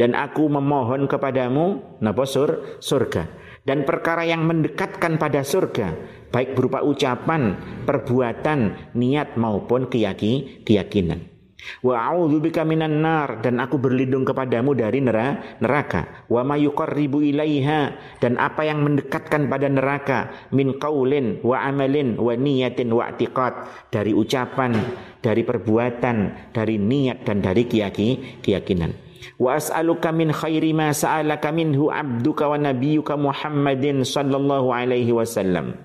dan 0.00 0.16
aku 0.16 0.48
memohon 0.48 1.04
kepadamu 1.04 1.84
napa 2.00 2.24
sur 2.24 2.80
surga 2.80 3.28
dan 3.64 3.88
perkara 3.88 4.28
yang 4.28 4.44
mendekatkan 4.44 5.16
pada 5.16 5.40
surga 5.40 5.96
baik 6.34 6.58
berupa 6.58 6.82
ucapan, 6.82 7.54
perbuatan, 7.86 8.92
niat 8.98 9.38
maupun 9.38 9.86
keyakinan. 9.86 11.34
Wa 11.80 12.12
a'udzubika 12.12 12.60
minan 12.60 13.00
nar 13.00 13.40
dan 13.40 13.56
aku 13.56 13.80
berlindung 13.80 14.28
kepadamu 14.28 14.76
dari 14.76 15.00
neraka. 15.00 16.28
Wa 16.28 16.44
ma 16.44 16.60
yuqarribu 16.60 17.24
ilaiha 17.24 17.96
dan 18.20 18.36
apa 18.36 18.68
yang 18.68 18.84
mendekatkan 18.84 19.48
pada 19.48 19.72
neraka 19.72 20.28
min 20.52 20.76
qaulin 20.76 21.40
wa 21.40 21.64
amalin 21.64 22.20
wa 22.20 22.36
niyatin 22.36 22.92
wa 22.92 23.08
i'tiqad 23.08 23.88
dari 23.88 24.12
ucapan, 24.12 24.76
dari 25.24 25.40
perbuatan, 25.40 26.16
dari 26.52 26.76
niat 26.76 27.24
dan 27.24 27.40
dari 27.40 27.64
keyakinan. 27.64 29.13
Wa 29.40 29.58
as'aluka 29.58 30.10
min 30.14 30.30
khairi 30.30 30.72
ma 30.76 30.90
sa'alaka 30.94 31.50
minhu 31.50 31.90
abduka 31.90 32.50
wa 32.50 32.58
nabiyyuka 32.60 33.18
Muhammadin 33.18 34.02
sallallahu 34.02 34.70
alaihi 34.70 35.12
wasallam 35.12 35.76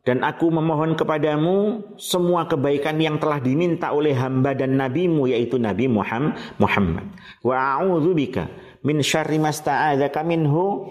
dan 0.00 0.24
aku 0.24 0.48
memohon 0.48 0.96
kepadamu 0.96 1.84
semua 2.00 2.48
kebaikan 2.48 2.96
yang 2.96 3.20
telah 3.20 3.36
diminta 3.36 3.92
oleh 3.92 4.16
hamba 4.16 4.56
dan 4.56 4.80
nabimu 4.80 5.28
yaitu 5.28 5.60
Nabi 5.60 5.92
Muhammad. 5.92 7.06
Wa 7.44 7.78
a'udzubika 7.78 8.48
min 8.80 9.04
syarri 9.04 9.36
masta'adzaka 9.36 10.24
minhu 10.24 10.88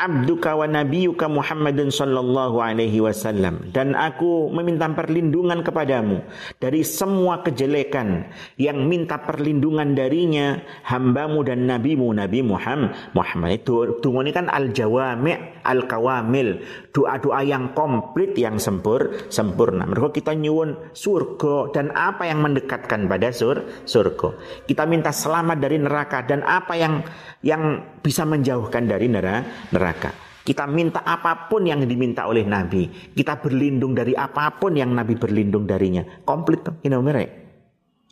abduka 0.00 0.56
wa 0.56 0.64
nabiyuka 0.64 1.28
Muhammadun 1.28 1.92
sallallahu 1.92 2.56
alaihi 2.64 3.04
wasallam. 3.04 3.68
Dan 3.76 3.92
aku 3.92 4.48
meminta 4.48 4.88
perlindungan 4.88 5.60
kepadamu 5.60 6.24
dari 6.56 6.80
semua 6.80 7.44
kejelekan 7.44 8.24
yang 8.56 8.88
minta 8.88 9.20
perlindungan 9.20 9.92
darinya 9.92 10.56
hambamu 10.88 11.44
dan 11.44 11.68
nabimu 11.68 12.08
Nabi 12.16 12.40
Muhammad. 12.40 12.96
Muhammad 13.12 13.60
itu 13.60 14.00
tunggu 14.00 14.24
ini 14.24 14.32
kan 14.32 14.48
al 14.48 14.72
jawami 14.72 15.36
al 15.60 15.84
kawamil 15.84 16.64
doa-doa 16.90 17.40
yang 17.46 17.70
komplit 17.72 18.34
yang 18.34 18.58
sempur 18.58 19.30
sempurna 19.30 19.86
mereka 19.86 20.10
kita 20.10 20.32
nyuwun 20.34 20.90
surga 20.90 21.70
dan 21.70 21.94
apa 21.94 22.26
yang 22.26 22.42
mendekatkan 22.42 23.06
pada 23.06 23.30
sur 23.30 23.62
surga 23.86 24.30
kita 24.66 24.84
minta 24.90 25.14
selamat 25.14 25.58
dari 25.62 25.78
neraka 25.78 26.26
dan 26.26 26.42
apa 26.42 26.74
yang 26.74 27.02
yang 27.40 27.96
bisa 28.00 28.28
menjauhkan 28.28 28.84
dari 28.84 29.08
neraka. 29.08 30.12
Kita 30.40 30.64
minta 30.66 31.04
apa 31.04 31.46
pun 31.52 31.68
yang 31.68 31.84
diminta 31.84 32.24
oleh 32.24 32.44
Nabi. 32.48 32.88
Kita 33.12 33.38
berlindung 33.38 33.92
dari 33.92 34.16
apa 34.16 34.56
pun 34.56 34.72
yang 34.72 34.96
Nabi 34.96 35.14
berlindung 35.14 35.68
darinya. 35.68 36.02
Komplit 36.24 36.64
tuh, 36.64 36.74
ini 36.80 36.96
mereka. 36.96 37.38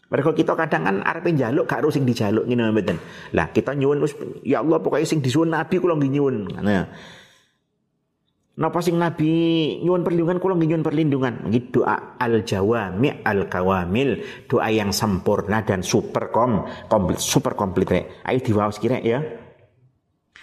Mereka 0.09 0.31
kita 0.33 0.57
kadang 0.57 0.89
kan 0.89 0.97
arep 1.05 1.29
njaluk 1.37 1.69
gak 1.69 1.85
harus 1.85 2.01
sing 2.01 2.09
dijaluk 2.09 2.49
ngene 2.49 2.73
mboten. 2.73 2.97
Lah 3.37 3.53
kita 3.53 3.77
nyuwun 3.77 4.09
ya 4.41 4.65
Allah 4.65 4.81
pokoknya 4.81 5.05
sing 5.05 5.21
disuwun 5.21 5.53
Nabi 5.53 5.77
kula 5.77 6.01
nggih 6.01 6.13
nyuwun. 6.17 6.37
Nah. 6.65 6.89
Napa 8.59 8.83
sing 8.83 8.99
Nabi 8.99 9.31
nyuwun 9.87 10.03
perlindungan 10.03 10.43
kula 10.43 10.59
nggih 10.59 10.75
nyuwun 10.75 10.83
perlindungan. 10.83 11.35
Nggih 11.47 11.65
doa 11.71 12.19
al 12.19 12.43
jawami 12.43 13.23
al 13.23 13.47
kawamil, 13.47 14.19
doa 14.51 14.67
yang 14.67 14.91
sempurna 14.91 15.63
dan 15.63 15.87
super 15.87 16.35
kom, 16.35 16.67
komplit, 16.91 17.23
super 17.23 17.55
komplit 17.55 17.87
rek. 17.87 18.05
Ayo 18.27 18.43
diwaos 18.43 18.83
kira 18.83 18.99
ya. 18.99 19.23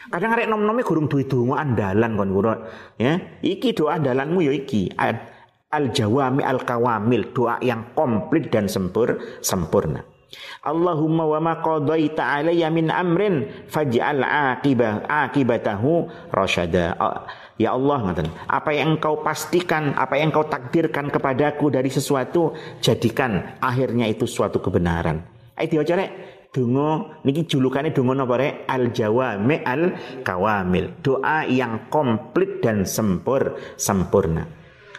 Kadang 0.07 0.31
arek 0.37 0.47
nom-nome 0.47 0.85
gurung 0.87 1.11
duwe 1.11 1.27
donga 1.27 1.59
andalan 1.59 2.15
kon 2.15 2.31
kula. 2.31 2.53
Ya, 2.95 3.19
iki 3.43 3.75
doa 3.75 3.99
andalanmu 3.99 4.47
ya 4.47 4.53
iki. 4.55 4.95
Al 4.95 5.91
jawami 5.91 6.39
al 6.39 6.63
kawamil, 6.63 7.35
doa 7.35 7.59
yang 7.59 7.91
komplit 7.99 8.47
dan 8.47 8.71
sempur 8.71 9.19
sempurna. 9.43 10.07
Allahumma 10.63 11.27
wa 11.27 11.39
ma 11.39 11.53
qadaita 11.59 12.41
alayya 12.41 12.71
min 12.71 12.91
amrin 12.91 13.67
faj'al 13.67 14.23
aqibah 14.23 15.03
aqibatahu 15.07 16.07
rasyada. 16.31 16.95
Ya 17.55 17.71
Allah 17.71 18.03
ngaten, 18.03 18.27
apa 18.51 18.75
yang 18.75 18.99
engkau 18.99 19.23
pastikan, 19.23 19.95
apa 19.95 20.19
yang 20.19 20.35
engkau 20.35 20.43
takdirkan 20.43 21.07
kepadaku 21.07 21.71
dari 21.71 21.87
sesuatu, 21.87 22.51
jadikan 22.83 23.55
akhirnya 23.63 24.11
itu 24.11 24.27
suatu 24.27 24.59
kebenaran. 24.59 25.23
Ayo 25.55 25.79
diwaca 25.79 25.95
rek. 25.95 26.11
Dungo 26.51 27.19
niki 27.23 27.47
julukannya 27.47 27.95
dungo 27.95 28.11
napa 28.11 28.35
rek? 28.39 28.67
Al 28.67 28.91
jawami 28.91 29.63
al 29.63 29.95
kawamil. 30.23 30.99
Doa 30.99 31.47
yang 31.47 31.87
komplit 31.87 32.59
dan 32.59 32.83
sempur 32.83 33.55
sempurna. 33.79 34.43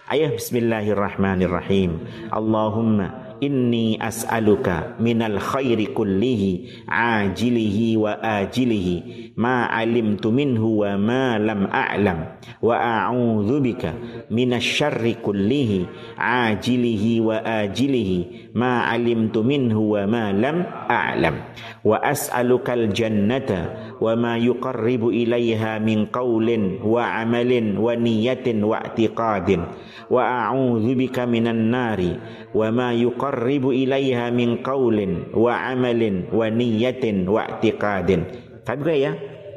Ayo 0.09 0.33
bismillahirrahmanirrahim. 0.39 2.09
Allahumma 2.33 3.26
inni 3.41 3.99
as'aluka 4.01 4.97
minal 5.01 5.39
khairi 5.39 5.93
kullihi 5.93 6.85
ajilihi 6.89 7.97
wa 7.97 8.17
ajilihi 8.23 9.33
ma 9.37 9.69
alimtu 9.71 10.33
minhu 10.33 10.81
wa 10.83 10.97
ma 10.97 11.37
lam 11.39 11.69
a'lam 11.69 12.19
wa 12.63 12.75
a'udzu 12.77 13.61
bika 13.61 13.91
minasyarri 14.31 15.21
kullihi 15.21 15.87
ajilihi 16.17 17.21
wa 17.21 17.37
ajilihi 17.45 18.53
ma 18.57 18.89
alimtu 18.89 19.45
minhu 19.45 19.93
wa 19.97 20.07
ma 20.09 20.33
lam 20.33 20.65
a'lam 20.89 21.37
wa 21.87 22.03
as'aluka 22.03 22.75
al 22.75 22.91
jannata 22.91 23.95
wa 24.03 24.19
ma 24.19 24.35
yuqarribu 24.35 25.15
ilaiha 25.15 25.79
min 25.79 26.11
qawlin 26.11 26.83
wa 26.83 27.23
amalin 27.23 27.79
wa 27.79 27.95
niyatin 27.95 28.67
wa 28.67 28.83
i'tiqadin 28.83 29.63
wa 30.11 30.51
a'udzu 30.51 30.99
bika 30.99 31.31
minan 31.31 31.71
nari 31.71 32.19
wa 32.51 32.67
ma 32.75 32.91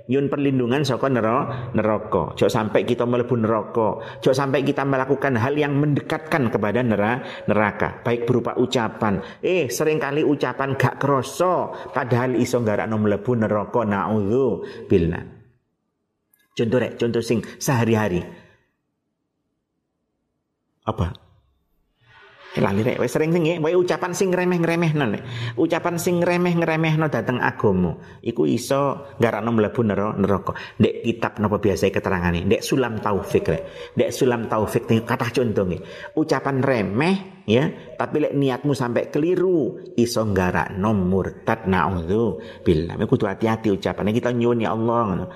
nyun 0.10 0.26
perlindungan 0.26 0.82
saka 0.82 1.06
neraka. 1.08 2.34
Jok 2.34 2.50
sampai 2.50 2.82
kita 2.84 3.06
melebu 3.06 3.36
neraka. 3.38 3.90
Jok 4.26 4.34
sampai 4.34 4.66
kita 4.66 4.82
melakukan 4.82 5.38
hal 5.38 5.54
yang 5.54 5.78
mendekatkan 5.78 6.50
kepada 6.50 6.82
neraka, 6.82 8.02
baik 8.02 8.26
berupa 8.26 8.58
ucapan. 8.58 9.22
Eh, 9.46 9.70
sering 9.70 10.02
kali 10.02 10.26
ucapan 10.26 10.74
gak 10.74 10.98
kroso 10.98 11.72
padahal 11.94 12.36
iso 12.42 12.58
nggarakno 12.58 12.98
mlebu 12.98 13.32
neraka. 13.38 13.86
Nauzu 13.86 14.66
billah. 14.90 15.24
Contoh 16.58 16.78
rek, 16.82 16.98
contoh 16.98 17.24
sing 17.24 17.40
sehari-hari. 17.62 18.20
Apa? 20.90 21.29
Lali 22.60 22.84
rek 22.86 23.00
wis 23.00 23.12
sering 23.12 23.32
sing 23.32 23.44
wae 23.60 23.76
ucapan 23.76 24.12
sing 24.12 24.30
remeh-ngremehno 24.30 25.06
nek 25.10 25.24
ucapan 25.56 25.96
sing 25.98 26.20
remeh-ngremehno 26.20 27.08
dateng 27.08 27.40
agama 27.40 27.96
iku 28.22 28.44
iso 28.46 29.16
garakno 29.18 29.52
mlebu 29.56 29.82
neraka. 29.88 30.54
Ndek 30.80 30.96
kitab 31.04 31.34
napa 31.40 31.58
biasa 31.58 31.90
keterangane? 31.90 32.46
Ndek 32.46 32.62
sulam 32.62 33.00
taufik 33.00 33.46
rek. 33.48 33.64
Ndek 33.96 34.10
sulam 34.12 34.46
taufik 34.48 34.86
kata 34.86 35.32
contohnya 35.34 35.80
ucapan 36.16 36.62
remeh 36.64 37.44
ya 37.50 37.66
tapi 37.98 38.22
lek 38.22 38.34
niatmu 38.38 38.78
sampai 38.78 39.10
keliru 39.10 39.94
iso 39.98 40.24
garakno 40.30 40.92
murtad 40.94 41.66
naudzu 41.66 42.40
billah. 42.62 42.96
Kudu 43.10 43.26
hati-hati 43.26 43.74
ucapannya 43.74 44.14
kita 44.14 44.30
nyuwun 44.30 44.62
ya 44.62 44.76
Allah 44.76 45.28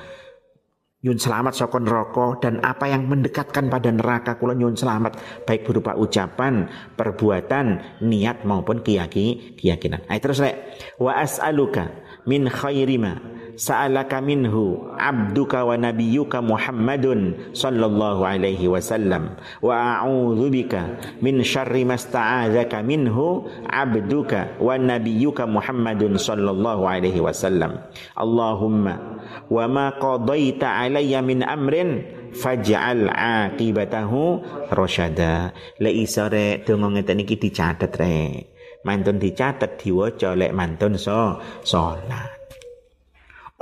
nyun 1.04 1.20
selamat 1.20 1.54
saka 1.54 1.78
neraka 1.84 2.40
dan 2.40 2.64
apa 2.64 2.88
yang 2.88 3.12
mendekatkan 3.12 3.68
pada 3.68 3.92
neraka 3.92 4.40
kula 4.40 4.56
nyun 4.56 4.74
selamat. 4.74 5.44
Baik 5.44 5.68
berupa 5.68 6.00
ucapan, 6.00 6.72
perbuatan, 6.96 8.00
niat 8.08 8.48
maupun 8.48 8.80
keyakinan. 8.80 10.02
Ayo 10.08 10.20
terus 10.24 10.40
rek. 10.40 10.56
Wa 10.98 11.20
as'aluka 11.20 11.92
min 12.24 12.48
khairi 12.48 12.96
ma 12.96 13.20
sa'alaka 13.56 14.20
minhu 14.20 14.94
abduka 14.98 15.66
wa 15.66 15.78
nabiyyuka 15.78 16.42
Muhammadun 16.42 17.54
sallallahu 17.54 18.26
alaihi 18.26 18.66
wasallam. 18.70 19.38
Wa 19.62 20.02
a'udzu 20.02 20.48
bika 20.50 20.82
min 21.22 21.42
syarri 21.46 21.86
masta'adzaka 21.86 22.82
minhu 22.82 23.48
abduka 23.70 24.58
wa 24.58 24.78
nabiyyuka 24.78 25.46
Muhammadun 25.46 26.18
sallallahu 26.18 26.84
alaihi 26.86 27.22
wasallam. 27.22 27.82
Allahumma 28.18 29.22
wa 29.50 29.66
ma 29.70 29.94
qadaita 29.98 30.84
alayya 30.86 31.22
min 31.22 31.46
amrin 31.46 32.04
faj'al 32.34 33.10
aqibatahu 33.14 34.42
rasyada. 34.74 35.54
La 35.78 35.90
isare 35.94 36.66
donga 36.66 37.00
ngeten 37.00 37.22
iki 37.22 37.38
dicatet 37.38 37.94
rek. 37.96 38.50
Mantun 38.84 39.16
dicatet 39.16 39.80
diwaca 39.80 40.36
lek 40.36 40.52
mantun 40.52 41.00
so 41.00 41.40
salat 41.64 42.43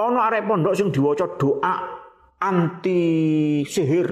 ana 0.10 0.32
arek 0.32 0.47
pondok 0.49 0.74
sing 0.74 0.89
diwaca 0.89 1.38
doa 1.38 1.76
anti 2.41 3.02
sihir 3.68 4.08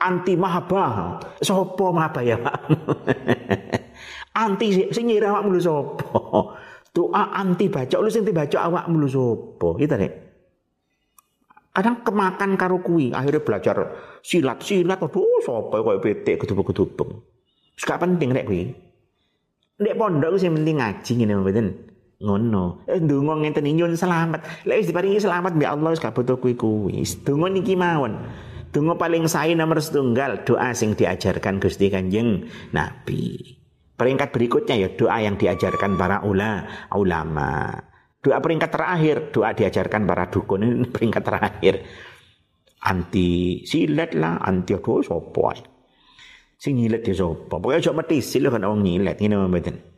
anti 0.00 0.32
mahabah 0.36 1.20
sapa 1.40 1.86
mahabah 1.92 2.22
ya 2.24 2.36
Pak? 2.40 2.56
Anti 4.40 4.94
sing 4.94 5.10
nyira 5.10 5.34
awakmu 5.34 5.58
lho 5.58 5.60
sapa 5.60 6.06
doa 6.96 7.22
anti 7.34 7.66
baca 7.66 7.98
lu 7.98 8.08
sing 8.08 8.22
dibaca 8.22 8.58
awakmu 8.62 9.02
lho 9.04 9.08
sapa 9.10 9.68
gitu 9.76 9.94
rek 9.98 10.12
kadang 11.70 12.02
kemakan 12.02 12.50
karo 12.58 12.82
kuwi 12.82 13.14
akhirnya 13.14 13.42
belajar 13.42 13.76
silat 14.22 14.62
silat 14.62 15.02
aduh 15.02 15.42
sapa 15.42 15.82
koyo 15.82 15.98
petik 15.98 16.46
gedubuk-gedubuk. 16.46 17.08
Gak 17.80 18.00
penting 18.00 18.30
rek 18.30 18.46
kuwi. 18.46 18.70
Nek 19.80 19.96
pondok 19.96 20.36
sing 20.36 20.52
penting 20.54 20.76
ngaji 20.78 21.12
ngene 21.16 21.34
mboten. 21.40 21.89
Ngono. 22.20 22.84
Eh 22.84 23.00
ndonga 23.00 23.40
ngenten 23.40 23.64
nyun 23.64 23.96
selamat. 23.96 24.68
Lek 24.68 24.84
wis 24.84 24.88
diparingi 24.92 25.16
selamat 25.16 25.56
mbek 25.56 25.70
Allah 25.72 25.90
wis 25.96 26.00
gak 26.04 26.12
butuh 26.12 26.36
kuwi 26.36 26.52
kuwi. 26.52 27.00
Ndonga 27.00 27.48
niki 27.48 27.74
mawon. 27.80 28.12
Donga 28.70 28.94
paling 29.00 29.24
sae 29.26 29.56
nomor 29.56 29.80
setunggal 29.80 30.44
doa 30.44 30.70
sing 30.76 30.94
diajarkan 30.94 31.58
Gusti 31.58 31.88
Kanjeng 31.88 32.46
Nabi. 32.76 33.56
Peringkat 33.96 34.30
berikutnya 34.30 34.76
ya 34.78 34.88
doa 34.94 35.18
yang 35.20 35.40
diajarkan 35.40 35.96
para 35.96 36.22
ula, 36.22 36.86
ulama. 36.94 37.72
Doa 38.20 38.38
peringkat 38.38 38.70
terakhir, 38.70 39.16
doa 39.32 39.56
diajarkan 39.56 40.04
para 40.04 40.28
dukun 40.28 40.62
ini 40.62 40.86
peringkat 40.92 41.24
terakhir. 41.24 41.74
Anti 42.80 43.64
silat 43.68 44.16
lah, 44.16 44.40
anti 44.40 44.72
apa 44.72 44.92
sapa 45.04 45.52
Sing 46.60 46.76
nyilet 46.76 47.04
ya 47.08 47.24
sapa? 47.24 47.56
Pokoke 47.56 47.80
aja 47.80 47.92
mati 47.96 48.20
sila 48.20 48.52
kan 48.52 48.64
wong 48.64 48.84
nyilet 48.84 49.16
ngene 49.16 49.36
mboten. 49.48 49.89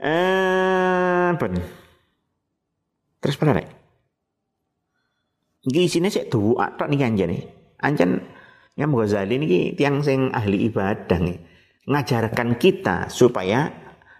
Eh, 0.00 1.28
ben. 1.36 1.54
Terus 3.20 3.36
rek. 3.36 3.68
Iki 5.60 5.80
isine 5.84 6.08
sik 6.08 6.32
doa 6.32 6.72
tok 6.72 6.88
niki 6.88 7.04
anjene. 7.04 7.38
Anjen 7.84 8.16
Imam 8.80 8.96
Ghazali 8.96 9.36
niki 9.36 9.76
tiang 9.76 10.00
sing 10.00 10.32
ahli 10.32 10.72
ibadah 10.72 11.20
nih. 11.20 11.36
Ngajarkan 11.84 12.56
kita 12.56 13.12
supaya 13.12 13.68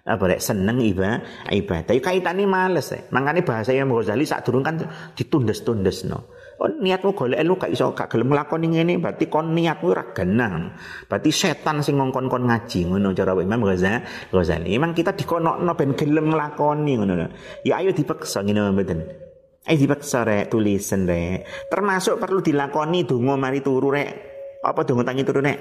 apa 0.04 0.24
rek 0.28 0.44
seneng 0.44 0.84
ibadah 0.84 1.48
ibadah. 1.48 1.96
Kaitane 1.96 2.44
males. 2.44 2.92
Makanya 3.08 3.40
bahasa 3.40 3.72
Imam 3.72 3.96
Ghazali 3.96 4.28
sak 4.28 4.44
durung 4.44 4.60
kan 4.60 4.84
ditundes-tundes 5.16 6.04
no. 6.04 6.28
Oh, 6.60 6.68
niatmu 6.68 7.16
golek 7.16 7.40
lu 7.40 7.56
gak 7.56 7.72
iso 7.72 7.96
gak 7.96 8.12
gelem 8.12 8.36
nglakoni 8.36 8.68
ngene 8.68 9.00
berarti 9.00 9.32
kon 9.32 9.56
niatmu 9.56 9.96
ora 9.96 10.12
genah. 10.12 10.76
Berarti 11.08 11.32
setan 11.32 11.80
sing 11.80 11.96
ngongkon-kon 11.96 12.44
ngaji 12.44 12.84
ngono 12.84 13.16
cara 13.16 13.32
Imam 13.40 13.64
Ghazali. 13.64 14.28
Ghazali. 14.28 14.76
Emang 14.76 14.92
kita 14.92 15.16
dikonokno 15.16 15.72
ben 15.72 15.96
gelem 15.96 16.28
nglakoni 16.28 16.92
ngono. 17.00 17.32
Ya 17.64 17.80
ayo 17.80 17.96
dipaksa 17.96 18.44
ngene 18.44 18.76
mboten. 18.76 19.00
Ayo 19.72 19.76
dipaksa 19.80 20.20
rek 20.28 20.52
tulisan 20.52 21.08
rek. 21.08 21.48
Termasuk 21.72 22.20
perlu 22.20 22.44
dilakoni 22.44 23.08
donga 23.08 23.40
mari 23.40 23.64
turu 23.64 23.88
rek. 23.96 24.12
Apa 24.60 24.84
donga 24.84 25.08
tangi 25.08 25.24
turu 25.24 25.40
rek? 25.40 25.58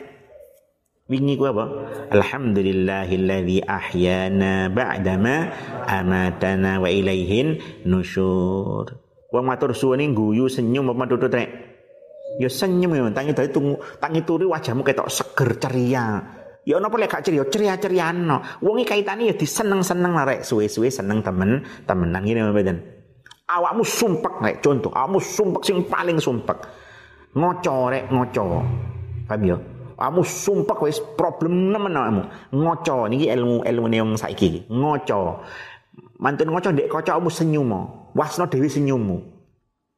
Wingi 1.07 1.39
ku 1.39 1.47
apa? 1.47 1.65
Alhamdulillahilladzi 2.11 3.63
ahyana 3.63 4.67
ba'dama 4.67 5.47
amatana 5.87 6.83
wa 6.83 6.91
ilaihin 6.91 7.55
nusyur. 7.87 9.08
Wong 9.29 9.45
matur 9.45 9.77
suwun 9.77 10.01
guyu 10.13 10.49
senyum 10.49 10.89
apa 10.89 11.05
tutut 11.05 11.29
rek. 11.29 11.49
Ya 12.41 12.49
senyum 12.49 12.97
ya 12.97 13.09
tangi 13.13 13.33
dari 13.33 13.49
tunggu 13.53 13.77
tangi 14.01 14.25
turi 14.25 14.45
wajahmu 14.49 14.81
ketok 14.81 15.09
seger 15.09 15.49
ceria. 15.61 16.21
Ya 16.65 16.77
ono 16.77 16.89
lek 16.89 17.09
gak 17.09 17.25
ceria 17.25 17.45
ceria-ceriano. 17.45 18.61
Wong 18.61 18.81
kaitane 18.85 19.29
ya 19.29 19.35
diseneng-seneng 19.37 20.13
rek 20.25 20.41
suwe-suwe 20.45 20.89
seneng 20.89 21.21
temen 21.21 21.65
temenan 21.85 22.21
ngene 22.25 22.49
mboten. 22.49 22.77
Awakmu 23.49 23.81
sumpek 23.81 24.33
rek 24.45 24.55
contoh, 24.61 24.93
awakmu 24.93 25.17
sumpek 25.17 25.61
sing 25.65 25.81
paling 25.89 26.21
sumpek. 26.21 26.57
Ngoco 27.33 27.89
rek 27.89 28.09
ngoco. 28.13 28.45
Paham 29.25 29.41
ya? 29.45 29.57
Kamu 29.99 30.23
sumpek 30.23 30.79
wis 30.85 30.97
problem 31.17 31.73
nemen 31.73 31.93
awakmu. 31.93 32.23
Ngoco 32.53 33.09
niki 33.09 33.29
ilmu 33.29 33.65
ilmu 33.65 33.87
yang 33.89 34.13
saiki. 34.17 34.69
Ngoco. 34.69 35.43
Mantun 36.19 36.51
ngoco 36.51 36.69
ndek 36.75 36.91
kacamu 36.91 37.31
senyum. 37.31 37.71
Wasno 38.11 38.45
dewi 38.51 38.67
senyummu. 38.67 39.17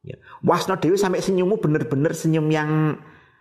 Ya. 0.06 0.16
Wasno 0.46 0.78
dewi 0.78 0.94
sampai 0.94 1.18
senyummu 1.18 1.58
bener-bener 1.58 2.14
senyum 2.14 2.46
yang 2.50 2.98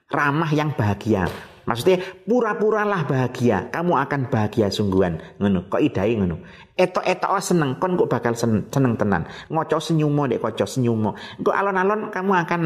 ramah, 0.09 0.49
yang 0.51 0.73
bahagia. 0.73 1.29
Maksudnya 1.61 2.01
pura-puralah 2.25 3.05
bahagia, 3.05 3.69
kamu 3.69 3.93
akan 3.93 4.21
bahagia 4.33 4.73
sungguhan. 4.73 5.21
Ngono, 5.37 5.69
kok 5.69 5.77
idai 5.77 6.17
ngono. 6.17 6.41
Etok-etok 6.73 7.37
seneng, 7.37 7.77
kon 7.77 7.93
kok 7.95 8.09
bakal 8.09 8.33
seneng, 8.33 8.65
seneng 8.73 8.97
tenan. 8.97 9.29
Ngoco 9.47 9.77
senyummu 9.77 10.25
dek 10.25 10.41
koco 10.41 10.65
senyummu. 10.65 11.13
Kok 11.45 11.53
alon-alon 11.53 12.09
kamu 12.09 12.31
akan 12.33 12.61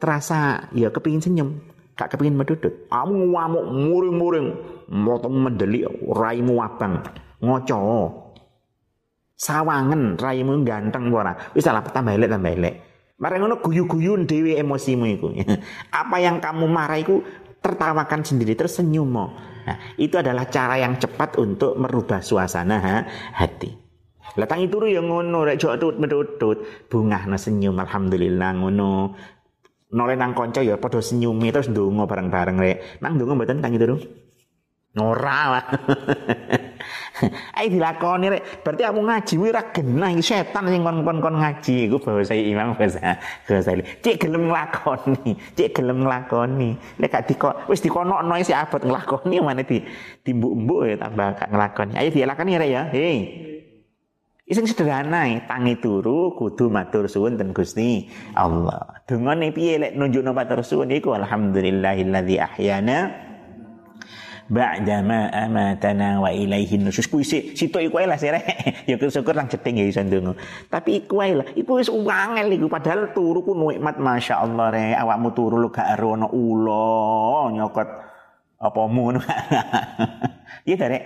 terasa 0.00 0.72
ya 0.72 0.88
kepingin 0.88 1.20
senyum, 1.20 1.48
gak 1.94 2.16
kepingin 2.16 2.34
medudut. 2.34 2.88
Kamu 2.88 3.36
ngamuk 3.36 3.64
muring-muring, 3.70 4.48
motong 4.88 5.36
mendelik, 5.44 5.84
raimu 6.08 6.64
abang. 6.64 7.04
Ngoco, 7.44 7.80
sawangen 9.44 10.16
raimu 10.16 10.64
ganteng 10.64 11.12
ora 11.12 11.36
wis 11.52 11.68
salah 11.68 11.84
tambah 11.84 12.16
elek 12.16 12.32
tambah 12.32 12.52
elek 12.56 12.74
Mari 13.14 13.38
ngono 13.38 13.62
guyu-guyun 13.62 14.26
dewi 14.26 14.58
emosimu 14.58 15.06
iku. 15.06 15.30
Apa 16.02 16.18
yang 16.18 16.42
kamu 16.42 16.66
marah 16.66 16.98
iku 16.98 17.22
tertawakan 17.62 18.26
sendiri 18.26 18.58
tersenyum 18.58 19.14
Nah, 19.64 19.80
itu 19.96 20.20
adalah 20.20 20.44
cara 20.52 20.76
yang 20.76 21.00
cepat 21.00 21.40
untuk 21.40 21.80
merubah 21.80 22.20
suasana 22.20 22.76
ha, 22.84 22.96
hati. 23.32 23.72
Lah 24.36 24.44
tangi 24.44 24.68
turu 24.68 24.92
ya 24.92 25.00
ngono 25.00 25.48
rek 25.48 25.56
jok 25.56 25.80
tut 25.80 25.96
medutut 25.96 26.58
bungah 26.92 27.24
na 27.24 27.40
senyum 27.40 27.78
alhamdulillah 27.80 28.50
ngono. 28.60 29.16
Noleh 29.94 30.18
nang 30.18 30.36
kanca 30.36 30.60
ya 30.60 30.76
padha 30.76 31.00
senyumi 31.00 31.48
terus 31.54 31.70
ndonga 31.72 32.04
bareng-bareng 32.04 32.58
rek. 32.60 33.00
Nang 33.00 33.16
ndonga 33.16 33.40
mboten 33.40 33.62
tangi 33.62 33.78
turu. 33.80 33.96
Ora 34.94 35.58
lah. 35.58 35.66
Ayo 37.58 37.66
dilakoni 37.66 38.30
rek. 38.30 38.62
Berarti 38.62 38.82
kamu 38.86 39.00
ngaji 39.10 39.34
ora 39.42 39.62
genah 39.74 40.10
iki 40.14 40.22
setan 40.22 40.70
sing 40.70 40.86
kon-kon 40.86 41.34
ngaji 41.34 41.90
iku 41.90 41.98
bahasa 41.98 42.38
Imam 42.38 42.78
Ghazali. 42.78 43.82
Cek 43.98 44.22
gelem 44.22 44.46
nglakoni, 44.50 45.34
cek 45.58 45.74
gelem 45.74 46.06
nglakoni. 46.06 46.78
Nek 47.02 47.10
gak 47.10 47.26
dikok 47.26 47.66
wis 47.66 47.82
dikonokno 47.82 48.38
si 48.46 48.54
abot 48.54 48.86
nglakoni 48.86 49.42
mana 49.42 49.66
di 49.66 49.82
dimbuk-mbuk 50.22 50.80
ya 50.86 50.94
tambah 51.02 51.28
gak 51.42 51.50
nglakoni. 51.50 51.92
Ayo 51.98 52.08
dilakoni 52.14 52.52
rek 52.54 52.70
ya. 52.70 52.82
Hei. 52.94 53.18
Iseng 54.44 54.68
sederhana 54.68 55.24
tangi 55.48 55.80
turu 55.80 56.36
kudu 56.36 56.68
matur 56.68 57.08
suwun 57.08 57.40
ten 57.40 57.56
Gusti 57.56 58.12
Allah. 58.36 59.00
Dungane 59.08 59.50
piye 59.50 59.80
lek 59.80 59.96
nunjukno 59.96 60.36
matur 60.36 60.60
suwun 60.60 60.92
iku 60.92 61.16
alhamdulillahilladzi 61.16 62.36
ahyana 62.36 63.23
ba'dama 64.44 65.32
amatana 65.32 66.20
wa 66.20 66.28
ilaihi 66.28 66.76
nusyus 66.76 67.08
kuwi 67.08 67.24
si 67.24 67.38
sitok 67.56 67.80
iku 67.88 68.04
lah 68.04 68.20
sire 68.20 68.44
ya 68.88 68.96
syukur 69.00 69.32
nang 69.32 69.48
ceting 69.48 69.80
ya 69.80 69.86
iso 69.88 70.04
ndonga. 70.04 70.36
Tapi 70.68 71.04
iku 71.04 71.24
ae 71.24 71.32
lah 71.32 71.48
iku 71.56 71.80
wis 71.80 71.88
angel 71.88 72.48
iku. 72.52 72.66
Padahal 72.68 73.12
turu 73.16 73.40
ku 73.40 73.56
nikmat 73.56 73.96
masyaallah 73.96 74.66
re. 74.68 74.86
Awakmu 74.98 75.28
turu 75.32 75.56
lu 75.56 75.72
gak 75.72 75.96
ero 75.96 76.18
ono 76.18 76.28
ulo 76.28 77.48
nyokot 77.54 77.88
apa 78.60 78.80
ngono. 78.84 79.20
Iya 80.64 80.80
derek 80.80 81.04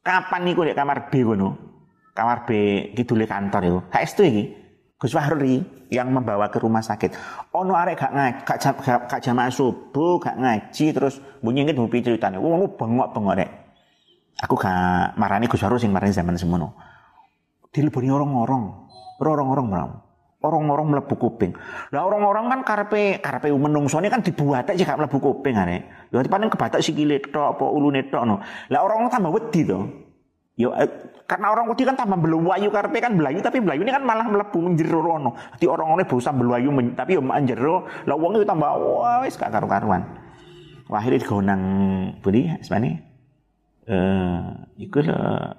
kapan 0.00 0.48
niku 0.48 0.64
di 0.64 0.72
kamar 0.72 1.12
B 1.12 1.20
ngono? 1.20 1.48
Kamar 2.16 2.48
B 2.48 2.50
kidule 2.96 3.28
kantor 3.28 3.62
iku. 3.68 3.80
Estu 3.92 4.24
iki 4.24 4.57
Gus 4.98 5.14
Fahri 5.14 5.62
yang 5.94 6.10
membawa 6.10 6.50
ke 6.50 6.58
rumah 6.58 6.82
sakit. 6.82 7.14
Ono 7.54 7.78
arek 7.78 8.02
gak 8.02 8.12
ngaji, 8.18 8.38
gak, 8.42 8.58
gak, 8.82 9.00
gak 9.06 9.20
jamaah 9.22 9.46
subuh, 9.46 10.18
gak 10.18 10.34
ngaji 10.34 10.86
terus 10.90 11.22
bunyi 11.38 11.62
ngene 11.62 11.78
mupi 11.78 12.02
ceritane. 12.02 12.34
Wong 12.34 12.74
bengok-bengok 12.74 13.34
rek. 13.38 13.50
Aku 14.42 14.58
gak 14.58 15.14
marani 15.14 15.46
Gus 15.46 15.62
Fahri 15.62 15.78
sing 15.78 15.94
marani 15.94 16.10
zaman 16.10 16.34
semono. 16.34 16.74
Dileboni 17.70 18.10
orang-orang. 18.10 18.62
Orang-orang 19.22 19.66
mau. 19.70 19.90
Orang-orang 20.42 20.86
mlebu 20.90 21.14
kuping. 21.14 21.54
Lah 21.94 22.02
orang-orang 22.02 22.50
kan 22.50 22.60
karepe 22.66 23.22
karepe 23.22 23.54
menungsone 23.54 24.06
kan 24.10 24.22
dibuat 24.22 24.66
aja 24.66 24.82
gak 24.82 24.98
mlebu 24.98 25.18
kuping 25.22 25.54
arek. 25.54 26.10
Ya 26.10 26.26
paling 26.26 26.50
kebatak 26.50 26.82
sikile 26.82 27.22
tok 27.22 27.54
apa 27.54 27.64
ulune 27.70 28.02
tok 28.10 28.22
no. 28.26 28.42
Lah 28.66 28.82
orang-orang 28.82 29.14
tambah 29.14 29.30
wedi 29.30 29.62
to. 29.62 30.07
Yo 30.58 30.74
eh, 30.74 30.90
karena 31.30 31.54
orang 31.54 31.70
Wedi 31.70 31.86
kan 31.86 31.94
tambah 31.94 32.18
belayu 32.18 32.66
karpe 32.74 32.98
kan 32.98 33.14
belayu 33.14 33.38
tapi 33.38 33.62
belayu 33.62 33.86
ini 33.86 33.94
kan 33.94 34.02
malah 34.02 34.26
melebu 34.26 34.58
menjero 34.58 34.98
rono. 34.98 35.38
Jadi 35.54 35.70
orang-orang 35.70 36.02
berusaha 36.02 36.34
belayu 36.34 36.74
tapi 36.98 37.14
yo 37.14 37.22
menjero 37.22 37.86
lah 38.10 38.18
wong 38.18 38.42
itu 38.42 38.44
tambah 38.44 38.66
wah 38.66 39.22
wis 39.22 39.38
gak 39.38 39.54
karu-karuan. 39.54 40.02
Wah 40.90 40.98
akhirnya 40.98 41.22
digonang 41.22 41.62
budi 42.18 42.50
sebenarnya 42.58 43.06
eh 43.88 44.42
iku 44.82 44.98
lah 45.06 45.54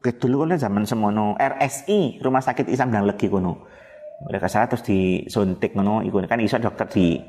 dulu 0.00 0.48
kan 0.48 0.56
zaman 0.56 0.86
semono 0.88 1.36
RSI 1.36 2.22
Rumah 2.22 2.40
Sakit 2.40 2.72
Islam 2.72 2.96
dan 2.96 3.04
Legi 3.04 3.28
kono. 3.28 3.68
Mereka 4.16 4.48
salah 4.48 4.64
terus 4.64 4.80
disuntik 4.88 5.76
ngono 5.76 6.00
iku 6.00 6.24
kan 6.24 6.40
iso 6.40 6.56
dokter 6.56 6.88
di 6.88 7.20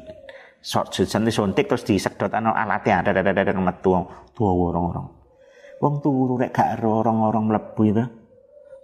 short 0.64 0.96
suntik 0.96 1.68
terus 1.68 1.84
disedot 1.84 2.32
ano 2.32 2.56
alatnya 2.56 3.04
ada 3.04 3.12
ada 3.12 3.36
ada 3.36 3.54
metu 3.60 3.92
tua 4.32 4.52
orang-orang 4.56 5.17
Wong 5.78 6.02
turu 6.02 6.42
rek 6.42 6.54
gak 6.54 6.82
orang-orang 6.82 7.44
mlebu 7.54 7.82
itu. 7.86 8.06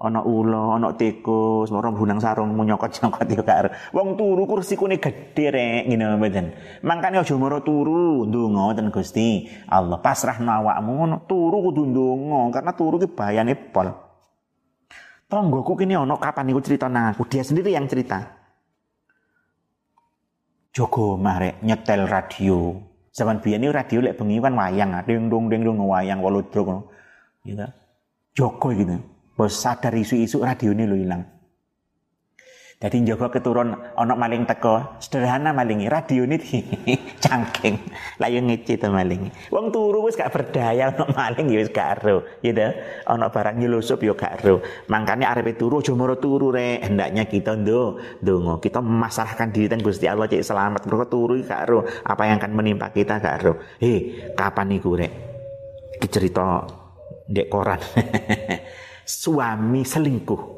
Ana 0.04 0.20
ula, 0.20 0.76
ana 0.76 0.92
tikus, 1.00 1.72
orang 1.72 1.96
bunang 1.96 2.20
sarung 2.20 2.52
nyokot-nyokot 2.60 3.28
yo 3.32 3.40
gak 3.40 3.72
Wong 3.96 4.20
turu 4.20 4.44
kursi 4.44 4.76
kune 4.76 5.00
gede 5.00 5.46
rek 5.48 5.88
ngene 5.88 6.20
mboten. 6.20 6.46
Mangkane 6.84 7.24
aja 7.24 7.34
mara 7.40 7.64
turu 7.64 8.28
ndonga 8.28 8.76
ten 8.76 8.92
Gusti. 8.92 9.48
Allah 9.72 9.98
pasrah 10.04 10.38
awakmu 10.38 10.92
ngono 10.92 11.16
turu 11.24 11.72
kudu 11.72 11.88
ndonga 11.88 12.60
karena 12.60 12.72
turu 12.76 13.00
ki 13.00 13.08
bahayane 13.16 13.56
pol. 13.72 13.90
Tonggoku 15.34 15.74
kini 15.74 15.98
ono 15.98 16.22
kapan 16.22 16.54
iku 16.54 16.62
cerita 16.62 16.86
nang 16.86 17.10
aku, 17.10 17.26
dia 17.26 17.42
sendiri 17.42 17.74
yang 17.74 17.90
cerita. 17.90 18.22
Joko 20.70 21.18
mare 21.18 21.58
nyetel 21.66 22.06
radio, 22.06 22.78
Zaman 23.14 23.46
biyen 23.46 23.70
radio 23.70 24.02
lek 24.02 24.18
bengi 24.18 24.42
kan 24.42 24.58
wayang, 24.58 24.98
ding 25.06 25.30
dong 25.30 25.46
ding 25.46 25.62
dong 25.62 25.78
wayang 25.86 26.18
waludruk 26.18 26.66
ngono. 26.66 26.82
Gitu. 27.46 27.62
Joko 28.34 28.74
gitu. 28.74 28.98
Bos 29.38 29.54
sadar 29.54 29.94
isu-isu 29.94 30.42
radio 30.42 30.74
ini 30.74 30.90
lo 30.90 30.98
hilang. 30.98 31.22
Jadi 32.82 33.06
Joko 33.06 33.30
keturun 33.30 33.70
onok 33.96 34.18
maling 34.18 34.44
teko, 34.50 34.98
sederhana 34.98 35.54
malingi 35.54 35.86
radio 35.88 36.26
ini 36.26 36.36
cangking. 37.24 37.80
Layu 38.20 38.44
ngece 38.44 38.76
to 38.76 38.92
malingi. 38.92 39.32
Wong 39.48 39.72
turu 39.72 40.04
wis 40.04 40.20
gak 40.20 40.36
berdaya 40.36 40.92
onok 40.92 41.16
maling 41.16 41.48
ya 41.48 41.58
wis 41.64 41.72
gak 41.72 42.04
ero, 42.04 42.28
gitu. 42.44 42.68
Onok 43.08 43.30
barang 43.32 43.56
nyelusup 43.64 44.04
yo 44.04 44.14
gak 44.20 44.44
ero. 44.44 44.60
Makanya 44.92 45.32
arepe 45.32 45.56
turu 45.56 45.80
aja 45.80 45.96
moro 45.96 46.20
turu 46.20 46.52
re. 46.52 46.84
Hendaknya 46.84 47.24
kita 47.24 47.56
ndo 47.56 47.96
dongo, 48.20 48.60
kita 48.60 48.84
memasrahkan 48.84 49.56
diri 49.56 49.72
dan 49.72 49.80
Gusti 49.80 50.12
Allah 50.12 50.28
cek 50.28 50.44
selamat. 50.44 50.84
Mergo 50.92 51.08
turu 51.08 51.40
gak 51.40 51.62
ero, 51.64 51.88
apa 52.04 52.28
yang 52.28 52.38
akan 52.44 52.52
menimpa 52.52 52.92
kita 52.92 53.24
gak 53.24 53.36
ero. 53.40 53.54
Hei, 53.80 54.28
kapan 54.36 54.68
niku 54.68 55.00
rek? 55.00 55.12
Cerita 56.04 56.68
dek 57.32 57.48
koran. 57.48 57.80
Suami 59.04 59.84
selingkuh 59.84 60.53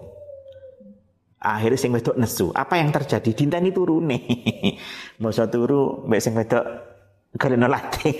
akhirnya 1.45 1.77
sing 1.77 1.93
wedok 1.93 2.17
nesu. 2.17 2.49
Apa 2.49 2.81
yang 2.81 2.89
terjadi? 2.89 3.29
Dintani 3.37 3.69
turune. 3.69 4.17
Masa 5.21 5.45
turu 5.45 6.09
mbek 6.09 6.21
sing 6.21 6.33
wedok 6.33 6.65
karena 7.35 7.67
latih 7.67 8.15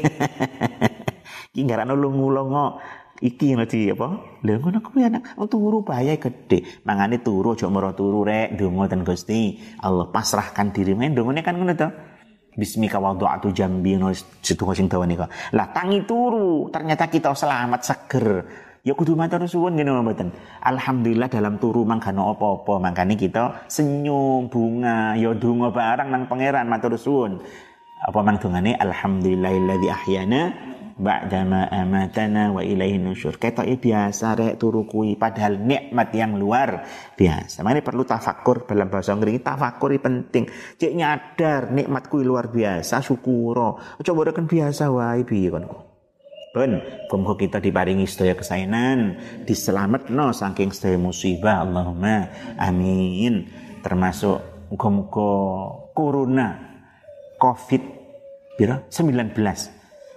iki 1.56 1.64
ngarano 1.64 1.96
lungu-lungo 1.96 2.84
iki 3.24 3.56
nanti 3.56 3.90
apa? 3.90 4.40
Lha 4.44 4.60
ngono 4.60 4.80
kuwi 4.84 5.08
anak. 5.08 5.40
Turu 5.48 5.82
bahaya 5.82 6.20
gede. 6.20 6.84
Mangane 6.86 7.24
turu 7.24 7.56
aja 7.56 7.72
mara 7.72 7.96
turu 7.96 8.28
rek 8.28 8.54
ndonga 8.60 8.92
ten 8.92 9.02
Gusti. 9.02 9.58
Allah 9.82 10.12
pasrahkan 10.12 10.76
diri. 10.76 10.94
Men 10.94 11.16
ndongane 11.16 11.42
kan 11.42 11.56
ngono 11.58 11.74
to? 11.74 11.90
Bismika 12.56 13.04
wada'atu 13.04 13.52
jambi 13.52 14.00
no 14.00 14.16
situ 14.16 14.64
sing 14.72 14.88
dawa 14.88 15.04
nika. 15.04 15.28
Lah 15.52 15.76
tangi 15.76 16.08
turu, 16.08 16.72
ternyata 16.72 17.12
kita 17.12 17.36
selamat 17.36 17.82
seger 17.84 18.28
ya 18.86 18.94
kudu 18.94 19.18
matur 19.18 19.42
suwun 19.50 19.74
ngene 19.76 19.92
mboten. 19.92 20.30
Alhamdulillah 20.62 21.28
dalam 21.28 21.58
turu 21.58 21.82
mangkano 21.84 22.30
apa-apa, 22.38 22.78
mangkane 22.78 23.18
kita 23.18 23.66
senyum, 23.66 24.48
bunga, 24.48 25.18
ya 25.18 25.34
donga 25.34 25.74
barang 25.74 26.08
nang 26.14 26.30
pangeran 26.30 26.70
matur 26.70 26.94
suwun. 26.96 27.42
Apa 28.06 28.22
mang 28.22 28.38
dongane 28.38 28.78
alhamdulillahilladzi 28.78 29.90
ahyana 29.90 30.42
ba'dama 30.96 31.68
amatana 31.74 32.54
wa 32.54 32.62
ilaihi 32.62 33.02
nusyur. 33.02 33.42
Ketoke 33.42 33.82
biasa 33.82 34.38
rek 34.38 34.62
turu 34.62 34.86
kuwi 34.86 35.18
padahal 35.18 35.58
nikmat 35.58 36.14
yang 36.14 36.38
luar 36.38 36.86
biasa. 37.18 37.66
Mane 37.66 37.82
perlu 37.82 38.06
tafakur 38.06 38.70
dalam 38.70 38.94
bahasa 38.94 39.18
Inggris 39.18 39.42
tafakur 39.42 39.92
penting. 39.98 40.46
Cek 40.78 40.94
nyadar 40.94 41.74
nikmat 41.74 42.06
kuwi 42.06 42.22
luar 42.22 42.54
biasa 42.54 43.02
syukuro. 43.02 43.82
Coba 44.06 44.30
reken 44.30 44.46
biasa 44.46 44.94
wae 44.94 45.26
piye 45.26 45.50
kon. 45.50 45.95
Pun 46.56 46.80
muga 47.12 47.36
kita 47.36 47.60
diparingi 47.60 48.08
sedaya 48.08 48.32
kesainan 48.32 49.20
diselametno 49.43 50.32
saking 50.32 50.72
sedaya 50.72 50.95
musibah 50.95 51.68
Allahumma 51.68 52.32
amin 52.56 53.51
termasuk 53.84 54.39
muga-muga 54.72 55.32
corona 55.91 56.56
covid 57.36 57.84
pira 58.56 58.88
19 58.88 59.76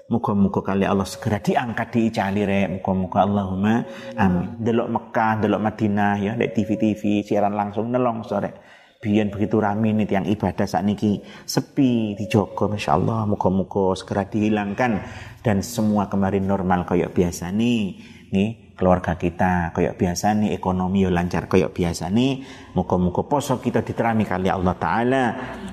Muka-muka 0.08 0.64
kali 0.64 0.88
Allah 0.88 1.04
segera 1.04 1.36
diangkat 1.36 1.92
diicali 1.92 2.40
rek. 2.48 2.80
Muka-muka 2.80 3.28
Allahumma 3.28 3.84
amin. 4.16 4.56
Delok 4.56 4.88
Mekah, 4.88 5.44
delok 5.44 5.60
Madinah 5.60 6.16
ya, 6.16 6.32
dek 6.32 6.56
TV-TV 6.56 7.20
siaran 7.28 7.52
langsung 7.52 7.92
nelong 7.92 8.24
sore 8.24 8.67
biyen 8.98 9.30
begitu 9.30 9.62
rame 9.62 9.94
nih 9.94 10.10
yang 10.10 10.26
ibadah 10.26 10.66
saat 10.66 10.82
niki 10.82 11.22
sepi 11.46 12.18
dijogo 12.18 12.66
masya 12.66 12.98
Allah 12.98 13.30
muka-muka 13.30 13.94
segera 13.94 14.26
dihilangkan. 14.26 15.02
Dan 15.38 15.62
semua 15.62 16.10
kemarin 16.10 16.44
normal 16.44 16.82
kayak 16.82 17.14
biasa 17.14 17.54
nih. 17.54 17.94
Nih 18.28 18.74
keluarga 18.74 19.14
kita 19.14 19.70
kayak 19.70 19.94
biasa 19.94 20.34
nih. 20.34 20.50
Ekonomi 20.58 21.06
yo 21.06 21.14
lancar 21.14 21.46
kayak 21.46 21.70
biasa 21.70 22.10
nih. 22.10 22.42
Muka-muka 22.74 23.22
poso 23.24 23.62
kita 23.62 23.86
diterami 23.86 24.26
kali 24.26 24.50
Allah 24.50 24.74
Taala. 24.74 25.24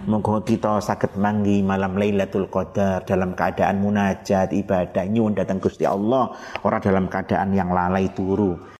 Muka 0.05 0.45
kita 0.45 0.78
sakit 0.78 1.17
manggi 1.17 1.65
malam 1.65 1.97
Lailatul 1.97 2.45
Qadar 2.45 3.09
dalam 3.09 3.34
keadaan 3.34 3.82
munajat 3.82 4.53
ibadah 4.53 5.05
nyun 5.09 5.34
datang 5.34 5.57
Gusti 5.57 5.84
Allah. 5.84 6.30
Orang 6.61 6.82
dalam 6.86 7.09
keadaan 7.09 7.57
yang 7.57 7.73
lalai 7.73 8.13
turu 8.13 8.73